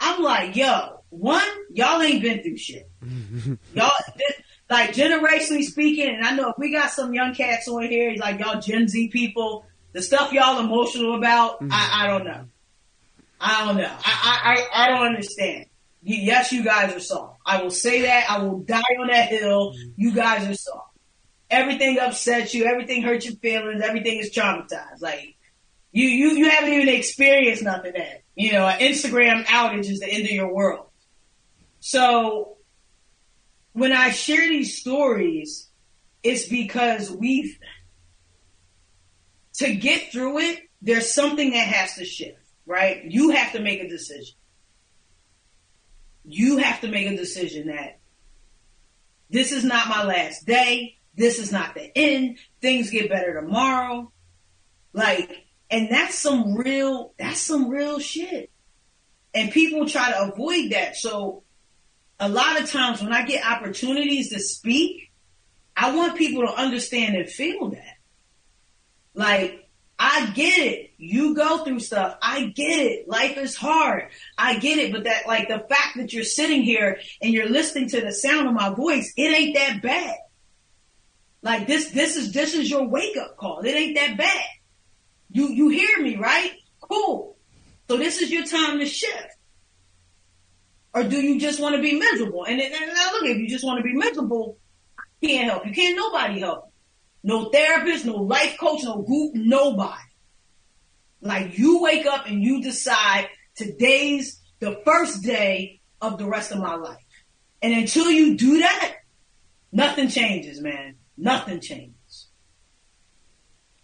I'm 0.00 0.24
like, 0.24 0.56
yo, 0.56 1.04
one, 1.10 1.48
y'all 1.70 2.02
ain't 2.02 2.20
been 2.20 2.42
through 2.42 2.56
shit. 2.56 2.90
y'all 3.74 3.92
like 4.68 4.90
generationally 4.92 5.62
speaking, 5.62 6.16
and 6.16 6.26
I 6.26 6.34
know 6.34 6.48
if 6.48 6.56
we 6.58 6.72
got 6.72 6.90
some 6.90 7.14
young 7.14 7.32
cats 7.32 7.68
on 7.68 7.84
here, 7.84 8.10
he's 8.10 8.18
like 8.18 8.40
y'all 8.40 8.60
Gen 8.60 8.88
Z 8.88 9.08
people, 9.10 9.66
the 9.94 10.02
stuff 10.02 10.32
y'all 10.32 10.58
emotional 10.58 11.14
about, 11.14 11.60
mm-hmm. 11.60 11.72
I, 11.72 12.04
I 12.04 12.06
don't 12.08 12.26
know. 12.26 12.44
I 13.40 13.64
don't 13.64 13.76
know. 13.76 13.96
I, 14.04 14.66
I, 14.74 14.84
I 14.84 14.88
don't 14.88 15.06
understand. 15.06 15.66
Yes, 16.02 16.52
you 16.52 16.62
guys 16.62 16.94
are 16.94 17.00
soft. 17.00 17.38
I 17.46 17.62
will 17.62 17.70
say 17.70 18.02
that. 18.02 18.30
I 18.30 18.42
will 18.42 18.58
die 18.58 18.82
on 19.00 19.06
that 19.06 19.28
hill. 19.28 19.72
You 19.96 20.12
guys 20.12 20.46
are 20.48 20.54
soft. 20.54 20.90
Everything 21.48 21.98
upsets 21.98 22.54
you. 22.54 22.64
Everything 22.64 23.02
hurts 23.02 23.24
your 23.24 23.36
feelings. 23.36 23.80
Everything 23.80 24.18
is 24.18 24.34
traumatized. 24.34 25.00
Like 25.00 25.36
you, 25.92 26.08
you, 26.08 26.30
you 26.32 26.50
haven't 26.50 26.72
even 26.72 26.88
experienced 26.88 27.62
nothing 27.62 27.92
that, 27.92 28.22
you 28.34 28.52
know, 28.52 28.66
an 28.66 28.80
Instagram 28.80 29.44
outage 29.44 29.88
is 29.88 30.00
the 30.00 30.08
end 30.08 30.24
of 30.24 30.30
your 30.30 30.52
world. 30.52 30.88
So 31.80 32.56
when 33.72 33.92
I 33.92 34.10
share 34.10 34.48
these 34.48 34.76
stories, 34.76 35.68
it's 36.22 36.48
because 36.48 37.10
we've, 37.10 37.58
to 39.54 39.74
get 39.74 40.12
through 40.12 40.38
it, 40.38 40.60
there's 40.82 41.12
something 41.12 41.50
that 41.50 41.66
has 41.66 41.94
to 41.94 42.04
shift, 42.04 42.38
right? 42.66 43.04
You 43.04 43.30
have 43.30 43.52
to 43.52 43.60
make 43.60 43.80
a 43.80 43.88
decision 43.88 44.34
you 46.24 46.56
have 46.58 46.80
to 46.80 46.88
make 46.88 47.06
a 47.06 47.16
decision 47.16 47.68
that 47.68 47.98
this 49.30 49.52
is 49.52 49.64
not 49.64 49.88
my 49.88 50.04
last 50.04 50.46
day. 50.46 50.96
This 51.16 51.38
is 51.38 51.52
not 51.52 51.74
the 51.74 51.96
end. 51.96 52.38
Things 52.60 52.90
get 52.90 53.10
better 53.10 53.40
tomorrow. 53.40 54.10
Like, 54.92 55.46
and 55.70 55.88
that's 55.90 56.18
some 56.18 56.54
real, 56.56 57.14
that's 57.18 57.40
some 57.40 57.68
real 57.68 57.98
shit. 57.98 58.50
And 59.34 59.50
people 59.50 59.86
try 59.86 60.12
to 60.12 60.32
avoid 60.32 60.72
that. 60.72 60.96
So 60.96 61.42
a 62.18 62.28
lot 62.28 62.60
of 62.60 62.70
times 62.70 63.02
when 63.02 63.12
I 63.12 63.24
get 63.24 63.46
opportunities 63.46 64.30
to 64.30 64.40
speak, 64.40 65.10
I 65.76 65.94
want 65.94 66.16
people 66.16 66.46
to 66.46 66.52
understand 66.52 67.16
and 67.16 67.28
feel 67.28 67.70
that. 67.70 67.93
Like, 69.14 69.68
I 69.98 70.30
get 70.30 70.58
it. 70.58 70.90
You 70.98 71.34
go 71.34 71.64
through 71.64 71.80
stuff. 71.80 72.18
I 72.20 72.46
get 72.46 72.80
it. 72.80 73.08
Life 73.08 73.38
is 73.38 73.56
hard. 73.56 74.08
I 74.36 74.58
get 74.58 74.78
it. 74.78 74.92
But 74.92 75.04
that, 75.04 75.26
like, 75.26 75.48
the 75.48 75.60
fact 75.60 75.96
that 75.96 76.12
you're 76.12 76.24
sitting 76.24 76.62
here 76.62 77.00
and 77.22 77.32
you're 77.32 77.48
listening 77.48 77.88
to 77.90 78.00
the 78.00 78.12
sound 78.12 78.48
of 78.48 78.54
my 78.54 78.74
voice, 78.74 79.12
it 79.16 79.22
ain't 79.22 79.54
that 79.54 79.82
bad. 79.82 80.16
Like 81.42 81.66
this, 81.66 81.90
this 81.90 82.16
is, 82.16 82.32
this 82.32 82.54
is 82.54 82.70
your 82.70 82.88
wake 82.88 83.16
up 83.18 83.36
call. 83.36 83.60
It 83.60 83.68
ain't 83.70 83.96
that 83.96 84.16
bad. 84.16 84.44
You, 85.30 85.48
you 85.48 85.68
hear 85.68 86.00
me, 86.00 86.16
right? 86.16 86.52
Cool. 86.80 87.36
So 87.88 87.98
this 87.98 88.22
is 88.22 88.30
your 88.30 88.46
time 88.46 88.78
to 88.78 88.86
shift. 88.86 89.28
Or 90.94 91.04
do 91.04 91.20
you 91.20 91.38
just 91.38 91.60
want 91.60 91.76
to 91.76 91.82
be 91.82 91.98
miserable? 91.98 92.44
And, 92.44 92.60
and 92.60 92.72
now 92.72 93.12
look, 93.12 93.24
if 93.24 93.36
you 93.36 93.48
just 93.48 93.64
want 93.64 93.78
to 93.78 93.84
be 93.84 93.92
miserable, 93.92 94.58
I 94.98 95.26
can't 95.26 95.50
help 95.50 95.66
you. 95.66 95.72
Can't 95.72 95.96
nobody 95.96 96.40
help 96.40 96.66
you 96.66 96.73
no 97.24 97.48
therapist, 97.48 98.04
no 98.04 98.16
life 98.16 98.56
coach, 98.60 98.84
no 98.84 99.02
group, 99.02 99.34
nobody. 99.34 99.98
Like 101.20 101.58
you 101.58 101.82
wake 101.82 102.06
up 102.06 102.26
and 102.26 102.42
you 102.42 102.62
decide 102.62 103.28
today's 103.56 104.40
the 104.60 104.80
first 104.84 105.24
day 105.24 105.80
of 106.02 106.18
the 106.18 106.26
rest 106.26 106.52
of 106.52 106.58
my 106.58 106.74
life. 106.74 107.02
And 107.62 107.72
until 107.72 108.10
you 108.10 108.36
do 108.36 108.58
that, 108.58 108.96
nothing 109.72 110.08
changes, 110.08 110.60
man. 110.60 110.96
Nothing 111.16 111.60
changes. 111.60 112.28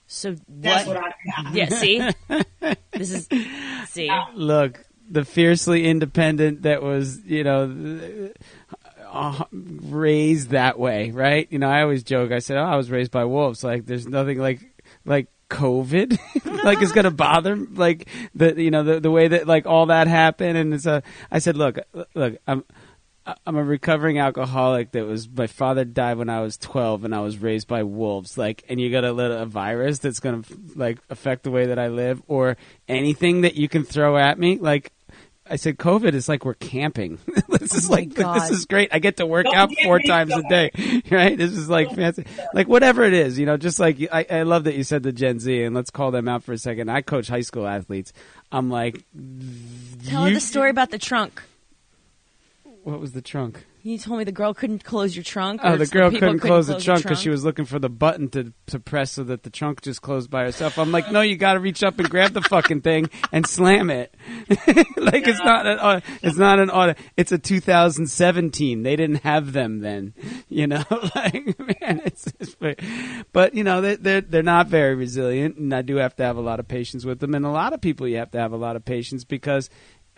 So 0.07 0.37
that's 0.47 0.87
what, 0.87 0.97
what 0.97 1.15
I 1.37 1.43
got. 1.43 1.55
Yeah, 1.55 1.69
see? 1.69 1.99
this 2.91 3.13
is 3.13 3.29
see. 3.89 4.11
Look, 4.35 4.85
the 5.09 5.25
fiercely 5.25 5.87
independent 5.87 6.63
that 6.63 6.83
was, 6.83 7.21
you 7.25 7.45
know, 7.45 8.33
uh, 9.11 9.45
raised 9.53 10.51
that 10.51 10.79
way, 10.79 11.11
right? 11.11 11.49
You 11.51 11.59
know, 11.59 11.69
I 11.69 11.83
always 11.83 12.03
joke. 12.03 12.33
I 12.33 12.39
said, 12.39 12.57
"Oh, 12.57 12.65
I 12.65 12.77
was 12.77 12.91
raised 12.91 13.11
by 13.11 13.25
wolves." 13.25 13.65
Like, 13.65 13.87
there's 13.87 14.07
nothing 14.07 14.39
like 14.39 14.61
like 15.05 15.27
COVID, 15.49 16.19
like 16.65 16.81
it's 16.81 16.93
gonna 16.93 17.11
bother 17.11 17.57
like 17.57 18.09
the 18.35 18.61
you 18.61 18.71
know 18.71 18.85
the 18.85 19.01
the 19.01 19.11
way 19.11 19.29
that 19.29 19.47
like 19.47 19.67
all 19.67 19.87
that 19.87 20.07
happened. 20.07 20.57
And 20.57 20.75
it's 20.75 20.87
a. 20.87 21.03
I 21.31 21.41
said, 21.41 21.57
"Look, 21.57 21.79
look, 22.15 22.37
I'm." 22.47 22.65
I'm 23.47 23.55
a 23.55 23.63
recovering 23.63 24.19
alcoholic 24.19 24.93
that 24.93 25.05
was 25.05 25.29
my 25.29 25.47
father 25.47 25.85
died 25.85 26.17
when 26.17 26.31
I 26.31 26.41
was 26.41 26.57
12 26.57 27.05
and 27.05 27.15
I 27.15 27.21
was 27.21 27.39
raised 27.39 27.69
by 27.69 27.83
wolves 27.83 28.39
like 28.39 28.65
and 28.69 28.81
you 28.81 28.91
got 28.91 29.03
to 29.03 29.13
let 29.13 29.31
a 29.31 29.45
virus 29.45 29.99
that's 29.99 30.21
going 30.21 30.43
to 30.43 30.59
like 30.75 30.99
affect 31.11 31.45
the 31.45 31.51
way 31.51 31.67
that 31.67 31.79
I 31.79 31.89
live 31.89 32.23
or 32.27 32.57
anything 32.89 33.43
that 33.43 33.55
you 33.55 33.69
can 33.69 33.85
throw 33.85 34.17
at 34.17 34.39
me 34.39 34.59
like 34.59 34.91
I 35.51 35.57
said, 35.57 35.79
COVID 35.79 36.15
is 36.15 36.29
like 36.29 36.45
we're 36.45 36.55
camping. 36.55 37.19
this 37.49 37.75
is 37.75 37.91
oh 37.91 37.93
like 37.93 38.15
this 38.15 38.51
is 38.51 38.67
great. 38.67 38.91
I 38.93 39.01
get 39.01 39.17
to 39.17 39.27
work 39.27 39.47
Don't 39.47 39.57
out 39.57 39.71
four 39.83 39.99
times 39.99 40.33
a 40.33 40.43
day, 40.49 40.71
right? 41.11 41.37
This 41.37 41.53
is 41.53 41.69
like 41.69 41.93
fancy. 41.93 42.25
Like 42.55 42.69
whatever 42.69 43.03
it 43.03 43.13
is, 43.13 43.37
you 43.37 43.47
know. 43.47 43.57
Just 43.57 43.81
like 43.81 43.99
I, 44.13 44.25
I 44.31 44.43
love 44.43 44.65
that 44.65 44.77
you 44.77 44.85
said 44.85 45.03
the 45.03 45.13
Gen 45.13 45.41
Z, 45.41 45.65
and 45.65 45.75
let's 45.75 45.91
call 45.91 46.13
them 46.13 46.29
out 46.29 46.45
for 46.45 46.53
a 46.53 46.59
second. 46.59 46.89
I 46.89 47.03
coach 47.03 47.27
high 47.27 47.41
school 47.41 47.67
athletes. 47.67 48.13
I'm 48.53 48.71
like, 48.71 49.03
tell 50.07 50.25
her 50.25 50.31
the 50.31 50.41
story 50.41 50.71
about 50.71 50.91
the 50.91 50.99
trunk. 50.99 51.43
What 52.85 53.01
was 53.01 53.13
the 53.13 53.23
trunk? 53.23 53.65
You 53.83 53.99
told 53.99 54.19
me 54.19 54.25
the 54.25 54.33
girl 54.33 54.53
couldn't 54.53 54.85
close 54.85 55.17
your 55.17 55.23
trunk. 55.23 55.61
Oh, 55.65 55.77
the 55.77 55.87
girl 55.87 56.11
couldn't, 56.11 56.21
couldn't, 56.21 56.41
close, 56.41 56.67
the 56.67 56.79
trunk 56.79 57.03
because 57.03 57.21
she 57.21 57.31
was 57.31 57.45
looking 57.45 57.65
for 57.65 57.79
the 57.79 57.89
button 57.89 58.29
to, 58.31 58.53
to 58.67 58.79
press 58.79 59.13
so 59.13 59.25
that 59.25 59.43
the 59.43 59.51
trunk 59.51 59.81
just 59.81 60.03
closed 60.03 60.31
by 60.31 60.43
herself. 60.43 60.79
I'm 60.79 60.93
like, 60.93 61.11
no, 61.11 61.23
you 61.23 61.37
got 61.37 61.55
to 61.55 61.61
reach 61.61 61.83
up 61.83 61.99
and 61.99 62.09
grab 62.09 62.33
the 62.33 62.43
fucking 62.43 62.83
thing 62.83 63.09
and 63.33 63.47
slam 63.47 63.89
it. 63.89 64.15
like 64.97 65.27
it's 65.27 65.39
not 65.41 65.67
an 65.67 66.03
it's 66.23 66.37
not 66.37 66.59
an 66.59 66.69
auto. 66.69 66.95
It's 67.17 67.33
a 67.33 67.39
2017. 67.39 68.83
They 68.83 68.97
didn't 68.97 69.23
have 69.23 69.53
them 69.53 69.81
then. 69.81 70.15
You 70.49 70.67
know, 70.67 70.85
like 71.15 71.59
man, 71.59 72.03
it's, 72.05 72.33
it's 72.39 72.57
but 73.33 73.55
you 73.55 73.65
know 73.65 73.81
they 73.81 73.97
they're 73.97 74.21
they're 74.21 74.43
not 74.43 74.67
very 74.67 74.95
resilient, 74.95 75.57
and 75.57 75.75
I 75.75 75.83
do 75.83 75.97
have 75.97 76.17
to 76.17 76.23
have 76.23 76.37
a 76.37 76.43
lot 76.43 76.61
of 76.61 76.69
patience 76.69 77.05
with 77.05 77.21
them. 77.21 77.35
And 77.35 77.47
a 77.47 77.51
lot 77.51 77.73
of 77.73 77.81
people, 77.81 78.07
you 78.07 78.19
have 78.19 78.31
to 78.33 78.39
have 78.39 78.53
a 78.53 78.57
lot 78.57 78.77
of 78.77 78.85
patience 78.85 79.25
because 79.25 79.71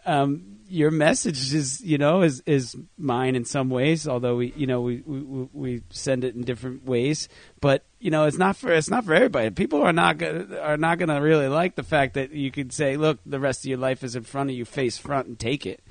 um, 0.05 0.59
your 0.73 0.91
message 0.91 1.53
is 1.53 1.83
you 1.83 1.99
know 1.99 2.23
is 2.23 2.43
is 2.47 2.75
mine 2.97 3.37
in 3.37 3.45
some 3.45 3.69
ways 3.69 4.09
although 4.09 4.37
we 4.37 4.55
you 4.57 4.67
know 4.67 4.81
we, 4.81 5.03
we 5.07 5.49
we 5.53 5.83
send 5.91 6.25
it 6.25 6.35
in 6.35 6.43
different 6.43 6.87
ways. 6.87 7.29
But 7.61 7.85
you 8.01 8.11
know 8.11 8.25
it's 8.25 8.39
not 8.39 8.57
for 8.57 8.73
it's 8.73 8.89
not 8.89 9.05
for 9.05 9.15
everybody. 9.15 9.51
People 9.51 9.83
are 9.83 9.93
not 9.93 10.17
gonna, 10.17 10.59
are 10.59 10.79
not 10.79 10.99
going 10.99 11.11
to 11.11 11.17
really 11.17 11.49
like 11.49 11.75
the 11.75 11.83
fact 11.83 12.15
that 12.15 12.33
you 12.33 12.51
could 12.51 12.73
say 12.73 12.97
look 12.97 13.19
the 13.27 13.39
rest 13.39 13.61
of 13.61 13.67
your 13.67 13.79
life 13.79 14.03
is 14.03 14.17
in 14.17 14.23
front 14.23 14.49
of 14.49 14.57
you 14.57 14.65
face 14.65 14.97
front 14.97 15.27
and 15.29 15.39
take 15.39 15.67
it. 15.67 15.83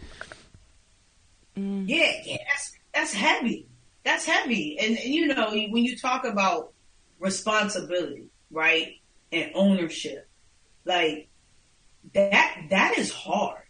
Mm. 1.56 1.86
yeah 1.88 2.12
yeah 2.26 2.38
that's 2.50 2.78
that's 2.94 3.14
heavy. 3.14 3.68
That's 4.04 4.26
heavy. 4.26 4.80
And, 4.80 4.98
and 4.98 5.14
you 5.14 5.28
know 5.28 5.52
when 5.52 5.86
you 5.86 5.96
talk 5.96 6.26
about 6.26 6.74
responsibility 7.20 8.30
right 8.50 8.96
and 9.32 9.52
ownership 9.54 10.28
like 10.86 11.30
that 12.14 12.66
that 12.72 12.98
is 12.98 13.12
hard 13.12 13.61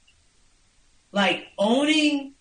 like 1.11 1.45
owning 1.57 2.33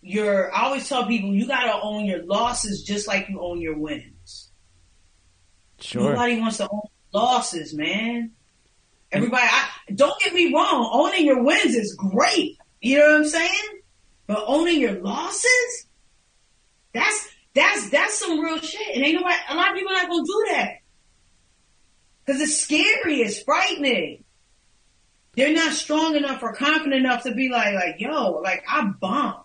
your, 0.00 0.54
I 0.54 0.64
always 0.64 0.88
tell 0.88 1.06
people 1.06 1.34
you 1.34 1.46
gotta 1.46 1.78
own 1.82 2.06
your 2.06 2.24
losses 2.24 2.82
just 2.82 3.06
like 3.06 3.28
you 3.28 3.40
own 3.40 3.60
your 3.60 3.76
wins. 3.76 4.50
Sure. 5.80 6.10
Nobody 6.10 6.40
wants 6.40 6.56
to 6.58 6.68
own 6.70 6.82
losses, 7.12 7.74
man. 7.74 8.32
Everybody, 9.10 9.46
I, 9.46 9.68
don't 9.94 10.20
get 10.20 10.34
me 10.34 10.52
wrong, 10.52 10.90
owning 10.92 11.26
your 11.26 11.42
wins 11.42 11.74
is 11.74 11.94
great. 11.94 12.58
You 12.80 12.98
know 12.98 13.10
what 13.10 13.16
I'm 13.16 13.24
saying? 13.26 13.80
But 14.26 14.44
owning 14.46 14.80
your 14.80 15.00
losses, 15.00 15.86
that's, 16.92 17.28
that's, 17.54 17.90
that's 17.90 18.18
some 18.18 18.40
real 18.40 18.58
shit. 18.58 18.96
And 18.96 19.04
ain't 19.04 19.14
nobody, 19.14 19.36
a 19.48 19.54
lot 19.54 19.70
of 19.70 19.76
people 19.76 19.92
not 19.92 20.08
gonna 20.08 20.22
do 20.24 20.46
that. 20.50 20.70
Cause 22.26 22.40
it's 22.42 22.58
scary, 22.58 23.22
it's 23.22 23.42
frightening 23.42 24.24
they're 25.38 25.54
not 25.54 25.72
strong 25.72 26.16
enough 26.16 26.42
or 26.42 26.52
confident 26.52 26.94
enough 26.94 27.22
to 27.22 27.32
be 27.32 27.48
like, 27.48 27.72
like, 27.72 28.00
yo, 28.00 28.40
like 28.42 28.64
I 28.68 28.90
bombed. 29.00 29.44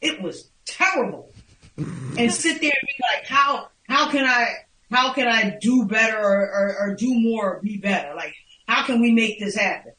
It 0.00 0.22
was 0.22 0.48
terrible. 0.64 1.32
and 1.76 1.86
sit 2.32 2.60
there 2.60 2.70
and 2.70 2.86
be 2.86 3.02
like, 3.02 3.26
how, 3.26 3.66
how 3.88 4.10
can 4.10 4.24
I, 4.24 4.52
how 4.92 5.12
can 5.12 5.26
I 5.26 5.58
do 5.60 5.86
better 5.86 6.16
or, 6.16 6.40
or, 6.40 6.76
or 6.78 6.94
do 6.94 7.12
more 7.12 7.56
or 7.56 7.60
be 7.60 7.78
better? 7.78 8.14
Like, 8.14 8.34
how 8.68 8.84
can 8.84 9.00
we 9.00 9.10
make 9.10 9.40
this 9.40 9.56
happen? 9.56 9.92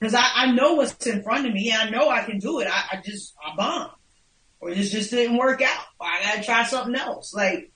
Because 0.00 0.14
I, 0.14 0.26
I 0.34 0.50
know 0.50 0.74
what's 0.74 1.06
in 1.06 1.22
front 1.22 1.46
of 1.46 1.52
me. 1.52 1.70
and 1.70 1.82
I 1.82 1.90
know 1.90 2.08
I 2.08 2.24
can 2.24 2.38
do 2.38 2.58
it. 2.58 2.66
I, 2.66 2.96
I 2.96 3.02
just, 3.04 3.34
I 3.44 3.54
bombed. 3.54 3.92
Or 4.58 4.74
this 4.74 4.90
just 4.90 5.12
didn't 5.12 5.38
work 5.38 5.62
out. 5.62 5.84
Or 6.00 6.08
I 6.08 6.22
gotta 6.24 6.42
try 6.42 6.64
something 6.64 6.96
else. 6.96 7.32
Like, 7.32 7.70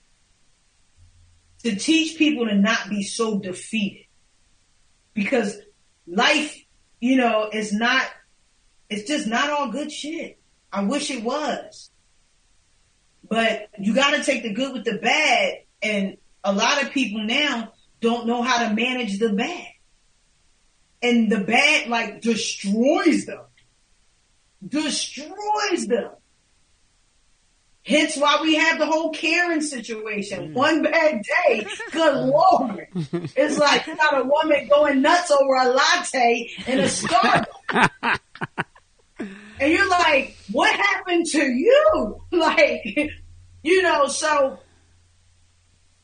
to 1.62 1.76
teach 1.76 2.18
people 2.18 2.46
to 2.46 2.56
not 2.56 2.90
be 2.90 3.04
so 3.04 3.38
defeated. 3.38 4.06
Because 5.14 5.56
life, 6.06 6.63
you 7.04 7.16
know, 7.16 7.50
it's 7.52 7.70
not, 7.70 8.02
it's 8.88 9.06
just 9.06 9.26
not 9.26 9.50
all 9.50 9.70
good 9.70 9.92
shit. 9.92 10.40
I 10.72 10.84
wish 10.84 11.10
it 11.10 11.22
was. 11.22 11.90
But 13.28 13.68
you 13.78 13.94
gotta 13.94 14.24
take 14.24 14.42
the 14.42 14.54
good 14.54 14.72
with 14.72 14.84
the 14.86 14.96
bad. 14.96 15.64
And 15.82 16.16
a 16.42 16.54
lot 16.54 16.82
of 16.82 16.92
people 16.92 17.22
now 17.22 17.74
don't 18.00 18.26
know 18.26 18.40
how 18.40 18.66
to 18.66 18.74
manage 18.74 19.18
the 19.18 19.34
bad. 19.34 19.66
And 21.02 21.30
the 21.30 21.40
bad 21.40 21.90
like 21.90 22.22
destroys 22.22 23.26
them. 23.26 23.44
Destroys 24.66 25.86
them. 25.86 26.10
Hence 27.84 28.16
why 28.16 28.38
we 28.40 28.54
have 28.54 28.78
the 28.78 28.86
whole 28.86 29.10
Karen 29.10 29.60
situation. 29.60 30.50
Mm. 30.50 30.52
One 30.54 30.82
bad 30.82 31.22
day, 31.22 31.66
good 31.92 32.16
lord. 32.28 32.88
It's 33.36 33.58
like 33.58 33.86
you 33.86 33.94
got 33.96 34.18
a 34.18 34.24
woman 34.24 34.68
going 34.68 35.02
nuts 35.02 35.30
over 35.30 35.54
a 35.54 35.68
latte 35.68 36.48
in 36.66 36.80
a 36.80 36.84
Starbucks. 36.84 38.18
and 39.18 39.72
you're 39.72 39.88
like, 39.88 40.34
what 40.50 40.74
happened 40.74 41.26
to 41.26 41.44
you? 41.44 42.20
Like, 42.32 43.12
you 43.62 43.82
know, 43.82 44.08
so 44.08 44.58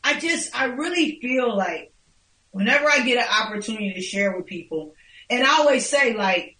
I 0.04 0.18
just, 0.20 0.54
I 0.54 0.66
really 0.66 1.18
feel 1.20 1.56
like 1.56 1.92
whenever 2.52 2.88
I 2.88 3.02
get 3.02 3.18
an 3.18 3.46
opportunity 3.46 3.94
to 3.94 4.00
share 4.00 4.36
with 4.36 4.46
people, 4.46 4.94
and 5.28 5.44
I 5.44 5.58
always 5.58 5.88
say 5.88 6.14
like, 6.14 6.56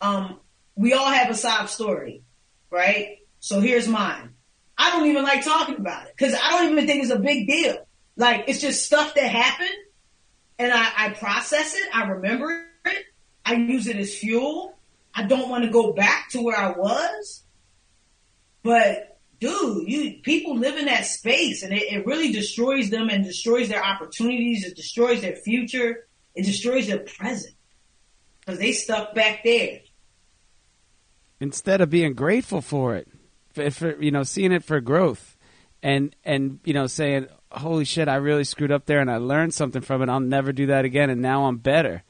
um, 0.00 0.40
we 0.76 0.94
all 0.94 1.10
have 1.10 1.30
a 1.30 1.34
sob 1.34 1.68
story, 1.68 2.22
right? 2.70 3.18
So 3.40 3.60
here's 3.60 3.88
mine. 3.88 4.31
I 4.76 4.90
don't 4.90 5.06
even 5.06 5.22
like 5.22 5.44
talking 5.44 5.76
about 5.76 6.06
it 6.06 6.14
because 6.16 6.34
I 6.34 6.50
don't 6.52 6.72
even 6.72 6.86
think 6.86 7.02
it's 7.02 7.12
a 7.12 7.18
big 7.18 7.46
deal. 7.46 7.76
Like 8.16 8.44
it's 8.48 8.60
just 8.60 8.84
stuff 8.84 9.14
that 9.14 9.28
happened 9.28 9.70
and 10.58 10.72
I, 10.72 10.92
I 10.96 11.08
process 11.10 11.74
it. 11.74 11.88
I 11.94 12.04
remember 12.04 12.66
it. 12.84 13.04
I 13.44 13.54
use 13.54 13.86
it 13.86 13.96
as 13.96 14.14
fuel. 14.14 14.76
I 15.14 15.24
don't 15.24 15.48
want 15.48 15.64
to 15.64 15.70
go 15.70 15.92
back 15.92 16.30
to 16.30 16.42
where 16.42 16.56
I 16.56 16.70
was, 16.70 17.44
but 18.62 19.18
dude, 19.40 19.88
you 19.88 20.20
people 20.22 20.56
live 20.56 20.76
in 20.76 20.86
that 20.86 21.04
space 21.04 21.62
and 21.62 21.72
it, 21.72 21.82
it 21.92 22.06
really 22.06 22.32
destroys 22.32 22.90
them 22.90 23.10
and 23.10 23.24
destroys 23.24 23.68
their 23.68 23.84
opportunities. 23.84 24.64
It 24.64 24.76
destroys 24.76 25.20
their 25.20 25.36
future. 25.36 26.06
It 26.34 26.44
destroys 26.44 26.86
their 26.86 27.00
present 27.00 27.54
because 28.40 28.58
they 28.58 28.72
stuck 28.72 29.14
back 29.14 29.44
there. 29.44 29.80
Instead 31.40 31.80
of 31.80 31.90
being 31.90 32.14
grateful 32.14 32.62
for 32.62 32.94
it, 32.94 33.08
for, 33.54 34.02
you 34.02 34.10
know, 34.10 34.22
seeing 34.22 34.52
it 34.52 34.64
for 34.64 34.80
growth, 34.80 35.36
and 35.82 36.14
and 36.24 36.60
you 36.64 36.74
know, 36.74 36.86
saying, 36.86 37.28
"Holy 37.50 37.84
shit, 37.84 38.08
I 38.08 38.16
really 38.16 38.44
screwed 38.44 38.72
up 38.72 38.86
there, 38.86 39.00
and 39.00 39.10
I 39.10 39.16
learned 39.16 39.54
something 39.54 39.82
from 39.82 40.02
it. 40.02 40.08
I'll 40.08 40.20
never 40.20 40.52
do 40.52 40.66
that 40.66 40.84
again, 40.84 41.10
and 41.10 41.22
now 41.22 41.44
I'm 41.46 41.58
better." 41.58 42.02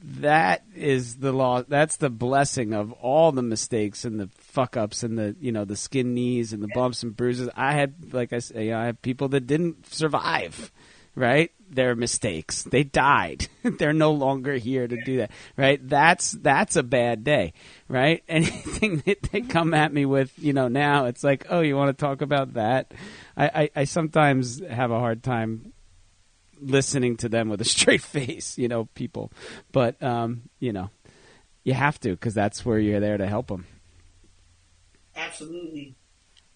That 0.00 0.62
is 0.76 1.16
the 1.16 1.32
law. 1.32 1.62
That's 1.62 1.96
the 1.96 2.10
blessing 2.10 2.72
of 2.72 2.92
all 2.92 3.32
the 3.32 3.42
mistakes 3.42 4.04
and 4.04 4.20
the 4.20 4.28
fuck 4.38 4.76
ups 4.76 5.02
and 5.02 5.18
the 5.18 5.34
you 5.40 5.50
know 5.50 5.64
the 5.64 5.76
skin 5.76 6.14
knees 6.14 6.52
and 6.52 6.62
the 6.62 6.68
bumps 6.68 7.02
and 7.02 7.16
bruises. 7.16 7.48
I 7.56 7.72
had, 7.72 8.12
like 8.12 8.32
I 8.32 8.38
say, 8.38 8.72
I 8.72 8.86
have 8.86 9.02
people 9.02 9.28
that 9.30 9.46
didn't 9.46 9.92
survive 9.92 10.70
right? 11.14 11.50
Their 11.70 11.94
mistakes. 11.94 12.62
They 12.62 12.84
died. 12.84 13.48
They're 13.62 13.92
no 13.92 14.12
longer 14.12 14.54
here 14.54 14.88
to 14.88 15.02
do 15.04 15.18
that, 15.18 15.30
right? 15.56 15.86
That's 15.86 16.32
that's 16.32 16.76
a 16.76 16.82
bad 16.82 17.24
day, 17.24 17.52
right? 17.88 18.22
Anything 18.28 19.02
that 19.06 19.22
they 19.30 19.42
come 19.42 19.74
at 19.74 19.92
me 19.92 20.06
with, 20.06 20.32
you 20.38 20.52
know, 20.52 20.68
now 20.68 21.06
it's 21.06 21.22
like, 21.22 21.46
oh, 21.50 21.60
you 21.60 21.76
want 21.76 21.96
to 21.96 22.00
talk 22.00 22.22
about 22.22 22.54
that? 22.54 22.92
I, 23.36 23.46
I, 23.46 23.70
I 23.76 23.84
sometimes 23.84 24.60
have 24.64 24.90
a 24.90 24.98
hard 24.98 25.22
time 25.22 25.72
listening 26.60 27.16
to 27.18 27.28
them 27.28 27.48
with 27.48 27.60
a 27.60 27.64
straight 27.76 28.02
face, 28.02 28.58
you 28.58 28.68
know, 28.68 28.86
people. 28.94 29.32
But 29.72 30.02
um, 30.02 30.42
you 30.58 30.72
know, 30.72 30.90
you 31.64 31.74
have 31.74 32.00
to 32.00 32.10
because 32.10 32.34
that's 32.34 32.64
where 32.64 32.78
you're 32.78 33.00
there 33.00 33.18
to 33.18 33.26
help 33.26 33.48
them. 33.48 33.66
Absolutely. 35.16 35.94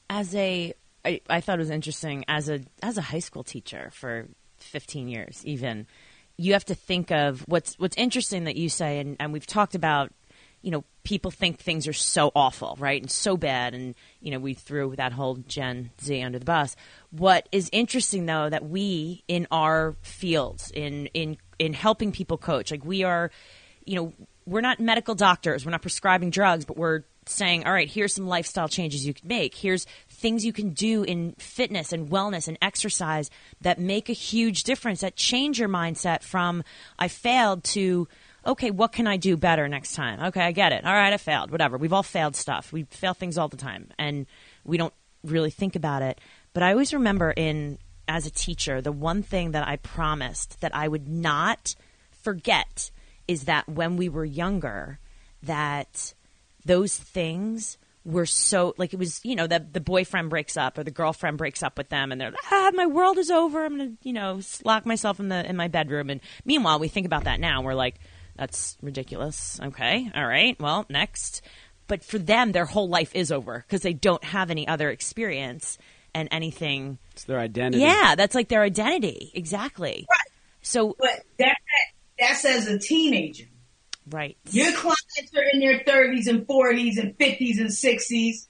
As 0.09 0.35
a 0.35 0.75
I, 1.05 1.21
I 1.29 1.41
thought 1.41 1.59
it 1.59 1.63
was 1.63 1.71
interesting 1.71 2.25
as 2.29 2.49
a 2.49 2.61
as 2.83 2.97
a 2.99 3.03
high 3.03 3.19
school 3.19 3.43
teacher 3.43 3.91
for 3.93 4.29
15 4.63 5.09
years 5.09 5.43
even 5.45 5.87
you 6.37 6.53
have 6.55 6.65
to 6.65 6.75
think 6.75 7.11
of 7.11 7.41
what's 7.47 7.79
what's 7.79 7.97
interesting 7.97 8.45
that 8.45 8.57
you 8.57 8.69
say 8.69 8.99
and, 8.99 9.17
and 9.21 9.33
we've 9.33 9.47
talked 9.47 9.75
about 9.75 10.13
you 10.63 10.71
know 10.71 10.85
people 11.05 11.31
think 11.31 11.59
things 11.59 11.89
are 11.89 11.93
so 11.93 12.31
awful 12.35 12.77
right 12.79 13.03
and 13.03 13.11
so 13.11 13.37
bad 13.37 13.75
and 13.75 13.95
you 14.21 14.31
know 14.31 14.39
we 14.39 14.55
threw 14.55 14.95
that 14.97 15.13
whole 15.13 15.37
gen 15.37 15.91
z 16.01 16.23
under 16.23 16.39
the 16.39 16.45
bus 16.45 16.77
what 17.11 17.49
is 17.53 17.69
interesting 17.73 18.27
though 18.27 18.49
that 18.49 18.65
we 18.65 19.23
in 19.29 19.47
our 19.51 19.95
fields 20.03 20.71
in 20.71 21.07
in 21.07 21.37
in 21.59 21.73
helping 21.73 22.13
people 22.13 22.39
coach 22.39 22.71
like 22.71 22.85
we 22.85 23.03
are 23.03 23.31
you 23.85 23.97
know 23.97 24.13
we're 24.47 24.61
not 24.61 24.81
medical 24.81 25.15
doctors 25.15 25.65
we're 25.65 25.73
not 25.73 25.83
prescribing 25.83 26.31
drugs 26.31 26.65
but 26.65 26.77
we're 26.77 27.03
saying, 27.27 27.65
all 27.65 27.73
right, 27.73 27.89
here's 27.89 28.15
some 28.15 28.27
lifestyle 28.27 28.69
changes 28.69 29.07
you 29.07 29.15
can 29.15 29.29
make. 29.29 29.55
Here's 29.55 29.87
things 30.23 30.45
you 30.45 30.53
can 30.53 30.71
do 30.71 31.03
in 31.03 31.33
fitness 31.33 31.93
and 31.93 32.09
wellness 32.09 32.49
and 32.49 32.57
exercise 32.63 33.29
that 33.61 33.79
make 33.79 34.09
a 34.09 34.15
huge 34.15 34.63
difference, 34.63 35.01
that 35.01 35.17
change 35.17 35.59
your 35.59 35.69
mindset 35.69 36.23
from 36.23 36.63
I 36.99 37.09
failed 37.09 37.65
to 37.65 38.09
okay, 38.45 38.71
what 38.71 38.91
can 38.91 39.07
I 39.07 39.19
do 39.19 39.37
better 39.37 39.69
next 39.69 39.95
time? 39.95 40.21
Okay, 40.21 40.41
I 40.41 40.51
get 40.51 40.73
it. 40.73 40.85
All 40.85 40.93
right, 40.93 41.13
I 41.13 41.17
failed. 41.17 41.51
Whatever. 41.53 41.77
We've 41.77 41.93
all 41.93 42.03
failed 42.03 42.35
stuff. 42.35 42.73
We 42.73 42.85
fail 42.85 43.15
things 43.15 43.39
all 43.39 43.49
the 43.49 43.57
time 43.57 43.91
and 43.99 44.27
we 44.65 44.79
don't 44.79 44.95
really 45.23 45.51
think 45.51 45.77
about 45.77 46.03
it. 46.03 46.21
But 46.53 46.63
I 46.63 46.73
always 46.73 46.93
remember 46.93 47.31
in 47.31 47.79
as 48.09 48.27
a 48.27 48.31
teacher, 48.31 48.81
the 48.81 48.93
one 48.93 49.23
thing 49.23 49.53
that 49.53 49.67
I 49.67 49.77
promised 49.77 50.61
that 50.61 50.75
I 50.75 50.89
would 50.89 51.09
not 51.09 51.75
forget 52.11 52.91
is 53.29 53.45
that 53.45 53.69
when 53.69 53.97
we 53.97 54.09
were 54.09 54.25
younger, 54.25 54.99
that 55.43 56.15
those 56.65 56.97
things 56.97 57.79
were 58.05 58.27
so 58.27 58.75
like 58.79 58.93
it 58.93 58.99
was 58.99 59.21
you 59.25 59.37
know 59.37 59.47
the 59.47 59.65
the 59.73 59.81
boyfriend 59.81 60.29
breaks 60.31 60.57
up 60.57 60.77
or 60.77 60.85
the 60.85 60.91
girlfriend 60.91 61.39
breaks 61.39 61.63
up 61.63 61.79
with 61.79 61.89
them 61.89 62.11
and 62.11 62.21
they're 62.21 62.31
like 62.31 62.53
ah 62.53 62.71
my 62.75 62.87
world 62.87 63.19
is 63.19 63.31
over. 63.31 63.65
I'm 63.65 63.79
gonna 63.79 63.93
you 64.03 64.13
know 64.13 64.41
lock 64.65 64.87
myself 64.87 65.21
in 65.21 65.29
the 65.29 65.49
in 65.49 65.57
my 65.57 65.69
bedroom. 65.69 66.11
And 66.11 66.21
meanwhile 66.45 66.79
we 66.79 66.89
think 66.89 67.07
about 67.07 67.25
that 67.25 67.41
now 67.41 67.63
we're 67.63 67.75
like 67.75 67.97
that's 68.35 68.77
ridiculous. 68.83 69.61
Okay. 69.63 70.11
All 70.15 70.27
right. 70.27 70.59
Well 70.61 70.87
next. 70.89 71.43
But 71.87 72.03
for 72.05 72.19
them 72.19 72.53
their 72.53 72.65
whole 72.65 72.89
life 72.89 73.15
is 73.15 73.31
over 73.31 73.65
because 73.67 73.83
they 73.83 73.93
don't 73.93 74.25
have 74.25 74.51
any 74.51 74.67
other 74.67 74.91
experience 74.91 75.79
and 76.15 76.29
anything. 76.33 76.99
It's 77.13 77.25
their 77.25 77.39
identity. 77.39 77.83
Yeah. 77.83 78.15
That's 78.17 78.35
like 78.35 78.49
their 78.49 78.63
identity. 78.63 79.31
Exactly. 79.35 80.07
Right. 80.11 80.19
So 80.63 80.97
but 80.99 81.23
that 81.39 81.57
that's 82.19 82.45
as 82.45 82.67
a 82.67 82.79
teenager 82.79 83.47
Right. 84.11 84.37
Your 84.51 84.73
clients 84.73 85.33
are 85.37 85.45
in 85.53 85.61
their 85.61 85.81
30s 85.81 86.27
and 86.27 86.47
40s 86.47 86.99
and 86.99 87.17
50s 87.17 87.61
and 87.61 87.69
60s. 87.69 88.47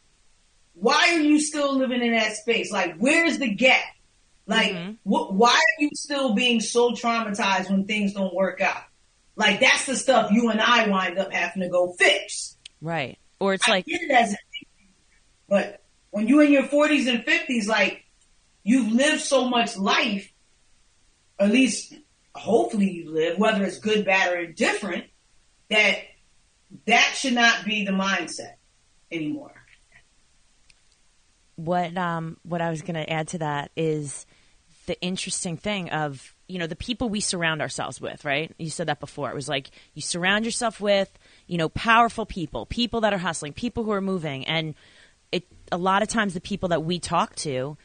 Why 0.75 1.15
are 1.15 1.21
you 1.21 1.41
still 1.41 1.77
living 1.77 2.03
in 2.03 2.12
that 2.12 2.35
space? 2.37 2.73
Like, 2.73 2.97
where's 2.97 3.38
the 3.38 3.55
gap? 3.55 3.85
Like, 4.47 4.73
mm-hmm. 4.73 4.93
wh- 5.03 5.33
why 5.33 5.55
are 5.55 5.81
you 5.81 5.91
still 5.95 6.35
being 6.35 6.61
so 6.61 6.93
traumatized 6.93 7.71
when 7.71 7.85
things 7.85 8.15
don't 8.15 8.35
work 8.35 8.61
out? 8.61 8.83
Like, 9.37 9.61
that's 9.61 9.87
the 9.87 9.97
stuff 9.97 10.31
you 10.33 10.51
and 10.51 10.61
I 10.61 10.88
wind 10.88 11.19
up 11.19 11.33
having 11.33 11.62
to 11.62 11.69
go 11.69 11.93
fix. 11.93 12.57
Right. 12.81 13.19
Or 13.38 13.55
it's 13.55 13.69
I 13.69 13.73
like, 13.73 13.85
it 13.87 14.11
as 14.11 14.33
a, 14.33 14.37
but 15.49 15.83
when 16.11 16.29
you're 16.29 16.45
in 16.45 16.53
your 16.53 16.65
40s 16.65 17.09
and 17.09 17.25
50s, 17.25 17.67
like, 17.67 18.05
you've 18.62 18.93
lived 18.93 19.21
so 19.21 19.49
much 19.49 19.77
life, 19.77 20.33
at 21.38 21.51
least 21.51 21.95
hopefully 22.35 22.91
you 22.91 23.11
live, 23.11 23.38
whether 23.38 23.65
it's 23.65 23.79
good, 23.79 24.05
bad, 24.05 24.33
or 24.33 24.37
indifferent, 24.41 25.05
that 25.73 25.97
that 26.87 27.15
should 27.17 27.35
not 27.35 27.65
be 27.65 27.85
the 27.85 27.93
mindset 27.93 28.55
anymore. 29.11 29.53
What 31.57 31.97
um 31.97 32.39
what 32.43 32.61
I 32.61 32.71
was 32.71 32.83
going 32.83 32.95
to 32.95 33.11
add 33.11 33.29
to 33.29 33.39
that 33.39 33.71
is 33.77 34.27
the 34.87 35.01
interesting 35.01 35.57
thing 35.57 35.91
of 35.91 36.35
you 36.49 36.59
know 36.59 36.67
the 36.67 36.77
people 36.77 37.09
we 37.09 37.21
surround 37.21 37.61
ourselves 37.61 38.01
with 38.01 38.25
right? 38.25 38.53
You 38.59 38.71
said 38.71 38.89
that 38.89 39.01
before. 39.01 39.31
It 39.31 39.35
was 39.35 39.49
like 39.49 39.71
you 39.95 40.03
surround 40.03 40.45
yourself 40.45 40.81
with 40.81 41.11
you 41.47 41.59
know 41.59 41.69
powerful 41.69 42.27
people 42.27 42.67
people 42.67 43.03
that 43.03 43.13
are 43.13 43.19
hustling 43.19 43.53
people 43.53 43.85
who 43.85 43.93
are 43.93 44.01
moving. 44.01 44.47
And 44.47 44.75
it 45.31 45.45
a 45.71 45.79
lot 45.79 46.03
of 46.03 46.09
times 46.09 46.35
the 46.35 46.41
people 46.41 46.71
that 46.71 46.85
we 46.85 46.99
talk 46.99 47.37
to 47.37 47.77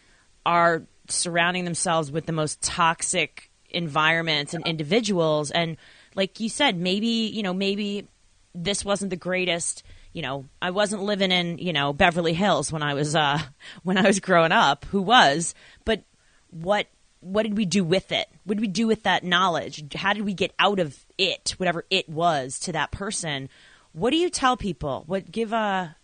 are 0.45 0.83
surrounding 1.09 1.65
themselves 1.65 2.11
with 2.11 2.25
the 2.25 2.33
most 2.33 2.61
toxic 2.61 3.49
environments 3.69 4.53
and 4.53 4.65
individuals. 4.65 5.51
And 5.51 5.77
like 6.17 6.41
you 6.41 6.49
said, 6.49 6.75
maybe, 6.77 7.31
you 7.33 7.43
know, 7.43 7.53
maybe 7.53 8.07
this 8.53 8.83
wasn't 8.83 9.11
the 9.11 9.15
greatest 9.15 9.83
you 10.13 10.23
know, 10.23 10.45
I 10.59 10.71
wasn't 10.71 11.03
living 11.03 11.31
in, 11.31 11.59
you 11.59 11.73
know, 11.73 11.93
Beverly 11.93 12.33
Hills 12.33 12.71
when 12.71 12.81
I 12.81 12.95
was 12.95 13.15
uh 13.15 13.39
when 13.83 13.97
I 13.97 14.07
was 14.07 14.19
growing 14.19 14.51
up, 14.51 14.83
who 14.85 15.01
was, 15.01 15.53
but 15.85 16.01
what 16.49 16.87
what 17.19 17.43
did 17.43 17.55
we 17.55 17.65
do 17.65 17.83
with 17.83 18.11
it? 18.11 18.27
What 18.43 18.55
did 18.55 18.61
we 18.61 18.67
do 18.67 18.87
with 18.87 19.03
that 19.03 19.23
knowledge? 19.23 19.93
How 19.95 20.13
did 20.13 20.23
we 20.25 20.33
get 20.33 20.53
out 20.57 20.79
of 20.79 21.05
it, 21.17 21.53
whatever 21.57 21.85
it 21.89 22.09
was, 22.09 22.59
to 22.61 22.71
that 22.71 22.91
person? 22.91 23.49
What 23.91 24.09
do 24.11 24.17
you 24.17 24.29
tell 24.29 24.57
people? 24.57 25.03
What 25.05 25.31
give 25.31 25.53
a 25.53 25.95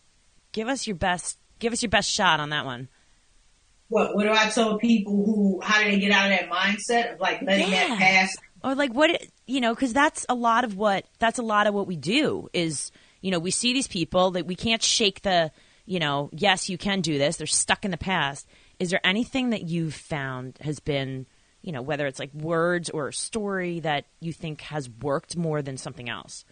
give 0.51 0.67
us 0.67 0.85
your 0.85 0.95
best 0.95 1.39
give 1.57 1.73
us 1.73 1.81
your 1.81 1.89
best 1.89 2.09
shot 2.09 2.39
on 2.39 2.49
that 2.49 2.65
one. 2.65 2.89
What 3.89 4.15
what 4.15 4.23
do 4.25 4.31
I 4.31 4.49
tell 4.49 4.77
people 4.77 5.25
who 5.25 5.59
how 5.63 5.83
do 5.83 5.89
they 5.89 5.99
get 5.99 6.11
out 6.11 6.31
of 6.31 6.37
that 6.37 6.49
mindset 6.51 7.13
of 7.13 7.19
like 7.19 7.41
letting 7.41 7.71
Yeah. 7.71 7.87
that 7.87 7.99
pass? 7.99 8.35
Or 8.63 8.75
like 8.75 8.93
what 8.93 9.21
you 9.45 9.61
know 9.61 9.73
because 9.73 9.93
that's 9.93 10.25
a 10.29 10.35
lot 10.35 10.63
of 10.63 10.75
what 10.75 11.05
that's 11.19 11.39
a 11.39 11.43
lot 11.43 11.67
of 11.67 11.73
what 11.73 11.87
we 11.87 11.95
do 11.95 12.49
is 12.53 12.91
you 13.21 13.31
know 13.31 13.39
we 13.39 13.51
see 13.51 13.73
these 13.73 13.87
people 13.87 14.31
that 14.31 14.45
we 14.45 14.55
can't 14.55 14.81
shake 14.81 15.21
the 15.21 15.51
you 15.85 15.99
know 15.99 16.29
yes 16.31 16.69
you 16.69 16.77
can 16.77 17.01
do 17.01 17.17
this 17.17 17.37
they're 17.37 17.47
stuck 17.47 17.85
in 17.85 17.91
the 17.91 17.97
past 17.97 18.47
is 18.79 18.89
there 18.89 19.05
anything 19.05 19.51
that 19.51 19.63
you've 19.63 19.93
found 19.93 20.57
has 20.61 20.79
been 20.79 21.25
you 21.61 21.71
know 21.71 21.81
whether 21.81 22.07
it's 22.07 22.19
like 22.19 22.33
words 22.33 22.89
or 22.89 23.09
a 23.09 23.13
story 23.13 23.79
that 23.81 24.05
you 24.19 24.33
think 24.33 24.61
has 24.61 24.89
worked 24.89 25.35
more 25.37 25.61
than 25.61 25.77
something 25.77 26.09
else 26.09 26.45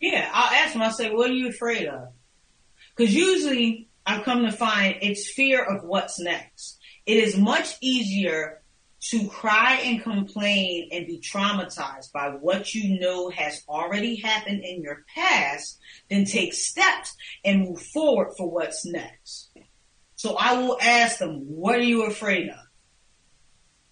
Yeah, 0.00 0.28
I'll 0.32 0.52
ask 0.52 0.72
them. 0.74 0.82
I'll 0.82 0.92
say, 0.92 1.10
"What 1.10 1.30
are 1.30 1.34
you 1.34 1.48
afraid 1.48 1.86
of?" 1.86 2.08
Because 2.94 3.14
usually 3.14 3.88
I've 4.04 4.24
come 4.24 4.44
to 4.44 4.52
find 4.52 4.96
it's 5.00 5.30
fear 5.30 5.64
of 5.64 5.82
what's 5.84 6.20
next. 6.20 6.78
It 7.06 7.16
is 7.16 7.38
much 7.38 7.76
easier 7.80 8.60
to 9.10 9.28
cry 9.28 9.80
and 9.84 10.02
complain 10.02 10.88
and 10.90 11.06
be 11.06 11.20
traumatized 11.20 12.10
by 12.12 12.30
what 12.30 12.74
you 12.74 12.98
know 12.98 13.28
has 13.28 13.62
already 13.68 14.16
happened 14.16 14.64
in 14.64 14.82
your 14.82 15.04
past 15.14 15.78
then 16.08 16.24
take 16.24 16.54
steps 16.54 17.14
and 17.44 17.68
move 17.68 17.80
forward 17.80 18.32
for 18.36 18.50
what's 18.50 18.86
next. 18.86 19.50
So 20.16 20.36
I 20.36 20.54
will 20.54 20.78
ask 20.80 21.18
them, 21.18 21.40
what 21.40 21.76
are 21.76 21.82
you 21.82 22.06
afraid 22.06 22.48
of? 22.48 22.56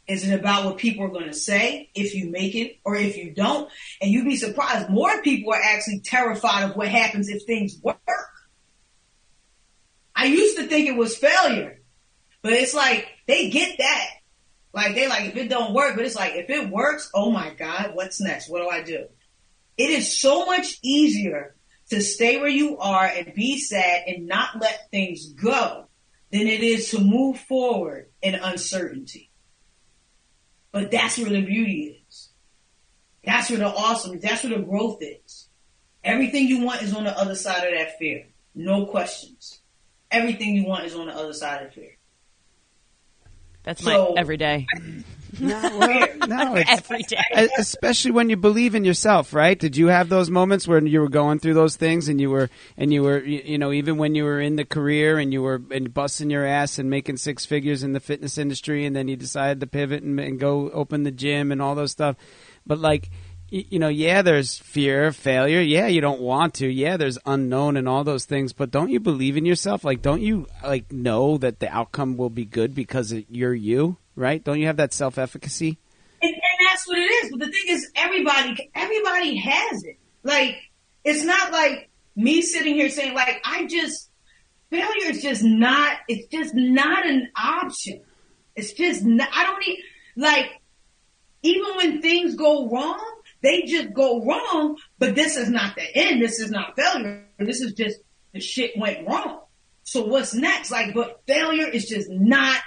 Is 0.08 0.26
it 0.26 0.38
about 0.38 0.64
what 0.64 0.78
people 0.78 1.04
are 1.04 1.10
going 1.10 1.26
to 1.26 1.34
say 1.34 1.90
if 1.94 2.14
you 2.14 2.30
make 2.30 2.54
it 2.54 2.78
or 2.84 2.96
if 2.96 3.16
you 3.16 3.32
don't? 3.34 3.70
And 4.00 4.10
you'd 4.10 4.24
be 4.24 4.36
surprised. 4.36 4.88
More 4.88 5.22
people 5.22 5.52
are 5.52 5.60
actually 5.62 6.00
terrified 6.00 6.70
of 6.70 6.76
what 6.76 6.88
happens 6.88 7.28
if 7.28 7.44
things 7.44 7.78
work. 7.82 7.98
I 10.16 10.24
used 10.24 10.56
to 10.56 10.66
think 10.66 10.88
it 10.88 10.96
was 10.96 11.16
failure, 11.16 11.82
but 12.40 12.52
it's 12.52 12.74
like 12.74 13.08
they 13.26 13.50
get 13.50 13.76
that. 13.78 14.08
Like 14.72 14.94
they 14.94 15.08
like 15.08 15.26
if 15.26 15.36
it 15.36 15.48
don't 15.48 15.74
work, 15.74 15.96
but 15.96 16.04
it's 16.04 16.16
like 16.16 16.34
if 16.34 16.48
it 16.48 16.70
works, 16.70 17.10
oh 17.14 17.30
my 17.30 17.50
God, 17.50 17.90
what's 17.94 18.20
next? 18.20 18.48
What 18.48 18.62
do 18.62 18.68
I 18.68 18.82
do? 18.82 19.06
It 19.76 19.90
is 19.90 20.20
so 20.20 20.46
much 20.46 20.78
easier 20.82 21.54
to 21.90 22.00
stay 22.00 22.38
where 22.38 22.48
you 22.48 22.78
are 22.78 23.04
and 23.04 23.34
be 23.34 23.58
sad 23.58 24.04
and 24.06 24.26
not 24.26 24.60
let 24.60 24.90
things 24.90 25.32
go 25.32 25.86
than 26.30 26.46
it 26.46 26.62
is 26.62 26.90
to 26.90 27.00
move 27.00 27.38
forward 27.38 28.08
in 28.22 28.34
uncertainty. 28.34 29.30
But 30.72 30.90
that's 30.90 31.18
where 31.18 31.28
the 31.28 31.42
beauty 31.42 32.02
is. 32.08 32.30
That's 33.24 33.50
where 33.50 33.58
the 33.58 33.66
awesome, 33.66 34.18
that's 34.18 34.42
where 34.42 34.58
the 34.58 34.64
growth 34.64 35.02
is. 35.02 35.48
Everything 36.02 36.48
you 36.48 36.64
want 36.64 36.82
is 36.82 36.94
on 36.94 37.04
the 37.04 37.16
other 37.16 37.34
side 37.34 37.64
of 37.64 37.78
that 37.78 37.98
fear. 37.98 38.26
No 38.54 38.86
questions. 38.86 39.60
Everything 40.10 40.54
you 40.56 40.66
want 40.66 40.86
is 40.86 40.94
on 40.94 41.06
the 41.06 41.14
other 41.14 41.34
side 41.34 41.64
of 41.66 41.74
fear. 41.74 41.98
That's 43.64 43.82
So- 43.82 44.12
my 44.14 44.20
every 44.20 44.36
day. 44.36 44.66
No, 45.40 45.58
well, 45.78 46.08
no, 46.28 46.54
every 46.56 47.02
day. 47.04 47.16
Especially 47.58 48.10
when 48.10 48.28
you 48.28 48.36
believe 48.36 48.74
in 48.74 48.84
yourself, 48.84 49.32
right? 49.32 49.58
Did 49.58 49.78
you 49.78 49.86
have 49.86 50.10
those 50.10 50.28
moments 50.28 50.68
where 50.68 50.84
you 50.86 51.00
were 51.00 51.08
going 51.08 51.38
through 51.38 51.54
those 51.54 51.74
things 51.76 52.08
and 52.10 52.20
you 52.20 52.28
were 52.28 52.50
and 52.76 52.92
you 52.92 53.02
were 53.02 53.18
you 53.24 53.40
you 53.42 53.56
know 53.58 53.72
even 53.72 53.96
when 53.96 54.14
you 54.14 54.24
were 54.24 54.40
in 54.42 54.56
the 54.56 54.66
career 54.66 55.18
and 55.18 55.32
you 55.32 55.40
were 55.40 55.62
and 55.70 55.92
busting 55.94 56.28
your 56.28 56.44
ass 56.44 56.78
and 56.78 56.90
making 56.90 57.16
six 57.16 57.46
figures 57.46 57.82
in 57.82 57.94
the 57.94 58.00
fitness 58.00 58.36
industry 58.36 58.84
and 58.84 58.94
then 58.94 59.08
you 59.08 59.16
decided 59.16 59.60
to 59.60 59.66
pivot 59.66 60.02
and, 60.02 60.20
and 60.20 60.38
go 60.38 60.70
open 60.70 61.02
the 61.04 61.10
gym 61.10 61.50
and 61.50 61.62
all 61.62 61.74
those 61.74 61.92
stuff, 61.92 62.14
but 62.66 62.78
like 62.78 63.08
y- 63.10 63.31
you 63.52 63.78
know, 63.78 63.88
yeah, 63.88 64.22
there's 64.22 64.58
fear 64.58 65.04
of 65.04 65.14
failure. 65.14 65.60
Yeah, 65.60 65.86
you 65.86 66.00
don't 66.00 66.22
want 66.22 66.54
to. 66.54 66.66
Yeah, 66.66 66.96
there's 66.96 67.18
unknown 67.26 67.76
and 67.76 67.86
all 67.86 68.02
those 68.02 68.24
things. 68.24 68.54
But 68.54 68.70
don't 68.70 68.88
you 68.88 68.98
believe 68.98 69.36
in 69.36 69.44
yourself? 69.44 69.84
Like, 69.84 70.00
don't 70.00 70.22
you 70.22 70.46
like 70.64 70.90
know 70.90 71.36
that 71.36 71.60
the 71.60 71.68
outcome 71.68 72.16
will 72.16 72.30
be 72.30 72.46
good 72.46 72.74
because 72.74 73.12
you're 73.28 73.52
you, 73.52 73.98
right? 74.16 74.42
Don't 74.42 74.58
you 74.58 74.68
have 74.68 74.78
that 74.78 74.94
self 74.94 75.18
efficacy? 75.18 75.76
And, 76.22 76.32
and 76.32 76.66
that's 76.66 76.88
what 76.88 76.96
it 76.96 77.02
is. 77.02 77.30
But 77.30 77.40
the 77.40 77.46
thing 77.46 77.64
is, 77.68 77.90
everybody, 77.94 78.70
everybody 78.74 79.36
has 79.36 79.84
it. 79.84 79.98
Like, 80.22 80.56
it's 81.04 81.24
not 81.24 81.52
like 81.52 81.90
me 82.16 82.40
sitting 82.40 82.74
here 82.74 82.88
saying, 82.88 83.12
like, 83.12 83.42
I 83.44 83.66
just, 83.66 84.08
failure 84.70 85.10
is 85.10 85.20
just 85.20 85.42
not, 85.44 85.98
it's 86.08 86.26
just 86.28 86.54
not 86.54 87.06
an 87.06 87.28
option. 87.36 88.00
It's 88.56 88.72
just 88.72 89.04
not, 89.04 89.28
I 89.34 89.44
don't 89.44 89.60
need, 89.66 89.78
like, 90.16 90.46
even 91.42 91.76
when 91.76 92.00
things 92.00 92.34
go 92.34 92.70
wrong, 92.70 93.21
they 93.42 93.62
just 93.62 93.92
go 93.92 94.24
wrong, 94.24 94.76
but 94.98 95.14
this 95.14 95.36
is 95.36 95.50
not 95.50 95.74
the 95.74 95.96
end. 95.96 96.22
This 96.22 96.38
is 96.38 96.50
not 96.50 96.76
failure. 96.76 97.24
This 97.38 97.60
is 97.60 97.72
just 97.72 97.98
the 98.32 98.40
shit 98.40 98.72
went 98.76 99.06
wrong. 99.06 99.40
So 99.82 100.04
what's 100.04 100.32
next? 100.32 100.70
Like, 100.70 100.94
but 100.94 101.22
failure 101.26 101.66
is 101.66 101.88
just 101.88 102.08
not 102.08 102.60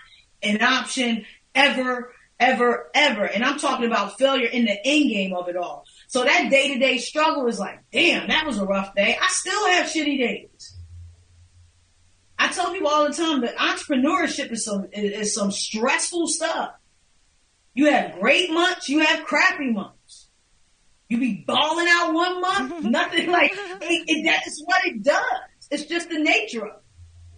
an 0.44 0.62
option 0.62 1.26
ever, 1.54 2.14
ever, 2.40 2.92
ever. 2.94 3.24
And 3.24 3.44
I'm 3.44 3.58
talking 3.58 3.86
about 3.86 4.18
failure 4.20 4.48
in 4.48 4.66
the 4.66 4.78
end 4.86 5.10
game 5.10 5.34
of 5.34 5.48
it 5.48 5.56
all. 5.56 5.86
So 6.08 6.24
that 6.24 6.50
day 6.52 6.74
to 6.74 6.80
day 6.80 6.98
struggle 6.98 7.48
is 7.48 7.60
like, 7.60 7.80
damn, 7.92 8.28
that 8.28 8.46
was 8.46 8.58
a 8.58 8.66
rough 8.66 8.94
day. 8.96 9.18
I 9.20 9.28
still 9.30 9.68
have 9.72 9.88
shitty 9.88 10.18
days. 10.20 10.76
I 12.38 12.50
tell 12.50 12.74
people 12.74 12.90
all 12.90 13.08
the 13.08 13.14
time 13.14 13.42
that 13.42 13.56
entrepreneurship 13.56 14.52
is 14.52 14.66
some 14.66 14.88
is, 14.92 15.20
is 15.28 15.34
some 15.34 15.52
stressful 15.52 16.28
stuff. 16.28 16.72
You 17.74 17.92
have 17.92 18.20
great 18.20 18.52
months, 18.52 18.90
you 18.90 19.00
have 19.00 19.26
crappy 19.26 19.72
months. 19.72 19.95
You 21.16 21.22
be 21.22 21.44
balling 21.48 21.88
out 21.90 22.14
one 22.14 22.42
month, 22.42 22.84
nothing 22.84 23.32
like 23.32 23.52
it, 23.54 24.04
it, 24.08 24.26
that's 24.26 24.62
what 24.66 24.86
it 24.86 25.02
does. 25.02 25.24
It's 25.72 25.86
just 25.86 26.10
the 26.10 26.20
nature 26.20 26.66
of 26.66 26.74
it. 26.76 26.84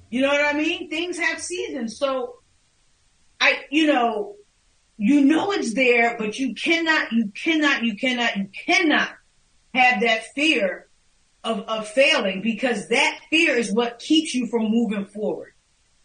You 0.10 0.22
know 0.22 0.30
what 0.30 0.44
I 0.44 0.54
mean? 0.58 0.90
Things 0.90 1.20
have 1.20 1.40
seasons, 1.40 2.00
so 2.00 2.40
I, 3.40 3.66
you 3.70 3.86
know, 3.86 4.36
you 4.98 5.24
know 5.24 5.52
it's 5.52 5.76
there, 5.76 6.16
but 6.18 6.40
you 6.40 6.56
cannot, 6.56 7.12
you 7.12 7.32
cannot, 7.36 7.84
you 7.84 7.96
cannot, 7.96 8.38
you 8.38 8.50
cannot 8.66 9.10
have 9.76 10.02
that 10.02 10.24
fear 10.34 10.88
of, 11.44 11.60
of 11.60 11.88
failing 11.88 12.42
because 12.42 12.88
that 12.88 13.20
fear 13.30 13.56
is 13.56 13.72
what 13.72 14.00
keeps 14.00 14.34
you 14.34 14.48
from 14.48 14.72
moving 14.72 15.06
forward. 15.06 15.54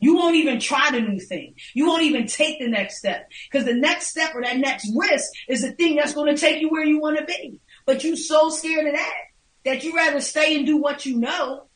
You 0.02 0.16
won't 0.16 0.34
even 0.34 0.58
try 0.58 0.90
the 0.90 1.00
new 1.00 1.20
thing. 1.20 1.54
You 1.74 1.86
won't 1.86 2.02
even 2.02 2.26
take 2.26 2.58
the 2.58 2.68
next 2.68 2.98
step 2.98 3.30
because 3.48 3.64
the 3.64 3.72
next 3.72 4.08
step 4.08 4.34
or 4.34 4.42
that 4.42 4.56
next 4.56 4.90
risk 4.96 5.30
is 5.48 5.62
the 5.62 5.70
thing 5.70 5.94
that's 5.94 6.12
going 6.12 6.34
to 6.34 6.40
take 6.40 6.60
you 6.60 6.70
where 6.70 6.84
you 6.84 7.00
want 7.00 7.18
to 7.18 7.24
be. 7.24 7.60
But 7.86 8.02
you 8.02 8.16
so 8.16 8.50
scared 8.50 8.88
of 8.88 8.94
that 8.94 9.20
that 9.64 9.84
you 9.84 9.94
rather 9.94 10.20
stay 10.20 10.56
and 10.56 10.66
do 10.66 10.76
what 10.76 11.06
you 11.06 11.18
know 11.18 11.68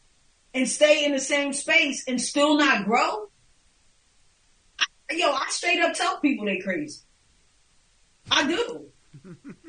and 0.53 0.69
stay 0.69 1.05
in 1.05 1.13
the 1.13 1.21
same 1.21 1.53
space 1.53 2.03
and 2.09 2.21
still 2.21 2.59
not 2.59 2.85
grow. 2.85 3.29
I, 4.81 4.85
yo, 5.13 5.31
I 5.31 5.47
straight 5.51 5.81
up 5.81 5.95
tell 5.95 6.19
people 6.19 6.47
they 6.47 6.59
crazy. 6.59 7.03
I 8.29 8.45
do. 8.45 8.87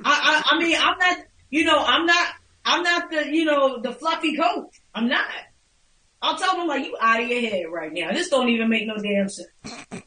I, 0.04 0.44
I, 0.50 0.56
I 0.56 0.58
mean, 0.58 0.76
I'm 0.80 0.98
not, 0.98 1.18
you 1.52 1.64
know, 1.64 1.78
I'm 1.78 2.08
not, 2.08 2.28
I'm 2.66 2.82
not 2.82 3.12
the, 3.12 3.28
you 3.32 3.46
know, 3.46 3.84
the 3.84 3.94
fluffy 3.94 4.36
coat. 4.36 4.72
I'm 4.96 5.08
not. 5.08 5.28
I'll 6.22 6.38
tell 6.38 6.58
them 6.58 6.68
like, 6.68 6.86
you 6.86 6.98
out 7.00 7.22
of 7.22 7.28
your 7.28 7.42
head 7.42 7.66
right 7.72 7.94
now. 7.94 8.12
This 8.12 8.30
don't 8.30 8.50
even 8.50 8.70
make 8.70 8.88
no 8.88 8.98
damn 8.98 9.30
sense. 9.30 9.48
and 9.64 10.04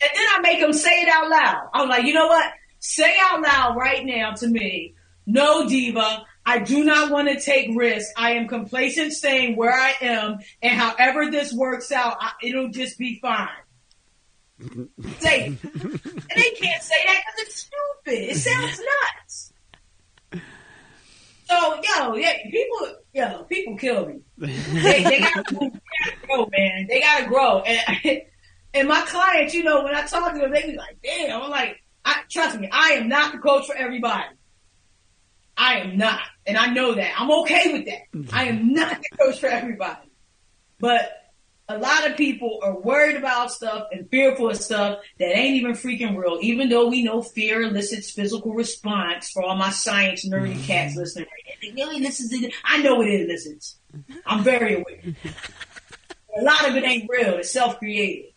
then 0.00 0.26
I 0.34 0.40
make 0.42 0.60
them 0.60 0.72
say 0.72 1.02
it 1.02 1.08
out 1.08 1.30
loud. 1.30 1.70
I'm 1.72 1.88
like, 1.88 2.04
you 2.04 2.14
know 2.14 2.26
what? 2.26 2.52
Say 2.80 3.14
out 3.22 3.40
loud 3.40 3.76
right 3.76 4.04
now 4.04 4.32
to 4.32 4.46
me, 4.46 4.94
no 5.26 5.68
diva, 5.68 6.24
I 6.44 6.60
do 6.60 6.84
not 6.84 7.10
want 7.10 7.28
to 7.28 7.40
take 7.40 7.70
risks. 7.74 8.12
I 8.16 8.32
am 8.32 8.46
complacent 8.46 9.12
staying 9.12 9.56
where 9.56 9.72
I 9.72 9.94
am 10.00 10.38
and 10.62 10.78
however 10.78 11.30
this 11.30 11.52
works 11.52 11.90
out, 11.90 12.16
I, 12.20 12.32
it'll 12.42 12.70
just 12.70 12.98
be 12.98 13.18
fine. 13.20 13.48
say 15.18 15.46
it. 15.46 15.64
And 15.64 16.36
they 16.36 16.50
can't 16.50 16.82
say 16.82 16.94
that 17.06 17.22
because 17.26 17.38
it's 17.38 17.56
stupid. 17.56 18.30
It 18.30 18.36
sounds 18.36 18.80
nuts. 18.80 19.45
So, 21.48 21.80
yo, 21.82 22.14
yeah, 22.16 22.32
people, 22.50 22.94
yo, 23.14 23.44
people 23.44 23.76
kill 23.76 24.06
me. 24.06 24.20
They, 24.38 25.02
they 25.02 25.20
gotta, 25.20 25.44
they 25.48 25.70
gotta 25.70 26.26
grow, 26.26 26.48
man. 26.56 26.86
They 26.88 27.00
gotta 27.00 27.26
grow. 27.26 27.60
And, 27.60 28.22
and 28.74 28.88
my 28.88 29.00
clients, 29.02 29.54
you 29.54 29.62
know, 29.62 29.84
when 29.84 29.94
I 29.94 30.04
talk 30.06 30.32
to 30.32 30.38
them, 30.40 30.52
they 30.52 30.70
be 30.70 30.76
like, 30.76 30.98
damn, 31.02 31.40
I'm 31.40 31.50
like, 31.50 31.82
I, 32.04 32.22
trust 32.30 32.58
me, 32.58 32.68
I 32.70 32.92
am 32.92 33.08
not 33.08 33.32
the 33.32 33.38
coach 33.38 33.66
for 33.66 33.76
everybody. 33.76 34.24
I 35.56 35.80
am 35.80 35.96
not. 35.96 36.20
And 36.46 36.56
I 36.56 36.66
know 36.66 36.94
that. 36.94 37.12
I'm 37.18 37.30
okay 37.42 37.72
with 37.72 37.86
that. 37.86 38.32
I 38.36 38.46
am 38.46 38.72
not 38.72 38.98
the 38.98 39.16
coach 39.16 39.40
for 39.40 39.46
everybody. 39.46 40.10
But 40.78 41.10
a 41.68 41.78
lot 41.78 42.08
of 42.08 42.16
people 42.16 42.60
are 42.62 42.78
worried 42.78 43.16
about 43.16 43.50
stuff 43.50 43.88
and 43.92 44.08
fearful 44.10 44.50
of 44.50 44.56
stuff 44.56 45.00
that 45.18 45.36
ain't 45.36 45.56
even 45.56 45.72
freaking 45.72 46.16
real, 46.16 46.38
even 46.40 46.68
though 46.68 46.88
we 46.88 47.02
know 47.02 47.22
fear 47.22 47.62
elicits 47.62 48.10
physical 48.10 48.54
response 48.54 49.30
for 49.30 49.42
all 49.42 49.56
my 49.56 49.70
science 49.70 50.28
nerdy 50.28 50.52
mm-hmm. 50.52 50.62
cats 50.62 50.96
listening 50.96 51.26
really 51.74 51.98
elicits 51.98 52.32
it. 52.32 52.52
I 52.64 52.82
know 52.82 53.00
it 53.02 53.08
elicits. 53.08 53.78
I'm 54.24 54.42
very 54.42 54.74
aware. 54.74 55.00
a 56.38 56.42
lot 56.42 56.68
of 56.68 56.76
it 56.76 56.84
ain't 56.84 57.08
real. 57.08 57.34
It's 57.34 57.50
self-created. 57.50 58.32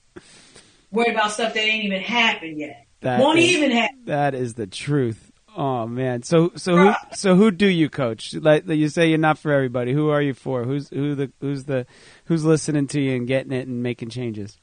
worried 0.92 1.12
about 1.12 1.32
stuff 1.32 1.54
that 1.54 1.62
ain't 1.62 1.86
even 1.86 2.02
happened 2.02 2.60
yet. 2.60 2.86
That 3.02 3.20
Won't 3.20 3.40
is- 3.40 3.46
even 3.46 3.72
happen. 3.72 4.06
That 4.06 4.36
is 4.36 4.56
the 4.56 4.68
truth. 4.68 5.29
Oh 5.60 5.88
man. 5.88 6.24
So 6.24 6.54
so 6.56 6.78
who 6.78 6.94
so 7.14 7.36
who 7.36 7.52
do 7.52 7.68
you 7.68 7.90
coach? 7.90 8.34
Like 8.34 8.66
you 8.66 8.88
say, 8.88 9.10
you're 9.10 9.18
not 9.18 9.38
for 9.38 9.52
everybody. 9.52 9.92
Who 9.92 10.08
are 10.08 10.22
you 10.22 10.34
for? 10.34 10.64
Who's 10.64 10.88
who 10.88 11.16
the 11.16 11.34
who's 11.42 11.66
the 11.66 11.86
who's 12.24 12.46
listening 12.46 12.88
to 12.88 13.02
you 13.02 13.18
and 13.18 13.28
getting 13.28 13.52
it 13.52 13.68
and 13.68 13.84
making 13.84 14.08
changes? 14.08 14.58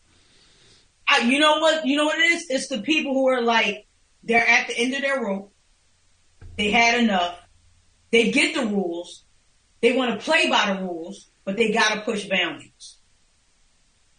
I, 1.07 1.19
you 1.19 1.39
know 1.39 1.59
what? 1.59 1.85
You 1.85 1.99
know 1.99 2.07
what 2.07 2.19
it 2.19 2.33
is? 2.33 2.47
It's 2.49 2.69
the 2.69 2.81
people 2.81 3.13
who 3.13 3.29
are 3.29 3.43
like, 3.43 3.87
they're 4.23 4.49
at 4.49 4.69
the 4.69 4.79
end 4.79 4.95
of 4.95 5.03
their 5.03 5.23
rope. 5.23 5.53
They 6.57 6.71
had 6.71 6.99
enough. 6.99 7.39
They 8.11 8.31
get 8.31 8.55
the 8.55 8.65
rules. 8.65 9.27
They 9.83 9.95
want 9.95 10.19
to 10.19 10.25
play 10.25 10.49
by 10.49 10.73
the 10.73 10.81
rules, 10.81 11.29
but 11.45 11.59
they 11.59 11.73
got 11.73 11.93
to 11.93 12.01
push 12.01 12.25
boundaries. 12.25 12.97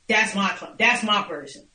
That's 0.08 0.36
my 0.36 0.50
club. 0.50 0.78
That's 0.78 1.04
my 1.04 1.24
person. 1.24 1.68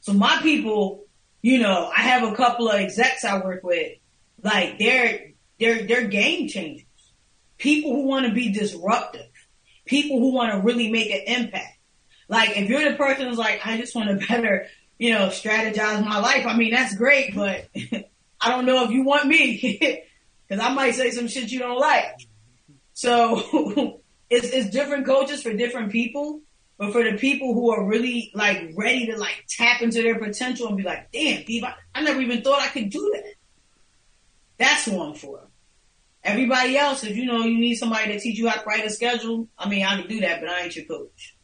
So 0.00 0.14
my 0.14 0.40
people, 0.42 1.04
you 1.42 1.58
know, 1.58 1.90
I 1.94 2.02
have 2.02 2.30
a 2.30 2.34
couple 2.34 2.68
of 2.68 2.76
execs 2.76 3.24
I 3.24 3.38
work 3.38 3.62
with. 3.62 3.98
Like 4.42 4.78
they're 4.78 5.32
they're 5.58 5.86
they're 5.86 6.08
game 6.08 6.48
changers. 6.48 6.86
People 7.58 7.92
who 7.92 8.02
want 8.02 8.26
to 8.26 8.32
be 8.32 8.52
disruptive. 8.52 9.26
People 9.84 10.18
who 10.18 10.32
want 10.32 10.52
to 10.52 10.60
really 10.60 10.90
make 10.90 11.10
an 11.10 11.42
impact. 11.42 11.78
Like 12.28 12.56
if 12.56 12.68
you're 12.68 12.90
the 12.90 12.96
person 12.96 13.26
who's 13.26 13.38
like, 13.38 13.66
I 13.66 13.78
just 13.78 13.94
want 13.94 14.20
to 14.20 14.26
better, 14.28 14.66
you 14.98 15.12
know, 15.12 15.28
strategize 15.28 16.04
my 16.04 16.18
life. 16.18 16.46
I 16.46 16.56
mean, 16.56 16.72
that's 16.72 16.94
great, 16.94 17.34
but 17.34 17.68
I 18.40 18.50
don't 18.50 18.66
know 18.66 18.84
if 18.84 18.90
you 18.90 19.02
want 19.02 19.26
me 19.26 19.78
because 20.48 20.64
I 20.64 20.72
might 20.72 20.94
say 20.94 21.10
some 21.10 21.28
shit 21.28 21.50
you 21.50 21.58
don't 21.58 21.78
like. 21.78 22.20
So 22.92 24.00
it's 24.30 24.50
it's 24.50 24.70
different 24.70 25.06
coaches 25.06 25.42
for 25.42 25.52
different 25.52 25.92
people, 25.92 26.42
but 26.78 26.92
for 26.92 27.02
the 27.02 27.18
people 27.18 27.54
who 27.54 27.72
are 27.72 27.84
really 27.84 28.30
like 28.34 28.70
ready 28.76 29.06
to 29.06 29.18
like 29.18 29.44
tap 29.48 29.82
into 29.82 30.00
their 30.00 30.18
potential 30.18 30.68
and 30.68 30.76
be 30.76 30.84
like, 30.84 31.10
damn, 31.10 31.42
Steve, 31.42 31.64
I, 31.64 31.74
I 31.94 32.02
never 32.02 32.20
even 32.20 32.42
thought 32.42 32.62
I 32.62 32.68
could 32.68 32.88
do 32.88 33.12
that. 33.14 33.34
That's 34.58 34.84
who 34.84 35.02
I'm 35.02 35.14
for. 35.14 35.48
Everybody 36.22 36.76
else, 36.76 37.04
if 37.04 37.16
you 37.16 37.26
know 37.26 37.44
you 37.44 37.58
need 37.58 37.76
somebody 37.76 38.12
to 38.12 38.20
teach 38.20 38.38
you 38.38 38.48
how 38.48 38.60
to 38.60 38.64
write 38.64 38.84
a 38.84 38.90
schedule, 38.90 39.48
I 39.58 39.68
mean, 39.68 39.84
I 39.84 40.00
can 40.00 40.08
do 40.08 40.20
that, 40.20 40.40
but 40.40 40.48
I 40.50 40.62
ain't 40.62 40.76
your 40.76 40.84
coach. 40.84 41.36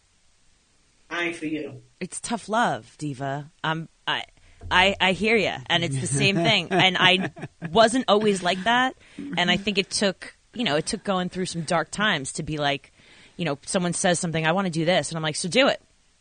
I 1.11 1.24
ain't 1.24 1.37
for 1.37 1.47
you. 1.47 1.82
it's 2.01 2.20
tough 2.20 2.49
love, 2.49 2.97
diva. 2.99 3.51
Um, 3.62 3.89
I, 4.07 4.24
I, 4.70 4.97
I 5.01 5.12
hear 5.12 5.37
you, 5.37 5.53
and 5.66 5.85
it's 5.85 6.01
the 6.01 6.07
same 6.07 6.37
thing. 6.37 6.68
And 6.70 6.97
I 6.99 7.30
wasn't 7.70 8.07
always 8.09 8.43
like 8.43 8.62
that, 8.64 8.97
and 9.37 9.51
I 9.51 9.57
think 9.57 9.78
it 9.78 9.91
took, 9.91 10.37
you 10.55 10.64
know, 10.64 10.76
it 10.76 10.87
took 10.87 11.05
going 11.05 11.28
through 11.28 11.47
some 11.47 11.62
dark 11.62 11.91
times 11.91 12.32
to 12.35 12.43
be 12.43 12.57
like, 12.57 12.93
you 13.37 13.45
know, 13.45 13.59
someone 13.66 13.93
says 13.93 14.18
something, 14.18 14.47
I 14.47 14.53
want 14.53 14.66
to 14.66 14.70
do 14.70 14.85
this, 14.85 15.11
and 15.11 15.16
I'm 15.16 15.22
like, 15.22 15.37
so 15.37 15.49
do 15.49 15.68
it. 15.68 15.80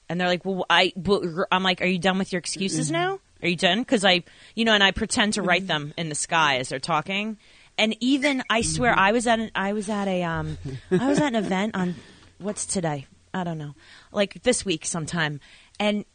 And 0.09 0.20
they're 0.20 0.28
like, 0.28 0.45
well, 0.45 0.66
I, 0.70 0.93
well, 0.95 1.45
I'm 1.51 1.64
like, 1.64 1.82
are 1.82 1.86
you 1.86 1.99
done 1.99 2.18
with 2.18 2.32
your 2.32 2.39
excuses 2.39 2.88
mm-hmm. 2.88 2.93
now? 2.93 3.20
Are 3.41 3.47
you 3.47 3.55
done? 3.55 3.80
Because 3.80 4.05
I, 4.05 4.24
you 4.55 4.66
know, 4.66 4.74
and 4.74 4.84
I 4.84 4.91
pretend 4.91 5.34
to 5.34 5.41
write 5.41 5.61
mm-hmm. 5.61 5.68
them 5.68 5.93
in 5.97 6.09
the 6.09 6.16
sky 6.16 6.57
as 6.57 6.70
they're 6.70 6.80
talking. 6.80 7.38
And 7.78 7.95
even, 7.99 8.43
I 8.49 8.61
swear, 8.61 8.91
mm-hmm. 8.91 8.99
I 8.99 9.11
was 9.11 9.28
at, 9.28 9.39
an, 9.39 9.51
I 9.55 9.74
was 9.74 9.89
at 9.89 10.07
a, 10.07 10.24
um, 10.24 10.57
I 10.91 11.07
was 11.07 11.20
at 11.20 11.28
an 11.28 11.36
event 11.36 11.76
on, 11.76 11.95
what's 12.38 12.66
today? 12.66 13.07
I 13.34 13.43
don't 13.43 13.57
know, 13.57 13.74
like 14.11 14.43
this 14.43 14.64
week 14.64 14.86
sometime, 14.86 15.39
and 15.80 16.05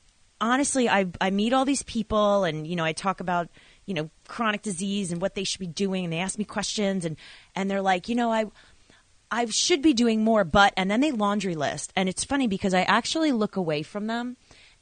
honestly, 0.40 0.88
I 0.88 1.06
I 1.20 1.30
meet 1.30 1.52
all 1.52 1.64
these 1.64 1.82
people, 1.82 2.44
and 2.44 2.66
you 2.66 2.76
know, 2.76 2.84
I 2.84 2.92
talk 2.92 3.20
about 3.20 3.48
you 3.86 3.94
know 3.94 4.10
chronic 4.26 4.62
disease 4.62 5.10
and 5.12 5.20
what 5.20 5.34
they 5.34 5.44
should 5.44 5.60
be 5.60 5.66
doing, 5.66 6.04
and 6.04 6.12
they 6.12 6.18
ask 6.18 6.38
me 6.38 6.44
questions, 6.44 7.04
and 7.04 7.16
and 7.54 7.70
they're 7.70 7.82
like, 7.82 8.08
you 8.08 8.14
know, 8.14 8.30
I 8.32 8.46
I 9.30 9.46
should 9.46 9.82
be 9.82 9.94
doing 9.94 10.24
more, 10.24 10.44
but 10.44 10.72
and 10.76 10.90
then 10.90 11.00
they 11.00 11.12
laundry 11.12 11.54
list, 11.54 11.92
and 11.96 12.08
it's 12.08 12.24
funny 12.24 12.46
because 12.46 12.74
I 12.74 12.82
actually 12.82 13.32
look 13.32 13.56
away 13.56 13.82
from 13.82 14.06
them. 14.06 14.36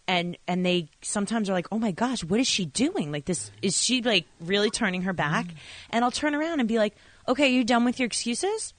And 0.08 0.38
and 0.46 0.64
they 0.64 0.88
sometimes 1.02 1.50
are 1.50 1.52
like, 1.52 1.66
oh 1.72 1.80
my 1.80 1.90
gosh, 1.90 2.22
what 2.22 2.38
is 2.38 2.46
she 2.46 2.64
doing? 2.64 3.10
Like 3.10 3.24
this, 3.24 3.50
is 3.60 3.82
she 3.82 4.02
like 4.02 4.26
really 4.40 4.70
turning 4.70 5.02
her 5.02 5.12
back? 5.12 5.46
Mm. 5.46 5.54
And 5.90 6.04
I'll 6.04 6.12
turn 6.12 6.32
around 6.32 6.60
and 6.60 6.68
be 6.68 6.78
like, 6.78 6.94
okay, 7.26 7.48
you 7.48 7.64
done 7.64 7.84
with 7.84 7.98
your 7.98 8.06
excuses? 8.06 8.72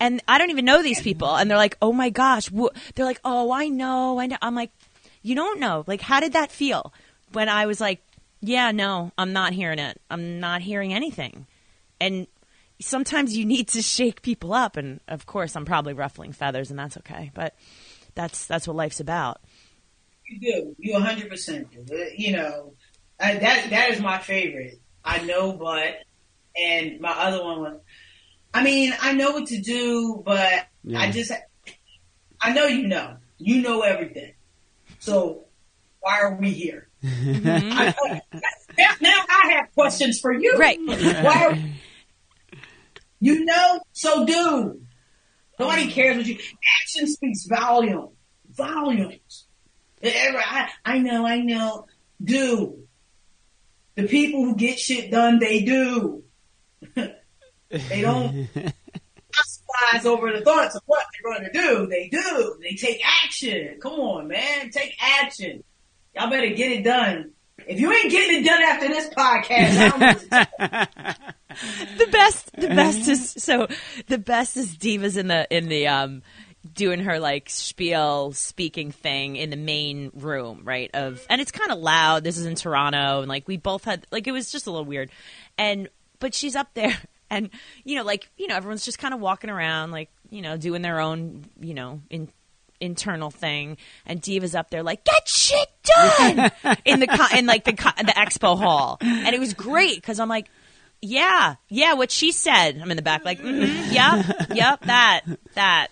and 0.00 0.22
I 0.26 0.38
don't 0.38 0.50
even 0.50 0.64
know 0.64 0.82
these 0.82 1.00
people, 1.00 1.34
and 1.34 1.50
they're 1.50 1.56
like, 1.58 1.76
"Oh 1.80 1.92
my 1.92 2.10
gosh!" 2.10 2.48
wh-" 2.48 2.74
They're 2.94 3.04
like, 3.06 3.20
"Oh, 3.24 3.50
I 3.52 3.68
know, 3.68 4.18
I 4.18 4.26
know." 4.26 4.36
I'm 4.42 4.54
like, 4.54 4.70
"You 5.22 5.34
don't 5.34 5.60
know. 5.60 5.84
Like, 5.86 6.00
how 6.00 6.20
did 6.20 6.32
that 6.32 6.50
feel 6.50 6.92
when 7.32 7.48
I 7.48 7.66
was 7.66 7.80
like, 7.80 8.00
yeah, 8.40 8.72
no, 8.72 9.12
I'm 9.16 9.32
not 9.32 9.52
hearing 9.52 9.78
it. 9.78 10.00
I'm 10.10 10.40
not 10.40 10.62
hearing 10.62 10.92
anything." 10.92 11.46
And 12.00 12.26
sometimes 12.84 13.36
you 13.36 13.44
need 13.44 13.68
to 13.68 13.82
shake 13.82 14.22
people 14.22 14.52
up, 14.52 14.76
and 14.76 15.00
of 15.08 15.26
course, 15.26 15.56
I'm 15.56 15.64
probably 15.64 15.94
ruffling 15.94 16.32
feathers, 16.32 16.70
and 16.70 16.78
that's 16.78 16.96
okay. 16.98 17.30
But 17.34 17.54
that's 18.14 18.46
that's 18.46 18.66
what 18.68 18.76
life's 18.76 19.00
about. 19.00 19.40
You 20.28 20.40
do. 20.40 20.76
You 20.78 20.94
100% 20.94 21.70
do. 21.70 21.94
Uh, 21.94 22.04
You 22.16 22.32
know, 22.36 22.74
I, 23.20 23.34
that 23.34 23.70
that 23.70 23.90
is 23.90 24.00
my 24.00 24.18
favorite. 24.18 24.80
I 25.04 25.22
know, 25.24 25.52
but 25.52 25.96
and 26.56 27.00
my 27.00 27.10
other 27.10 27.42
one 27.42 27.60
was. 27.60 27.80
I 28.52 28.62
mean, 28.62 28.94
I 29.00 29.12
know 29.14 29.32
what 29.32 29.46
to 29.46 29.60
do, 29.60 30.22
but 30.24 30.66
Yeah. 30.84 31.00
I 31.00 31.10
just. 31.10 31.32
I 32.40 32.52
know 32.52 32.66
you 32.66 32.86
know. 32.86 33.16
You 33.38 33.62
know 33.62 33.80
everything. 33.80 34.32
So 35.00 35.44
why 36.00 36.20
are 36.20 36.34
we 36.36 36.50
here? 36.50 36.88
I, 37.04 37.94
now, 38.78 38.90
now 39.00 39.16
I 39.28 39.52
have 39.56 39.72
questions 39.74 40.20
for 40.20 40.32
you. 40.32 40.56
Right. 40.58 40.78
Why? 40.86 41.72
You 43.24 43.46
know, 43.46 43.80
so 43.92 44.26
do. 44.26 44.82
Nobody 45.58 45.86
mm. 45.86 45.92
cares 45.92 46.18
what 46.18 46.26
you. 46.26 46.36
Action 46.82 47.06
speaks 47.06 47.46
volume. 47.46 48.10
Volumes. 48.50 49.46
I, 50.02 50.68
I 50.84 50.98
know, 50.98 51.26
I 51.26 51.40
know. 51.40 51.86
Do. 52.22 52.80
The 53.94 54.06
people 54.06 54.44
who 54.44 54.56
get 54.56 54.78
shit 54.78 55.10
done, 55.10 55.38
they 55.38 55.64
do. 55.64 56.22
they 56.94 58.02
don't 58.02 58.46
flies 58.52 60.04
over 60.04 60.30
the 60.30 60.44
thoughts 60.44 60.74
of 60.74 60.82
what 60.84 61.06
they're 61.14 61.32
going 61.32 61.50
to 61.50 61.58
do. 61.58 61.86
They 61.86 62.08
do. 62.08 62.58
They 62.60 62.74
take 62.74 63.00
action. 63.24 63.78
Come 63.80 64.00
on, 64.00 64.28
man. 64.28 64.68
Take 64.68 64.98
action. 65.00 65.64
Y'all 66.14 66.28
better 66.28 66.50
get 66.50 66.72
it 66.72 66.84
done. 66.84 67.32
If 67.66 67.80
you 67.80 67.92
ain't 67.92 68.10
getting 68.10 68.42
it 68.42 68.46
done 68.46 68.62
after 68.62 68.88
this 68.88 69.08
podcast, 69.10 69.78
I 69.78 69.88
don't 69.88 70.00
know 70.00 70.06
what 70.06 70.20
to 70.20 70.28
tell 70.28 71.16
you. 71.18 71.98
the 71.98 72.06
best 72.10 72.50
the 72.56 72.68
best 72.68 73.08
is 73.08 73.30
so 73.38 73.68
the 74.08 74.18
best 74.18 74.56
is 74.56 74.76
divas 74.76 75.16
in 75.16 75.28
the 75.28 75.46
in 75.56 75.68
the 75.68 75.86
um 75.86 76.22
doing 76.72 77.00
her 77.00 77.20
like 77.20 77.48
spiel 77.48 78.32
speaking 78.32 78.90
thing 78.90 79.36
in 79.36 79.50
the 79.50 79.56
main 79.56 80.10
room 80.14 80.62
right 80.64 80.90
of 80.94 81.24
and 81.28 81.40
it's 81.40 81.52
kind 81.52 81.70
of 81.70 81.78
loud 81.78 82.24
this 82.24 82.38
is 82.38 82.46
in 82.46 82.54
toronto 82.54 83.20
and 83.20 83.28
like 83.28 83.46
we 83.46 83.56
both 83.56 83.84
had 83.84 84.06
like 84.10 84.26
it 84.26 84.32
was 84.32 84.50
just 84.50 84.66
a 84.66 84.70
little 84.70 84.84
weird 84.84 85.10
and 85.58 85.88
but 86.18 86.34
she's 86.34 86.56
up 86.56 86.68
there 86.74 86.96
and 87.30 87.50
you 87.84 87.96
know 87.96 88.02
like 88.02 88.28
you 88.36 88.46
know 88.48 88.56
everyone's 88.56 88.84
just 88.84 88.98
kind 88.98 89.14
of 89.14 89.20
walking 89.20 89.50
around 89.50 89.90
like 89.90 90.10
you 90.30 90.42
know 90.42 90.56
doing 90.56 90.82
their 90.82 91.00
own 91.00 91.44
you 91.60 91.74
know 91.74 92.00
in 92.10 92.28
internal 92.84 93.30
thing 93.30 93.76
and 94.06 94.20
diva's 94.20 94.54
up 94.54 94.70
there 94.70 94.82
like 94.82 95.04
get 95.04 95.28
shit 95.28 95.68
done 95.82 96.50
in 96.84 97.00
the 97.00 97.06
co- 97.06 97.36
in 97.36 97.46
like 97.46 97.64
the 97.64 97.72
co- 97.72 97.90
the 97.98 98.12
expo 98.12 98.56
hall 98.58 98.98
and 99.00 99.34
it 99.34 99.40
was 99.40 99.54
great 99.54 99.96
because 99.96 100.20
i'm 100.20 100.28
like 100.28 100.48
yeah, 101.04 101.56
yeah, 101.68 101.94
what 101.94 102.10
she 102.10 102.32
said. 102.32 102.78
I'm 102.80 102.90
in 102.90 102.96
the 102.96 103.02
back, 103.02 103.24
like, 103.24 103.38
mm-hmm, 103.38 103.92
yep, 103.92 104.48
yep, 104.54 104.80
that, 104.86 105.22
that. 105.54 105.88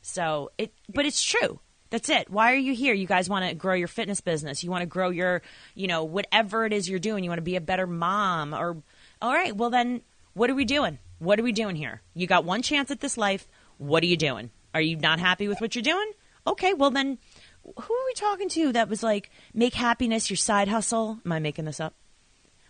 So 0.00 0.50
it, 0.58 0.72
but 0.88 1.06
it's 1.06 1.22
true. 1.22 1.60
That's 1.90 2.08
it. 2.08 2.30
Why 2.30 2.52
are 2.52 2.56
you 2.56 2.74
here? 2.74 2.94
You 2.94 3.06
guys 3.06 3.28
want 3.28 3.48
to 3.48 3.54
grow 3.54 3.74
your 3.74 3.88
fitness 3.88 4.20
business. 4.20 4.64
You 4.64 4.70
want 4.70 4.82
to 4.82 4.86
grow 4.86 5.10
your, 5.10 5.42
you 5.74 5.86
know, 5.86 6.04
whatever 6.04 6.64
it 6.64 6.72
is 6.72 6.88
you're 6.88 6.98
doing. 6.98 7.22
You 7.24 7.30
want 7.30 7.38
to 7.38 7.42
be 7.42 7.56
a 7.56 7.60
better 7.60 7.86
mom 7.86 8.54
or, 8.54 8.82
all 9.22 9.32
right, 9.32 9.54
well 9.54 9.70
then, 9.70 10.00
what 10.32 10.50
are 10.50 10.54
we 10.54 10.64
doing? 10.64 10.98
What 11.18 11.38
are 11.38 11.44
we 11.44 11.52
doing 11.52 11.76
here? 11.76 12.02
You 12.14 12.26
got 12.26 12.44
one 12.44 12.62
chance 12.62 12.90
at 12.90 13.00
this 13.00 13.16
life. 13.16 13.46
What 13.78 14.02
are 14.02 14.06
you 14.06 14.16
doing? 14.16 14.50
Are 14.72 14.80
you 14.80 14.96
not 14.96 15.20
happy 15.20 15.46
with 15.46 15.60
what 15.60 15.74
you're 15.74 15.82
doing? 15.82 16.10
Okay, 16.46 16.74
well 16.74 16.90
then, 16.90 17.18
who 17.62 17.94
are 17.94 18.06
we 18.06 18.14
talking 18.14 18.48
to 18.50 18.72
that 18.72 18.88
was 18.88 19.02
like, 19.02 19.30
make 19.54 19.74
happiness 19.74 20.28
your 20.28 20.36
side 20.36 20.68
hustle? 20.68 21.18
Am 21.24 21.32
I 21.32 21.38
making 21.38 21.64
this 21.64 21.80
up? 21.80 21.94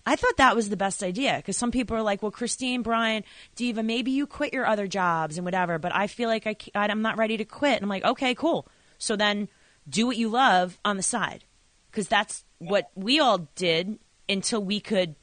I 0.07 0.17
thought 0.17 0.37
that 0.37 0.55
was 0.55 0.69
the 0.69 0.77
best 0.77 1.03
idea 1.03 1.37
because 1.37 1.57
some 1.57 1.71
people 1.71 1.97
are 1.97 2.03
like, 2.03 2.23
well, 2.23 2.31
Christine, 2.31 2.83
Brian, 2.83 3.25
Diva, 3.57 3.83
maybe 3.83 4.11
you 4.11 4.27
quit 4.27 4.53
your 4.53 4.67
other 4.67 4.87
jobs 4.87 5.39
and 5.39 5.45
whatever, 5.45 5.79
but 5.79 5.95
I 5.95 6.09
feel 6.09 6.29
like 6.29 6.47
I, 6.47 6.87
I'm 6.87 7.03
not 7.03 7.17
ready 7.17 7.39
to 7.39 7.45
quit. 7.45 7.77
And 7.77 7.85
I'm 7.85 7.89
like, 7.89 8.05
okay, 8.05 8.35
cool. 8.35 8.69
So 8.99 9.17
then 9.17 9.49
do 9.89 10.07
what 10.07 10.17
you 10.17 10.29
love 10.29 10.79
on 10.85 10.97
the 10.97 11.03
side 11.03 11.45
because 11.91 12.07
that's 12.07 12.45
what 12.59 12.91
we 12.95 13.19
all 13.19 13.49
did 13.55 13.99
until 14.29 14.63
we 14.63 14.79
could 14.79 15.15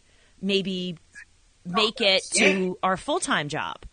maybe 0.41 0.97
make 1.63 2.01
it 2.01 2.23
to 2.33 2.77
our 2.81 2.97
full 2.97 3.19
time 3.19 3.49
job. 3.49 3.85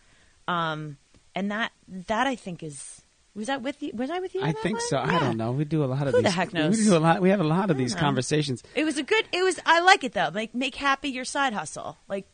Um, 0.47 0.97
and 1.35 1.51
that, 1.51 1.73
that 2.07 2.27
I 2.27 2.35
think 2.35 2.63
is, 2.63 3.03
was 3.39 3.47
that 3.47 3.63
with 3.63 3.81
you? 3.83 3.93
Was 3.95 4.11
I 4.11 4.19
with 4.19 4.35
you? 4.35 4.43
I 4.43 4.51
think 4.51 4.79
one? 4.79 4.87
so. 4.89 4.99
I 4.99 5.19
don't 5.21 5.37
know. 5.37 5.53
We 5.53 5.65
do 5.65 5.85
a 5.85 5.87
lot 5.87 6.09
of 6.09 6.13
Who 6.13 6.19
the 6.19 6.25
these. 6.25 6.35
heck 6.35 6.53
knows? 6.53 6.77
We 6.77 6.85
do 6.85 6.97
a 6.97 6.99
lot. 6.99 7.23
We 7.23 7.31
have 7.31 7.41
a 7.41 7.45
lot 7.45 7.71
of 7.71 7.79
these 7.79 7.95
know. 7.95 8.01
conversations. 8.01 8.65
It 8.75 8.85
was 8.85 8.99
a 8.99 9.05
good, 9.05 9.25
it 9.33 9.45
was, 9.45 9.61
I 9.65 9.81
like 9.81 10.03
it 10.03 10.13
though. 10.13 10.31
Like, 10.35 10.55
make 10.55 10.75
happy 10.75 11.09
your 11.11 11.25
side 11.25 11.53
hustle. 11.53 11.97
Like, 12.09 12.27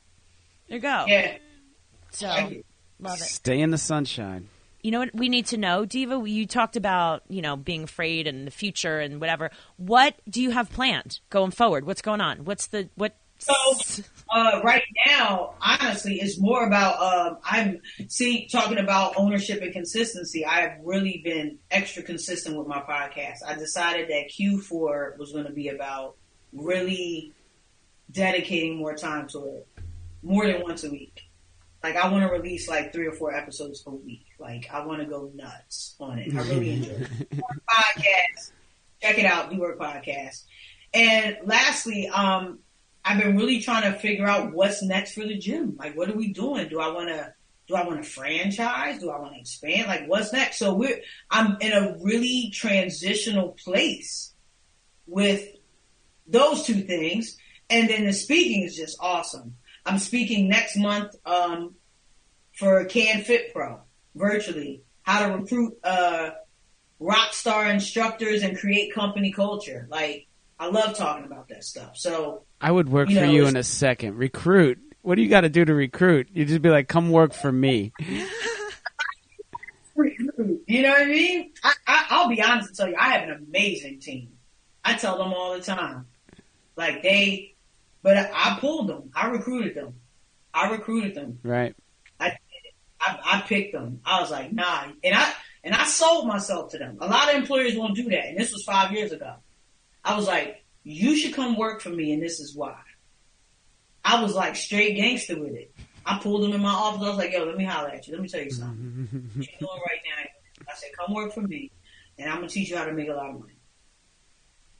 there 0.68 0.76
you 0.78 0.82
go. 0.82 1.05
Yeah. 1.07 1.36
So, 2.11 2.26
Like 2.26 2.64
love 2.98 3.18
it. 3.18 3.24
Stay 3.24 3.61
in 3.61 3.70
the 3.70 3.78
sunshine. 3.78 4.48
You 4.82 4.90
know 4.92 4.98
what 5.00 5.14
we 5.14 5.28
need 5.28 5.46
to 5.46 5.57
know, 5.59 5.84
Diva? 5.84 6.22
You 6.26 6.46
talked 6.46 6.76
about, 6.76 7.22
you 7.28 7.42
know, 7.42 7.57
being 7.57 7.84
afraid 7.84 8.26
and 8.26 8.46
the 8.46 8.50
future 8.50 8.98
and 8.98 9.20
whatever. 9.20 9.50
What 9.76 10.14
do 10.28 10.42
you 10.42 10.50
have 10.50 10.70
planned 10.70 11.20
going 11.30 11.50
forward? 11.50 11.86
What's 11.86 12.02
going 12.02 12.20
on? 12.20 12.44
What's 12.44 12.66
the 12.66 12.88
what 12.94 13.14
So 13.38 13.52
uh, 14.31 14.61
right 14.64 14.83
now, 15.07 15.55
honestly, 15.61 16.14
it's 16.20 16.41
more 16.41 16.66
about 16.66 17.01
um, 17.01 17.39
I'm 17.45 17.81
see 18.09 18.47
talking 18.47 18.79
about 18.79 19.14
ownership 19.16 19.62
and 19.62 19.72
consistency. 19.72 20.45
I 20.45 20.61
have 20.61 20.79
really 20.83 21.20
been 21.25 21.59
extra 21.70 22.03
consistent 22.03 22.57
with 22.57 22.66
my 22.66 22.81
podcast. 22.81 23.39
I 23.47 23.55
decided 23.55 24.09
that 24.09 24.31
Q4 24.31 25.18
was 25.18 25.33
going 25.33 25.47
to 25.47 25.53
be 25.53 25.68
about 25.68 26.16
really 26.53 27.33
dedicating 28.11 28.77
more 28.77 28.95
time 28.95 29.29
to 29.29 29.39
it, 29.47 29.68
more 30.22 30.47
than 30.47 30.62
once 30.62 30.85
a 30.85 30.91
week. 30.91 31.22
Like 31.83 31.97
I 31.97 32.11
want 32.11 32.27
to 32.27 32.33
release 32.33 32.66
like 32.66 32.93
three 32.93 33.07
or 33.07 33.12
four 33.12 33.35
episodes 33.35 33.83
per 33.83 33.91
week. 33.91 34.25
Like 34.39 34.70
I 34.72 34.87
want 34.87 35.03
to 35.03 35.07
go 35.07 35.31
nuts 35.35 35.97
on 36.01 36.18
it. 36.18 36.35
I 36.35 36.39
really 36.49 36.70
enjoy 36.75 36.93
it. 36.93 37.31
podcast. 37.68 38.53
Check 39.03 39.18
it 39.18 39.27
out, 39.27 39.51
Do 39.51 39.61
Work 39.61 39.79
Podcast. 39.79 40.45
And 40.95 41.37
lastly, 41.45 42.09
um, 42.09 42.61
I've 43.05 43.22
been 43.22 43.36
really 43.36 43.61
trying 43.61 43.92
to 43.92 43.98
figure 43.98 44.26
out 44.26 44.52
what's 44.52 44.82
next 44.82 45.14
for 45.14 45.26
the 45.26 45.36
gym. 45.36 45.76
Like, 45.78 45.96
what 45.96 46.09
are 46.09 46.16
we 46.16 46.32
doing? 46.32 46.68
Do 46.68 46.80
I 46.80 46.88
want 46.88 47.09
to, 47.09 47.34
do 47.68 47.74
I 47.74 47.86
want 47.86 48.02
to 48.02 48.09
franchise? 48.09 49.00
Do 49.00 49.11
I 49.11 49.20
want 49.20 49.34
to 49.34 49.40
expand? 49.40 49.88
Like, 49.88 50.07
what's 50.07 50.32
next? 50.32 50.59
So 50.59 50.74
we're, 50.74 51.00
I'm 51.30 51.59
in 51.61 51.72
a 51.72 51.96
really 52.02 52.50
transitional 52.55 53.57
place 53.62 54.32
with 55.07 55.46
those 56.26 56.62
two 56.64 56.80
things. 56.82 57.36
And 57.68 57.88
then 57.90 58.07
the 58.07 58.12
speaking 58.12 58.62
is 58.62 58.76
just 58.76 58.96
awesome. 59.00 59.57
I'm 59.84 59.98
speaking 59.98 60.48
next 60.48 60.76
month, 60.76 61.14
um, 61.26 61.74
for 62.55 62.84
CanFit 62.86 63.52
Pro 63.52 63.80
virtually, 64.14 64.82
how 65.02 65.26
to 65.26 65.36
recruit, 65.36 65.74
uh, 65.84 66.30
rock 67.00 67.34
star 67.34 67.66
instructors 67.66 68.42
and 68.42 68.57
create 68.57 68.94
company 68.94 69.32
culture. 69.32 69.86
Like, 69.90 70.26
I 70.65 70.69
love 70.71 70.97
talking 70.97 71.25
about 71.27 71.49
that 71.49 71.62
stuff. 71.62 71.97
So 71.97 72.45
I 72.61 72.71
would 72.71 72.89
work 72.89 73.11
You 73.11 73.17
for 73.17 73.27
know, 73.27 73.31
you 73.33 73.41
it's- 73.43 73.53
in 73.53 73.57
a 73.59 73.62
second. 73.62 74.17
Recruit. 74.17 74.79
What 75.03 75.17
do 75.17 75.23
you 75.23 75.29
got 75.29 75.43
to 75.43 75.51
do 75.51 75.62
to 75.65 75.75
recruit? 75.75 76.29
You 76.33 76.47
just 76.47 76.62
be 76.62 76.71
like, 76.71 76.89
come 76.89 77.11
work 77.11 77.35
for 77.35 77.53
me. 77.53 77.93
You 80.67 80.83
know 80.83 80.89
what 80.91 81.03
I 81.03 81.05
mean? 81.05 81.53
I, 81.62 81.73
I, 81.87 82.07
I'll 82.11 82.29
be 82.29 82.43
honest 82.43 82.69
and 82.71 82.77
tell 82.77 82.89
you, 82.89 82.97
I 82.99 83.11
have 83.11 83.29
an 83.29 83.47
amazing 83.49 84.01
team. 84.01 84.31
I 84.85 84.95
tell 84.95 85.17
them 85.19 85.33
all 85.33 85.55
the 85.55 85.61
time. 85.62 86.07
Like 86.77 87.03
they, 87.05 87.55
but 88.03 88.17
I, 88.17 88.31
I 88.35 88.59
pulled 88.59 88.89
them. 88.89 89.11
I 89.15 89.29
recruited 89.29 89.77
them. 89.77 89.95
I 90.53 90.71
recruited 90.71 91.15
them. 91.15 91.39
Right. 91.45 91.77
I, 92.19 92.33
I, 93.01 93.19
I 93.25 93.41
picked 93.43 93.73
them. 93.73 94.01
I 94.05 94.21
was 94.21 94.33
like, 94.33 94.53
nah. 94.53 94.87
And 95.05 95.15
I, 95.15 95.33
and 95.62 95.75
I 95.75 95.85
sold 95.85 96.27
myself 96.27 96.73
to 96.73 96.79
them. 96.79 96.99
A 97.01 97.07
lot 97.07 97.29
of 97.33 97.37
employers 97.41 97.77
won't 97.77 97.95
do 97.95 98.09
that. 98.11 98.27
And 98.27 98.37
this 98.39 98.53
was 98.53 98.65
five 98.65 98.91
years 98.91 99.12
ago. 99.12 99.35
I 100.05 100.16
was 100.16 100.26
like, 100.26 100.64
you 100.82 101.16
should 101.16 101.34
come 101.34 101.57
work 101.57 101.80
for 101.80 101.88
me 101.90 102.12
and 102.12 102.22
this 102.22 102.40
is 102.40 102.55
why. 102.55 102.78
I 104.05 104.22
was 104.22 104.34
like 104.34 104.55
straight 104.55 104.96
gangster 104.96 105.38
with 105.40 105.55
it. 105.55 105.74
I 106.07 106.18
pulled 106.18 106.42
them 106.42 106.52
in 106.52 106.61
my 106.61 106.72
office. 106.72 107.02
I 107.02 107.09
was 107.09 107.16
like, 107.16 107.32
yo, 107.32 107.44
let 107.44 107.57
me 107.57 107.64
holler 107.64 107.88
at 107.88 108.07
you. 108.07 108.12
Let 108.12 108.22
me 108.22 108.28
tell 108.28 108.42
you 108.42 108.50
something. 108.50 109.09
Mm-hmm. 109.12 109.38
what 109.38 109.46
you 109.46 109.59
doing 109.59 109.80
right 109.88 110.00
now? 110.05 110.64
I 110.68 110.74
said, 110.76 110.90
come 110.98 111.14
work 111.14 111.32
for 111.32 111.40
me, 111.40 111.70
and 112.18 112.28
I'm 112.28 112.36
gonna 112.36 112.48
teach 112.48 112.70
you 112.70 112.76
how 112.76 112.84
to 112.84 112.92
make 112.92 113.09
a 113.09 113.14
lot 113.14 113.30
of 113.30 113.40
money. 113.40 113.55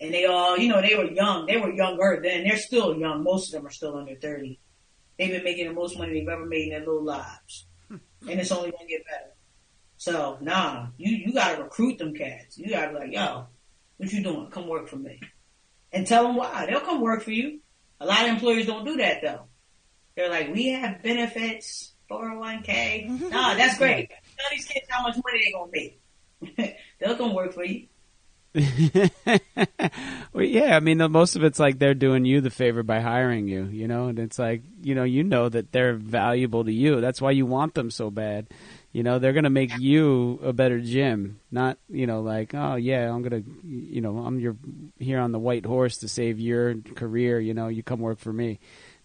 And 0.01 0.13
they 0.13 0.27
all, 0.27 0.59
you 0.59 0.69
know, 0.69 0.83
they 0.83 0.95
were 0.95 1.11
young. 1.11 1.47
They 1.47 1.57
were 1.57 1.73
younger 1.73 2.21
then. 2.23 2.45
They're 2.45 2.59
still 2.59 2.99
young. 2.99 3.23
Most 3.23 3.49
of 3.49 3.53
them 3.53 3.67
are 3.67 3.71
still 3.71 3.97
under 3.97 4.15
30. 4.15 4.59
They've 5.19 5.31
been 5.31 5.45
making 5.45 5.69
the 5.69 5.73
most 5.73 5.97
money 5.97 6.13
they've 6.13 6.29
ever 6.29 6.45
made 6.45 6.65
in 6.65 6.71
their 6.71 6.81
little 6.81 7.05
lives, 7.05 7.67
and 7.89 8.01
it's 8.41 8.53
only 8.53 8.71
gonna 8.71 8.87
get 8.87 9.07
better. 9.07 9.33
So, 9.97 10.39
nah, 10.41 10.89
you 10.99 11.17
you 11.17 11.33
gotta 11.33 11.63
recruit 11.63 11.99
them 11.99 12.15
cats. 12.15 12.59
You 12.59 12.69
gotta 12.69 12.93
be 12.93 12.99
like, 12.99 13.13
yo, 13.13 13.47
what 13.97 14.13
you 14.13 14.23
doing? 14.23 14.51
Come 14.51 14.69
work 14.69 14.89
for 14.89 14.97
me, 14.97 15.21
and 15.93 16.07
tell 16.07 16.25
them 16.25 16.37
why. 16.37 16.67
They'll 16.67 16.81
come 16.81 17.01
work 17.01 17.23
for 17.23 17.33
you. 17.33 17.61
A 18.01 18.07
lot 18.07 18.23
of 18.23 18.29
employers 18.29 18.67
don't 18.67 18.85
do 18.85 18.97
that 18.97 19.23
though. 19.23 19.45
They're 20.17 20.31
like, 20.31 20.53
we 20.53 20.69
have 20.69 21.03
benefits, 21.03 21.93
401k. 22.11 23.31
Nah, 23.31 23.55
that's 23.55 23.79
great. 23.79 24.11
Tell 24.11 24.47
these 24.51 24.65
kids 24.67 24.87
how 24.89 25.03
much 25.03 25.17
money 25.17 25.43
they're 25.43 25.61
gonna 25.61 25.71
make. 25.73 26.77
They'll 27.01 27.17
come 27.17 27.35
work 27.35 27.53
for 27.53 27.65
you. 27.65 27.87
well, 30.33 30.45
yeah, 30.45 30.77
I 30.77 30.81
mean, 30.81 30.99
most 31.11 31.35
of 31.35 31.43
it's 31.43 31.59
like 31.59 31.81
they're 31.81 31.95
doing 31.95 32.25
you 32.25 32.41
the 32.41 32.51
favor 32.51 32.85
by 32.85 33.01
hiring 33.01 33.49
you, 33.49 33.65
you 33.65 33.89
know, 33.89 34.07
and 34.07 34.19
it's 34.21 34.39
like, 34.39 34.63
you 34.81 34.95
know, 34.95 35.03
you 35.03 35.25
know 35.25 35.49
that 35.49 35.73
they're 35.73 35.95
valuable 35.95 36.65
to 36.65 36.73
you. 36.73 37.01
That's 37.01 37.21
why 37.21 37.33
you 37.33 37.47
want 37.47 37.75
them 37.75 37.91
so 37.91 38.11
bad. 38.11 38.47
You 38.95 39.03
know, 39.03 39.19
they're 39.19 39.33
going 39.33 39.43
to 39.43 39.51
make 39.51 39.77
you 39.77 40.39
a 40.45 40.53
better 40.53 40.79
gym, 40.79 41.41
not, 41.51 41.79
you 41.89 42.07
know, 42.07 42.21
like, 42.21 42.55
oh, 42.55 42.77
yeah, 42.77 43.13
I'm 43.13 43.23
going 43.23 43.43
to, 43.43 43.69
you 43.69 44.01
know, 44.01 44.19
I'm 44.19 44.39
your 44.39 44.57
here 45.01 45.19
on 45.19 45.33
the 45.33 45.39
white 45.41 45.67
horse 45.67 45.99
to 45.99 46.09
save 46.09 46.39
your 46.39 46.77
career, 46.95 47.41
you 47.41 47.55
know, 47.55 47.67
you 47.67 47.83
come 47.83 47.99
work 47.99 48.21
for 48.21 48.33
me. 48.33 48.61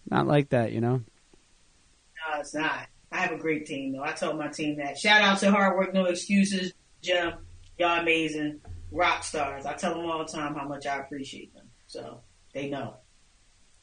Not 0.08 0.28
like 0.28 0.50
that, 0.50 0.70
you 0.70 0.80
know. 0.80 0.98
No, 0.98 2.38
it's 2.38 2.54
not. 2.54 2.86
I 3.10 3.18
have 3.18 3.32
a 3.32 3.36
great 3.36 3.66
team 3.66 3.92
though. 3.92 4.04
I 4.04 4.12
told 4.12 4.38
my 4.38 4.46
team 4.46 4.76
that. 4.76 4.96
Shout 4.96 5.22
out 5.22 5.38
to 5.40 5.50
Hard 5.50 5.76
Work 5.76 5.92
No 5.92 6.04
Excuses, 6.04 6.72
Gym. 7.02 7.32
Y'all 7.76 7.98
amazing. 7.98 8.60
Rock 8.92 9.24
stars. 9.24 9.66
I 9.66 9.74
tell 9.74 9.94
them 9.94 10.08
all 10.08 10.24
the 10.24 10.32
time 10.32 10.54
how 10.54 10.68
much 10.68 10.86
I 10.86 10.98
appreciate 10.98 11.52
them. 11.52 11.66
So 11.88 12.20
they 12.54 12.70
know. 12.70 12.94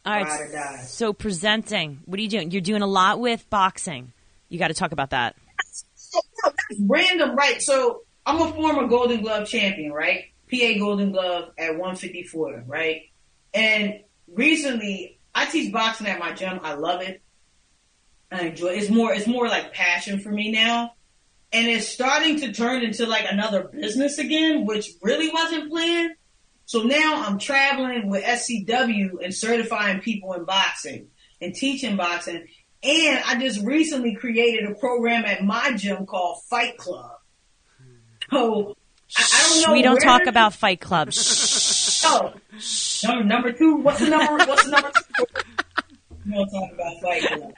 All 0.05 0.13
right. 0.13 0.23
Ride 0.23 0.39
or 0.39 0.51
die. 0.53 0.83
So 0.85 1.11
presenting, 1.11 1.99
what 2.05 2.17
are 2.17 2.23
you 2.23 2.29
doing? 2.29 2.51
You're 2.51 2.61
doing 2.61 2.81
a 2.81 2.87
lot 2.87 3.19
with 3.19 3.49
boxing. 3.49 4.13
You 4.47 4.57
got 4.57 4.69
to 4.69 4.73
talk 4.73 4.93
about 4.93 5.09
that. 5.09 5.35
So, 6.09 6.19
no, 6.43 6.51
that's 6.51 6.81
random, 6.81 7.35
right? 7.35 7.61
So 7.61 8.03
I'm 8.25 8.41
a 8.41 8.51
former 8.53 8.87
Golden 8.87 9.21
Glove 9.21 9.47
champion, 9.47 9.91
right? 9.91 10.25
PA 10.49 10.77
Golden 10.79 11.11
Glove 11.11 11.51
at 11.57 11.71
154, 11.71 12.63
right? 12.67 13.03
And 13.53 14.01
recently, 14.27 15.19
I 15.33 15.45
teach 15.45 15.71
boxing 15.71 16.07
at 16.07 16.19
my 16.19 16.33
gym. 16.33 16.59
I 16.63 16.73
love 16.73 17.01
it. 17.01 17.21
I 18.31 18.47
enjoy. 18.47 18.69
It's 18.69 18.89
more. 18.89 19.13
It's 19.13 19.27
more 19.27 19.47
like 19.47 19.73
passion 19.73 20.19
for 20.19 20.29
me 20.29 20.51
now, 20.51 20.93
and 21.53 21.67
it's 21.67 21.87
starting 21.87 22.39
to 22.41 22.51
turn 22.51 22.83
into 22.83 23.05
like 23.05 23.25
another 23.29 23.63
business 23.63 24.17
again, 24.17 24.65
which 24.65 24.89
really 25.01 25.29
wasn't 25.29 25.69
planned. 25.69 26.11
So 26.65 26.83
now 26.83 27.23
I'm 27.25 27.39
traveling 27.39 28.09
with 28.09 28.25
SCW 28.25 29.23
and 29.23 29.33
certifying 29.33 30.01
people 30.01 30.33
in 30.33 30.43
boxing 30.43 31.07
and 31.39 31.55
teaching 31.55 31.95
boxing. 31.95 32.47
And 32.87 33.21
I 33.25 33.37
just 33.39 33.63
recently 33.65 34.15
created 34.15 34.69
a 34.69 34.75
program 34.75 35.25
at 35.25 35.43
my 35.43 35.73
gym 35.75 36.05
called 36.05 36.41
Fight 36.49 36.77
Club. 36.77 37.11
So 38.31 38.75
I, 39.17 39.23
I 39.33 39.49
don't 39.49 39.61
know. 39.67 39.73
we 39.73 39.81
don't 39.81 39.99
talk 39.99 40.23
to- 40.23 40.29
about 40.29 40.53
Fight 40.53 40.79
Club. 40.81 41.09
Oh, 42.09 42.31
number, 43.03 43.23
number 43.25 43.51
two. 43.51 43.77
What's 43.77 43.99
the 43.99 44.09
number? 44.09 44.45
What's 44.45 44.63
the 44.63 44.71
number? 44.71 44.91
Two? 45.17 45.25
We 46.25 46.33
don't 46.33 46.47
talk 46.49 46.71
about 46.71 47.01
Fight 47.01 47.21
Club. 47.23 47.53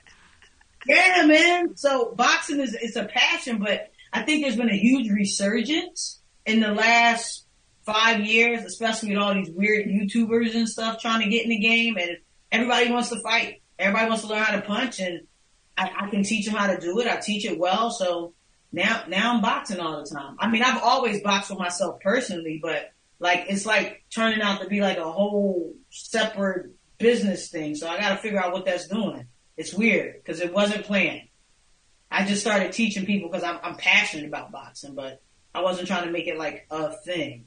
Yeah, 0.88 1.26
man. 1.28 1.76
So 1.76 2.14
boxing 2.16 2.60
is 2.60 2.74
it's 2.74 2.96
a 2.96 3.06
passion, 3.06 3.60
but 3.60 3.92
I 4.12 4.24
think 4.24 4.42
there's 4.44 4.56
been 4.56 4.70
a 4.70 4.78
huge 4.78 5.12
resurgence 5.12 6.22
in 6.46 6.62
the 6.62 6.72
last 6.72 7.46
five 7.86 8.22
years, 8.26 8.64
especially 8.64 9.10
with 9.10 9.20
all 9.20 9.34
these 9.36 9.52
weird 9.52 9.86
YouTubers 9.88 10.56
and 10.56 10.68
stuff 10.68 11.00
trying 11.02 11.22
to 11.22 11.30
get 11.30 11.44
in 11.44 11.50
the 11.50 11.60
game, 11.60 11.98
and 11.98 12.18
everybody 12.52 12.90
wants 12.92 13.10
to 13.10 13.20
fight. 13.22 13.62
Everybody 13.80 14.10
wants 14.10 14.24
to 14.24 14.30
learn 14.30 14.44
how 14.44 14.56
to 14.56 14.62
punch, 14.62 15.00
and 15.00 15.22
I, 15.78 15.90
I 16.02 16.10
can 16.10 16.24
teach 16.24 16.46
them 16.46 16.56
how 16.56 16.68
to 16.74 16.80
do 16.80 17.00
it. 17.00 17.08
I 17.08 17.18
teach 17.18 17.46
it 17.46 17.58
well, 17.58 17.90
so 17.92 18.34
now 18.72 19.04
now 19.08 19.34
I'm 19.34 19.42
boxing 19.42 19.80
all 19.80 20.04
the 20.04 20.10
time. 20.14 20.36
I 20.38 20.50
mean, 20.50 20.62
I've 20.62 20.82
always 20.84 21.22
boxed 21.24 21.48
for 21.50 21.56
myself 21.56 22.00
personally, 22.02 22.60
but 22.62 22.92
like 23.20 23.46
it's 23.50 23.66
like 23.66 24.04
turning 24.14 24.42
out 24.42 24.62
to 24.62 24.68
be 24.68 24.82
like 24.82 24.98
a 24.98 25.10
whole 25.12 25.74
separate 25.90 26.72
business 26.98 27.50
thing. 27.50 27.76
So 27.76 27.88
I 27.88 27.98
got 28.00 28.10
to 28.10 28.18
figure 28.18 28.40
out 28.44 28.52
what 28.52 28.66
that's 28.66 28.88
doing. 28.88 29.28
It's 29.58 29.74
weird 29.74 30.16
because 30.16 30.42
it 30.42 30.54
wasn't 30.54 30.84
planned. 30.86 31.24
I 32.12 32.26
just 32.26 32.42
started 32.42 32.72
teaching 32.74 33.06
people 33.06 33.30
because 33.30 33.44
I'm, 33.44 33.60
I'm 33.64 33.76
passionate 33.76 34.26
about 34.26 34.52
boxing, 34.52 34.96
but 34.96 35.22
I 35.56 35.62
wasn't 35.62 35.88
trying 35.88 36.06
to 36.06 36.12
make 36.12 36.28
it 36.28 36.38
like 36.38 36.66
a 36.72 36.92
thing. 36.92 37.46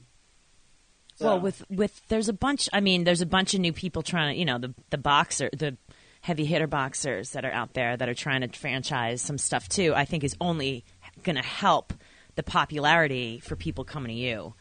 So- 1.15 1.25
Well, 1.25 1.39
with 1.41 1.63
with 1.69 2.01
there's 2.07 2.29
a 2.29 2.33
bunch. 2.33 2.69
I 2.73 2.79
mean, 2.79 3.03
there's 3.03 3.21
a 3.21 3.25
bunch 3.27 3.53
of 3.53 3.59
new 3.61 3.73
people 3.73 4.01
trying 4.01 4.33
to, 4.33 4.39
you 4.39 4.45
know, 4.45 4.57
the 4.57 4.73
the 4.89 4.97
boxer, 4.97 5.49
the 5.53 5.77
heavy 6.23 6.45
hitter 6.45 6.67
boxers 6.67 7.31
that 7.31 7.43
are 7.43 7.51
out 7.51 7.73
there 7.73 7.97
that 7.97 8.07
are 8.07 8.13
trying 8.13 8.39
to 8.41 8.47
franchise 8.57 9.21
some 9.21 9.37
stuff 9.37 9.67
too. 9.67 9.93
I 9.93 10.05
think 10.05 10.23
is 10.23 10.37
only 10.39 10.85
going 11.21 11.35
to 11.35 11.41
help 11.41 11.93
the 12.35 12.43
popularity 12.43 13.39
for 13.41 13.57
people 13.57 13.83
coming 13.83 14.07
to 14.07 14.13
you, 14.15 14.53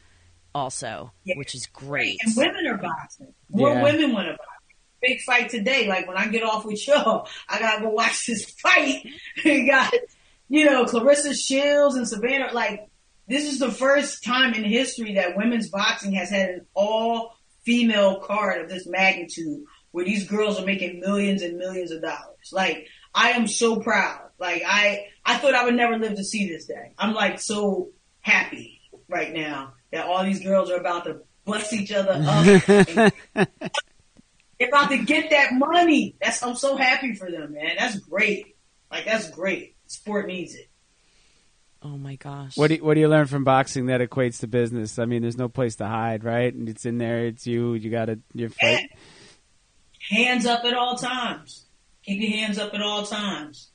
also, 0.54 1.12
Yeah. 1.24 1.36
which 1.36 1.54
is 1.54 1.66
great. 1.66 2.18
And 2.24 2.36
women 2.36 2.66
are 2.66 2.78
boxing. 2.78 3.32
More 3.48 3.70
Yeah. 3.74 3.82
women 3.84 4.12
want 4.12 4.26
to 4.26 4.32
box. 4.32 4.48
Big 5.00 5.20
fight 5.22 5.50
today. 5.50 5.86
Like 5.86 6.08
when 6.08 6.16
I 6.16 6.26
get 6.28 6.42
off 6.42 6.64
with 6.64 6.84
y'all, 6.86 7.28
I 7.48 7.58
gotta 7.60 7.80
go 7.82 7.90
watch 7.90 8.26
this 8.26 8.44
fight. 8.60 9.04
you 9.44 9.66
got, 9.66 9.94
you 10.48 10.64
know, 10.64 10.84
Claressa 10.84 11.32
Shields 11.34 11.94
and 11.96 12.08
Savannah. 12.08 12.52
Like 12.52 12.88
this 13.28 13.44
is 13.50 13.60
the 13.60 13.70
first 13.70 14.24
time 14.24 14.52
in 14.54 14.64
history 14.64 15.14
that 15.14 15.36
women's 15.36 15.68
boxing 15.70 16.12
has 16.14 16.28
had 16.30 16.50
an 16.50 16.66
all 16.74 17.36
female 17.64 18.18
card 18.18 18.62
of 18.62 18.68
this 18.68 18.84
magnitude 18.86 19.62
where 19.93 20.05
these 20.05 20.26
girls 20.26 20.59
are 20.59 20.66
making 20.66 21.01
millions 21.01 21.43
and 21.43 21.57
millions 21.57 21.93
of 21.93 22.03
dollars. 22.03 22.51
Like 22.53 22.88
I 23.14 23.30
am 23.30 23.47
so 23.47 23.76
proud. 23.76 24.30
Like 24.38 24.62
I, 24.66 25.07
I 25.24 25.36
thought 25.36 25.55
I 25.55 25.64
would 25.64 25.74
never 25.74 25.99
live 25.99 26.16
to 26.16 26.24
see 26.24 26.49
this 26.49 26.66
day. 26.66 26.93
I'm 26.99 27.14
like 27.14 27.40
so 27.40 27.90
happy 28.20 28.80
right 29.09 29.32
now 29.32 29.74
that 29.93 30.07
all 30.07 30.24
these 30.24 30.43
girls 30.43 30.70
are 30.70 30.78
about 30.78 31.05
to 31.05 31.20
bust 31.45 31.72
each 31.72 31.93
other 31.93 32.12
up. 32.12 32.45
They're 34.59 34.68
about 34.68 34.90
to 34.90 34.99
get 34.99 35.30
that 35.30 35.53
money. 35.53 36.16
That's 36.20 36.43
I'm 36.43 36.57
so 36.57 36.76
happy 36.76 37.14
for 37.14 37.30
them, 37.30 37.53
man. 37.53 37.76
That's 37.78 37.99
great. 37.99 38.57
Like 38.90 39.05
that's 39.05 39.30
great. 39.30 39.76
Sport 39.86 40.26
needs 40.26 40.55
it. 40.55 40.68
Oh 41.84 41.99
my 41.99 42.14
gosh. 42.14 42.57
What 42.57 42.68
do 42.68 42.76
you, 42.76 42.84
what 42.84 42.95
do 42.95 43.01
you 43.01 43.09
learn 43.09 43.26
from 43.26 43.43
boxing 43.43 43.86
that 43.86 44.01
equates 44.01 44.38
to 44.40 44.47
business? 44.47 45.01
I 45.01 45.05
mean, 45.05 45.22
there's 45.22 45.36
no 45.36 45.49
place 45.49 45.76
to 45.76 45.86
hide, 45.86 46.22
right? 46.22 46.55
And 46.55 46.68
it's 46.68 46.86
in 46.86 46.99
there. 46.99 47.26
It's 47.26 47.45
you. 47.45 47.74
You 47.74 47.90
got 47.90 48.05
to 48.07 48.20
your 48.34 48.51
fight. 48.51 48.88
Hands 50.12 50.44
up 50.44 50.64
at 50.64 50.74
all 50.74 50.96
times. 50.96 51.64
Keep 52.04 52.20
your 52.20 52.30
hands 52.32 52.58
up 52.58 52.74
at 52.74 52.82
all 52.82 53.06
times. 53.06 53.70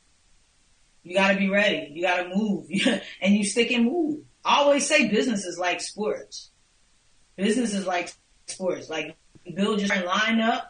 You 1.02 1.16
got 1.16 1.32
to 1.32 1.38
be 1.38 1.50
ready. 1.50 1.90
You 1.92 2.04
got 2.04 2.18
to 2.18 2.36
move, 2.36 2.68
and 3.22 3.34
you 3.34 3.44
stick 3.44 3.72
and 3.72 3.86
move. 3.86 4.20
I 4.46 4.60
always 4.60 4.86
say 4.86 5.08
business 5.08 5.46
is 5.46 5.58
like 5.58 5.82
sports. 5.82 6.52
Business 7.38 7.74
is 7.74 7.88
like 7.88 8.14
sports. 8.46 8.88
Like 8.88 9.16
you 9.46 9.56
build 9.56 9.82
your 9.82 9.90
lineup. 9.90 10.68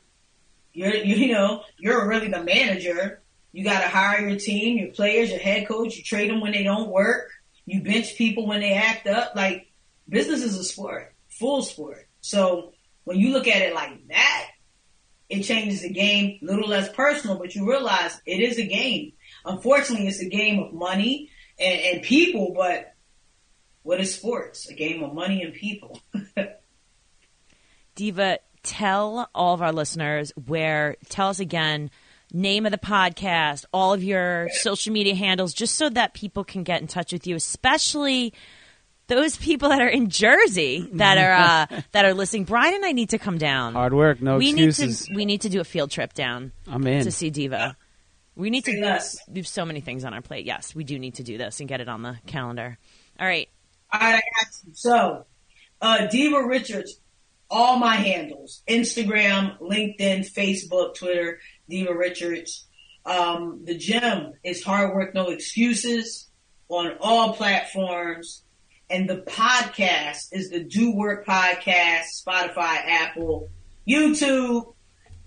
You're 0.71 0.95
you, 0.95 1.15
you 1.27 1.33
know 1.33 1.63
you're 1.77 2.07
really 2.07 2.29
the 2.29 2.43
manager. 2.43 3.21
You 3.51 3.65
got 3.65 3.81
to 3.81 3.89
hire 3.89 4.25
your 4.25 4.39
team, 4.39 4.77
your 4.77 4.93
players, 4.93 5.31
your 5.31 5.39
head 5.39 5.67
coach. 5.67 5.97
You 5.97 6.03
trade 6.03 6.29
them 6.29 6.39
when 6.39 6.53
they 6.53 6.63
don't 6.63 6.89
work. 6.89 7.29
You 7.65 7.81
bench 7.81 8.15
people 8.15 8.47
when 8.47 8.61
they 8.61 8.73
act 8.73 9.05
up. 9.05 9.35
Like 9.35 9.67
business 10.07 10.43
is 10.43 10.57
a 10.57 10.63
sport, 10.63 11.13
full 11.27 11.61
sport. 11.61 12.07
So 12.21 12.71
when 13.03 13.17
you 13.17 13.33
look 13.33 13.49
at 13.49 13.61
it 13.63 13.73
like 13.73 14.07
that, 14.07 14.51
it 15.29 15.43
changes 15.43 15.81
the 15.81 15.89
game. 15.91 16.39
A 16.41 16.45
little 16.45 16.67
less 16.67 16.89
personal, 16.89 17.37
but 17.37 17.55
you 17.55 17.69
realize 17.69 18.21
it 18.25 18.39
is 18.39 18.57
a 18.57 18.65
game. 18.65 19.13
Unfortunately, 19.45 20.07
it's 20.07 20.21
a 20.21 20.29
game 20.29 20.59
of 20.61 20.73
money 20.73 21.29
and, 21.59 21.79
and 21.81 22.03
people, 22.03 22.53
but 22.55 22.93
what 23.83 23.99
is 23.99 24.13
sports? 24.13 24.69
A 24.69 24.73
game 24.73 25.03
of 25.03 25.13
money 25.13 25.43
and 25.43 25.53
people. 25.53 25.99
Diva, 27.95 28.39
tell 28.63 29.29
all 29.33 29.53
of 29.53 29.61
our 29.61 29.71
listeners 29.71 30.31
where, 30.45 30.97
tell 31.09 31.29
us 31.29 31.39
again, 31.39 31.89
name 32.31 32.65
of 32.65 32.71
the 32.71 32.77
podcast, 32.77 33.65
all 33.73 33.93
of 33.93 34.03
your 34.03 34.49
social 34.51 34.93
media 34.93 35.15
handles, 35.15 35.53
just 35.53 35.75
so 35.75 35.89
that 35.89 36.13
people 36.13 36.43
can 36.43 36.63
get 36.63 36.81
in 36.81 36.87
touch 36.87 37.13
with 37.13 37.25
you, 37.25 37.35
especially 37.35 38.33
those 39.07 39.37
people 39.37 39.69
that 39.69 39.81
are 39.81 39.87
in 39.87 40.09
Jersey 40.09 40.87
that 40.93 41.17
are 41.17 41.31
uh, 41.77 41.81
that 41.91 42.05
are 42.05 42.13
listening. 42.13 42.43
Brian 42.45 42.75
and 42.75 42.85
I 42.85 42.91
need 42.91 43.09
to 43.09 43.17
come 43.17 43.37
down. 43.37 43.73
Hard 43.73 43.93
work, 43.93 44.21
no 44.21 44.37
we 44.37 44.49
excuses. 44.49 45.01
need 45.07 45.13
to 45.13 45.15
we 45.17 45.25
need 45.25 45.41
to 45.41 45.49
do 45.49 45.59
a 45.59 45.63
field 45.63 45.91
trip 45.91 46.13
down 46.13 46.51
I'm 46.67 46.85
in. 46.87 47.03
to 47.03 47.11
see 47.11 47.29
Diva. 47.29 47.75
We 48.35 48.49
need 48.51 48.65
to 48.65 48.71
Yes. 48.71 49.17
do 49.31 49.41
so 49.41 49.65
many 49.65 49.81
things 49.81 50.05
on 50.05 50.13
our 50.13 50.21
plate. 50.21 50.45
Yes, 50.45 50.75
we 50.75 50.83
do 50.83 50.99
need 50.99 51.15
to 51.15 51.23
do 51.23 51.37
this 51.39 51.59
and 51.59 51.67
get 51.67 51.81
it 51.81 51.89
on 51.89 52.03
the 52.03 52.17
calendar. 52.27 52.77
All 53.19 53.25
right. 53.25 53.49
All 53.91 53.99
right, 53.99 54.15
I 54.15 54.43
got 54.43 54.47
you. 54.65 54.73
So, 54.75 55.25
uh, 55.81 56.05
Diva 56.07 56.43
Richards, 56.45 56.99
all 57.49 57.77
my 57.77 57.95
handles, 57.95 58.61
Instagram, 58.69 59.57
LinkedIn, 59.59 60.31
Facebook, 60.31 60.93
Twitter, 60.95 61.39
Diva 61.69 61.95
Richards. 61.95 62.67
Um, 63.05 63.61
the 63.63 63.75
gym 63.75 64.33
is 64.43 64.61
hard 64.63 64.93
work, 64.93 65.15
no 65.15 65.29
excuses 65.29 66.27
on 66.69 66.91
all 66.99 67.33
platforms. 67.33 68.43
And 68.89 69.09
the 69.09 69.17
podcast 69.17 70.27
is 70.31 70.49
the 70.49 70.63
Do 70.63 70.95
Work 70.95 71.25
Podcast, 71.25 72.03
Spotify, 72.25 72.77
Apple, 72.85 73.49
YouTube. 73.87 74.73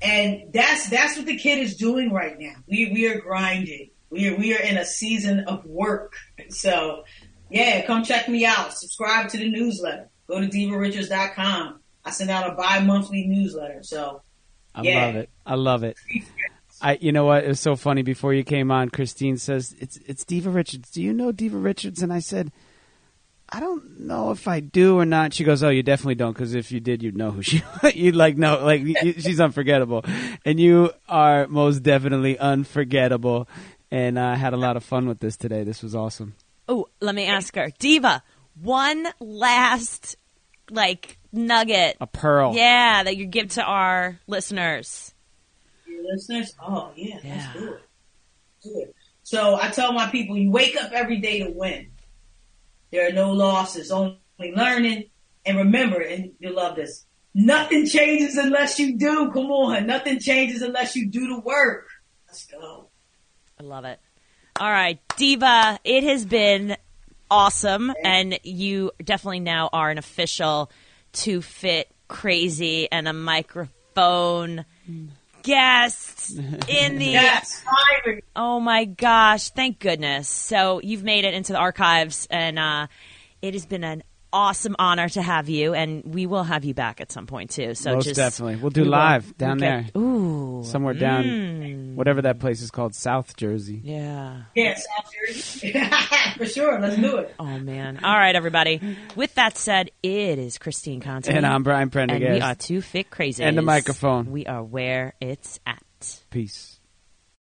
And 0.02 0.50
that's, 0.52 0.88
that's 0.88 1.16
what 1.18 1.26
the 1.26 1.36
kid 1.36 1.58
is 1.58 1.76
doing 1.76 2.10
right 2.10 2.38
now. 2.38 2.54
We, 2.66 2.90
we 2.92 3.06
are 3.08 3.20
grinding. 3.20 3.90
We 4.08 4.28
are, 4.28 4.36
we 4.36 4.56
are 4.56 4.60
in 4.60 4.78
a 4.78 4.84
season 4.86 5.40
of 5.40 5.64
work. 5.66 6.14
So, 6.48 7.04
yeah, 7.50 7.84
come 7.84 8.02
check 8.02 8.28
me 8.28 8.46
out. 8.46 8.72
Subscribe 8.72 9.28
to 9.30 9.36
the 9.38 9.50
newsletter. 9.50 10.08
Go 10.26 10.40
to 10.40 10.46
divarichards.com. 10.48 11.80
I 12.04 12.10
send 12.12 12.30
out 12.30 12.50
a 12.50 12.54
bi-monthly 12.54 13.26
newsletter. 13.26 13.82
So, 13.82 14.22
I 14.74 14.82
Yeah. 14.82 15.06
love 15.06 15.16
it. 15.16 15.30
I 15.44 15.54
love 15.54 15.82
it. 15.84 15.96
I, 16.80 16.96
you 17.00 17.12
know 17.12 17.26
what? 17.26 17.44
It 17.44 17.48
was 17.48 17.60
so 17.60 17.76
funny. 17.76 18.00
Before 18.02 18.32
you 18.32 18.42
came 18.42 18.70
on, 18.70 18.88
Christine 18.88 19.36
says 19.36 19.74
it's 19.78 19.98
it's 20.06 20.24
Diva 20.24 20.48
Richards. 20.48 20.90
Do 20.90 21.02
you 21.02 21.12
know 21.12 21.30
Diva 21.30 21.58
Richards? 21.58 22.02
And 22.02 22.10
I 22.10 22.20
said, 22.20 22.52
I 23.52 23.58
don't 23.60 24.00
know 24.00 24.30
if 24.30 24.46
I 24.46 24.60
do 24.60 24.98
or 24.98 25.04
not. 25.04 25.34
She 25.34 25.42
goes, 25.44 25.62
Oh, 25.62 25.70
you 25.70 25.82
definitely 25.82 26.14
don't, 26.14 26.32
because 26.32 26.54
if 26.54 26.70
you 26.70 26.78
did, 26.80 27.02
you'd 27.02 27.16
know 27.16 27.30
who 27.32 27.42
she. 27.42 27.62
you'd 27.94 28.14
like 28.16 28.36
know, 28.36 28.64
like 28.64 28.82
she's 29.18 29.40
unforgettable, 29.40 30.04
and 30.44 30.60
you 30.60 30.92
are 31.08 31.46
most 31.48 31.82
definitely 31.82 32.38
unforgettable. 32.38 33.48
And 33.90 34.18
I 34.20 34.36
had 34.36 34.52
a 34.52 34.56
lot 34.56 34.76
of 34.76 34.84
fun 34.84 35.08
with 35.08 35.18
this 35.18 35.36
today. 35.36 35.64
This 35.64 35.82
was 35.82 35.96
awesome. 35.96 36.34
Oh, 36.68 36.86
let 37.00 37.14
me 37.14 37.26
ask 37.26 37.54
her, 37.56 37.70
Diva. 37.80 38.22
One 38.62 39.08
last 39.18 40.16
like 40.70 41.18
nugget, 41.32 41.96
A 42.00 42.06
pearl. 42.06 42.54
yeah, 42.54 43.02
that 43.02 43.16
you 43.16 43.26
give 43.26 43.48
to 43.54 43.62
our 43.64 44.20
listeners. 44.28 45.12
your 45.88 46.04
listeners, 46.04 46.54
oh, 46.62 46.92
yeah, 46.94 47.16
Yeah. 47.24 47.34
let's 47.34 47.52
do 47.58 47.72
it. 47.72 47.80
Do 48.62 48.80
it. 48.82 48.94
So, 49.24 49.56
I 49.60 49.68
tell 49.70 49.92
my 49.92 50.08
people, 50.10 50.36
you 50.38 50.50
wake 50.52 50.76
up 50.80 50.92
every 50.92 51.18
day 51.18 51.40
to 51.42 51.50
win. 51.50 51.88
There 52.90 53.08
are 53.08 53.12
no 53.12 53.32
losses, 53.32 53.90
only 53.90 54.18
learning. 54.40 55.10
And 55.46 55.58
remember, 55.58 56.00
and 56.00 56.32
you'll 56.38 56.54
love 56.54 56.76
this, 56.76 57.06
nothing 57.34 57.86
changes 57.86 58.36
unless 58.36 58.78
you 58.78 58.98
do. 58.98 59.30
Come 59.32 59.50
on. 59.50 59.86
Nothing 59.86 60.18
changes 60.18 60.62
unless 60.62 60.96
you 60.96 61.08
do 61.08 61.28
the 61.28 61.40
work. 61.40 61.88
Let's 62.26 62.46
go. 62.46 62.88
I 63.58 63.62
love 63.62 63.84
it. 63.84 63.98
All 64.58 64.70
right, 64.70 64.98
Diva, 65.16 65.78
it 65.84 66.04
has 66.04 66.26
been 66.26 66.76
awesome, 67.30 67.92
and 68.04 68.38
you 68.42 68.90
definitely 69.02 69.40
now 69.40 69.70
are 69.72 69.90
an 69.90 69.96
official 69.96 70.70
two 71.12 71.40
fit 71.40 71.88
crazy 72.08 72.90
and 72.90 73.08
a 73.08 73.12
microphone 73.12 74.64
mm. 74.88 75.08
Guest 75.42 76.38
in 76.68 76.98
the 76.98 77.06
Yes. 77.06 77.62
Oh 78.36 78.60
my 78.60 78.84
gosh! 78.84 79.50
Thank 79.50 79.78
goodness. 79.78 80.28
So 80.28 80.80
you've 80.82 81.02
made 81.04 81.24
it 81.24 81.34
into 81.34 81.52
the 81.52 81.58
archives, 81.58 82.26
and 82.30 82.58
uh, 82.58 82.86
it 83.42 83.54
has 83.54 83.66
been 83.66 83.84
an 83.84 84.02
awesome 84.32 84.76
honor 84.78 85.08
to 85.10 85.22
have 85.22 85.48
you, 85.48 85.74
and 85.74 86.02
we 86.04 86.26
will 86.26 86.44
have 86.44 86.64
you 86.64 86.74
back 86.74 87.00
at 87.00 87.10
some 87.12 87.26
point 87.26 87.50
too. 87.50 87.74
So 87.74 87.94
Most 87.94 88.04
just 88.04 88.16
definitely. 88.16 88.56
We'll 88.56 88.70
do 88.70 88.82
we 88.82 88.88
will- 88.88 88.98
live 88.98 89.36
down 89.38 89.58
we'll 89.58 89.70
get- 89.70 89.92
there. 89.94 90.02
Ooh, 90.02 90.62
Somewhere 90.64 90.94
down, 90.94 91.24
Mm. 91.24 91.94
whatever 91.94 92.22
that 92.22 92.38
place 92.38 92.60
is 92.62 92.70
called, 92.70 92.94
South 92.94 93.36
Jersey. 93.36 93.80
yeah. 93.82 94.42
Yeah, 94.54 94.74
South 94.74 95.10
Jersey. 95.26 95.72
For 96.38 96.46
sure. 96.46 96.80
Let's 96.80 96.96
do 96.96 97.16
it. 97.18 97.34
Oh 97.38 97.58
man! 97.58 98.00
All 98.04 98.16
right, 98.16 98.34
everybody. 98.34 98.96
With 99.16 99.34
that 99.36 99.56
said, 99.58 99.90
it 100.02 100.38
is 100.38 100.58
Christine 100.58 101.00
Conte, 101.00 101.28
And 101.32 101.46
I'm 101.46 101.62
Brian 101.62 101.90
and 101.94 102.20
we 102.20 102.40
are 102.40 102.54
two 102.54 102.80
fit 102.82 103.10
crazy, 103.10 103.42
And 103.44 103.56
the 103.56 103.62
microphone. 103.62 104.30
We 104.30 104.46
are 104.46 104.62
where 104.62 105.14
it's 105.20 105.60
at. 105.66 105.82
Peace. 106.30 106.79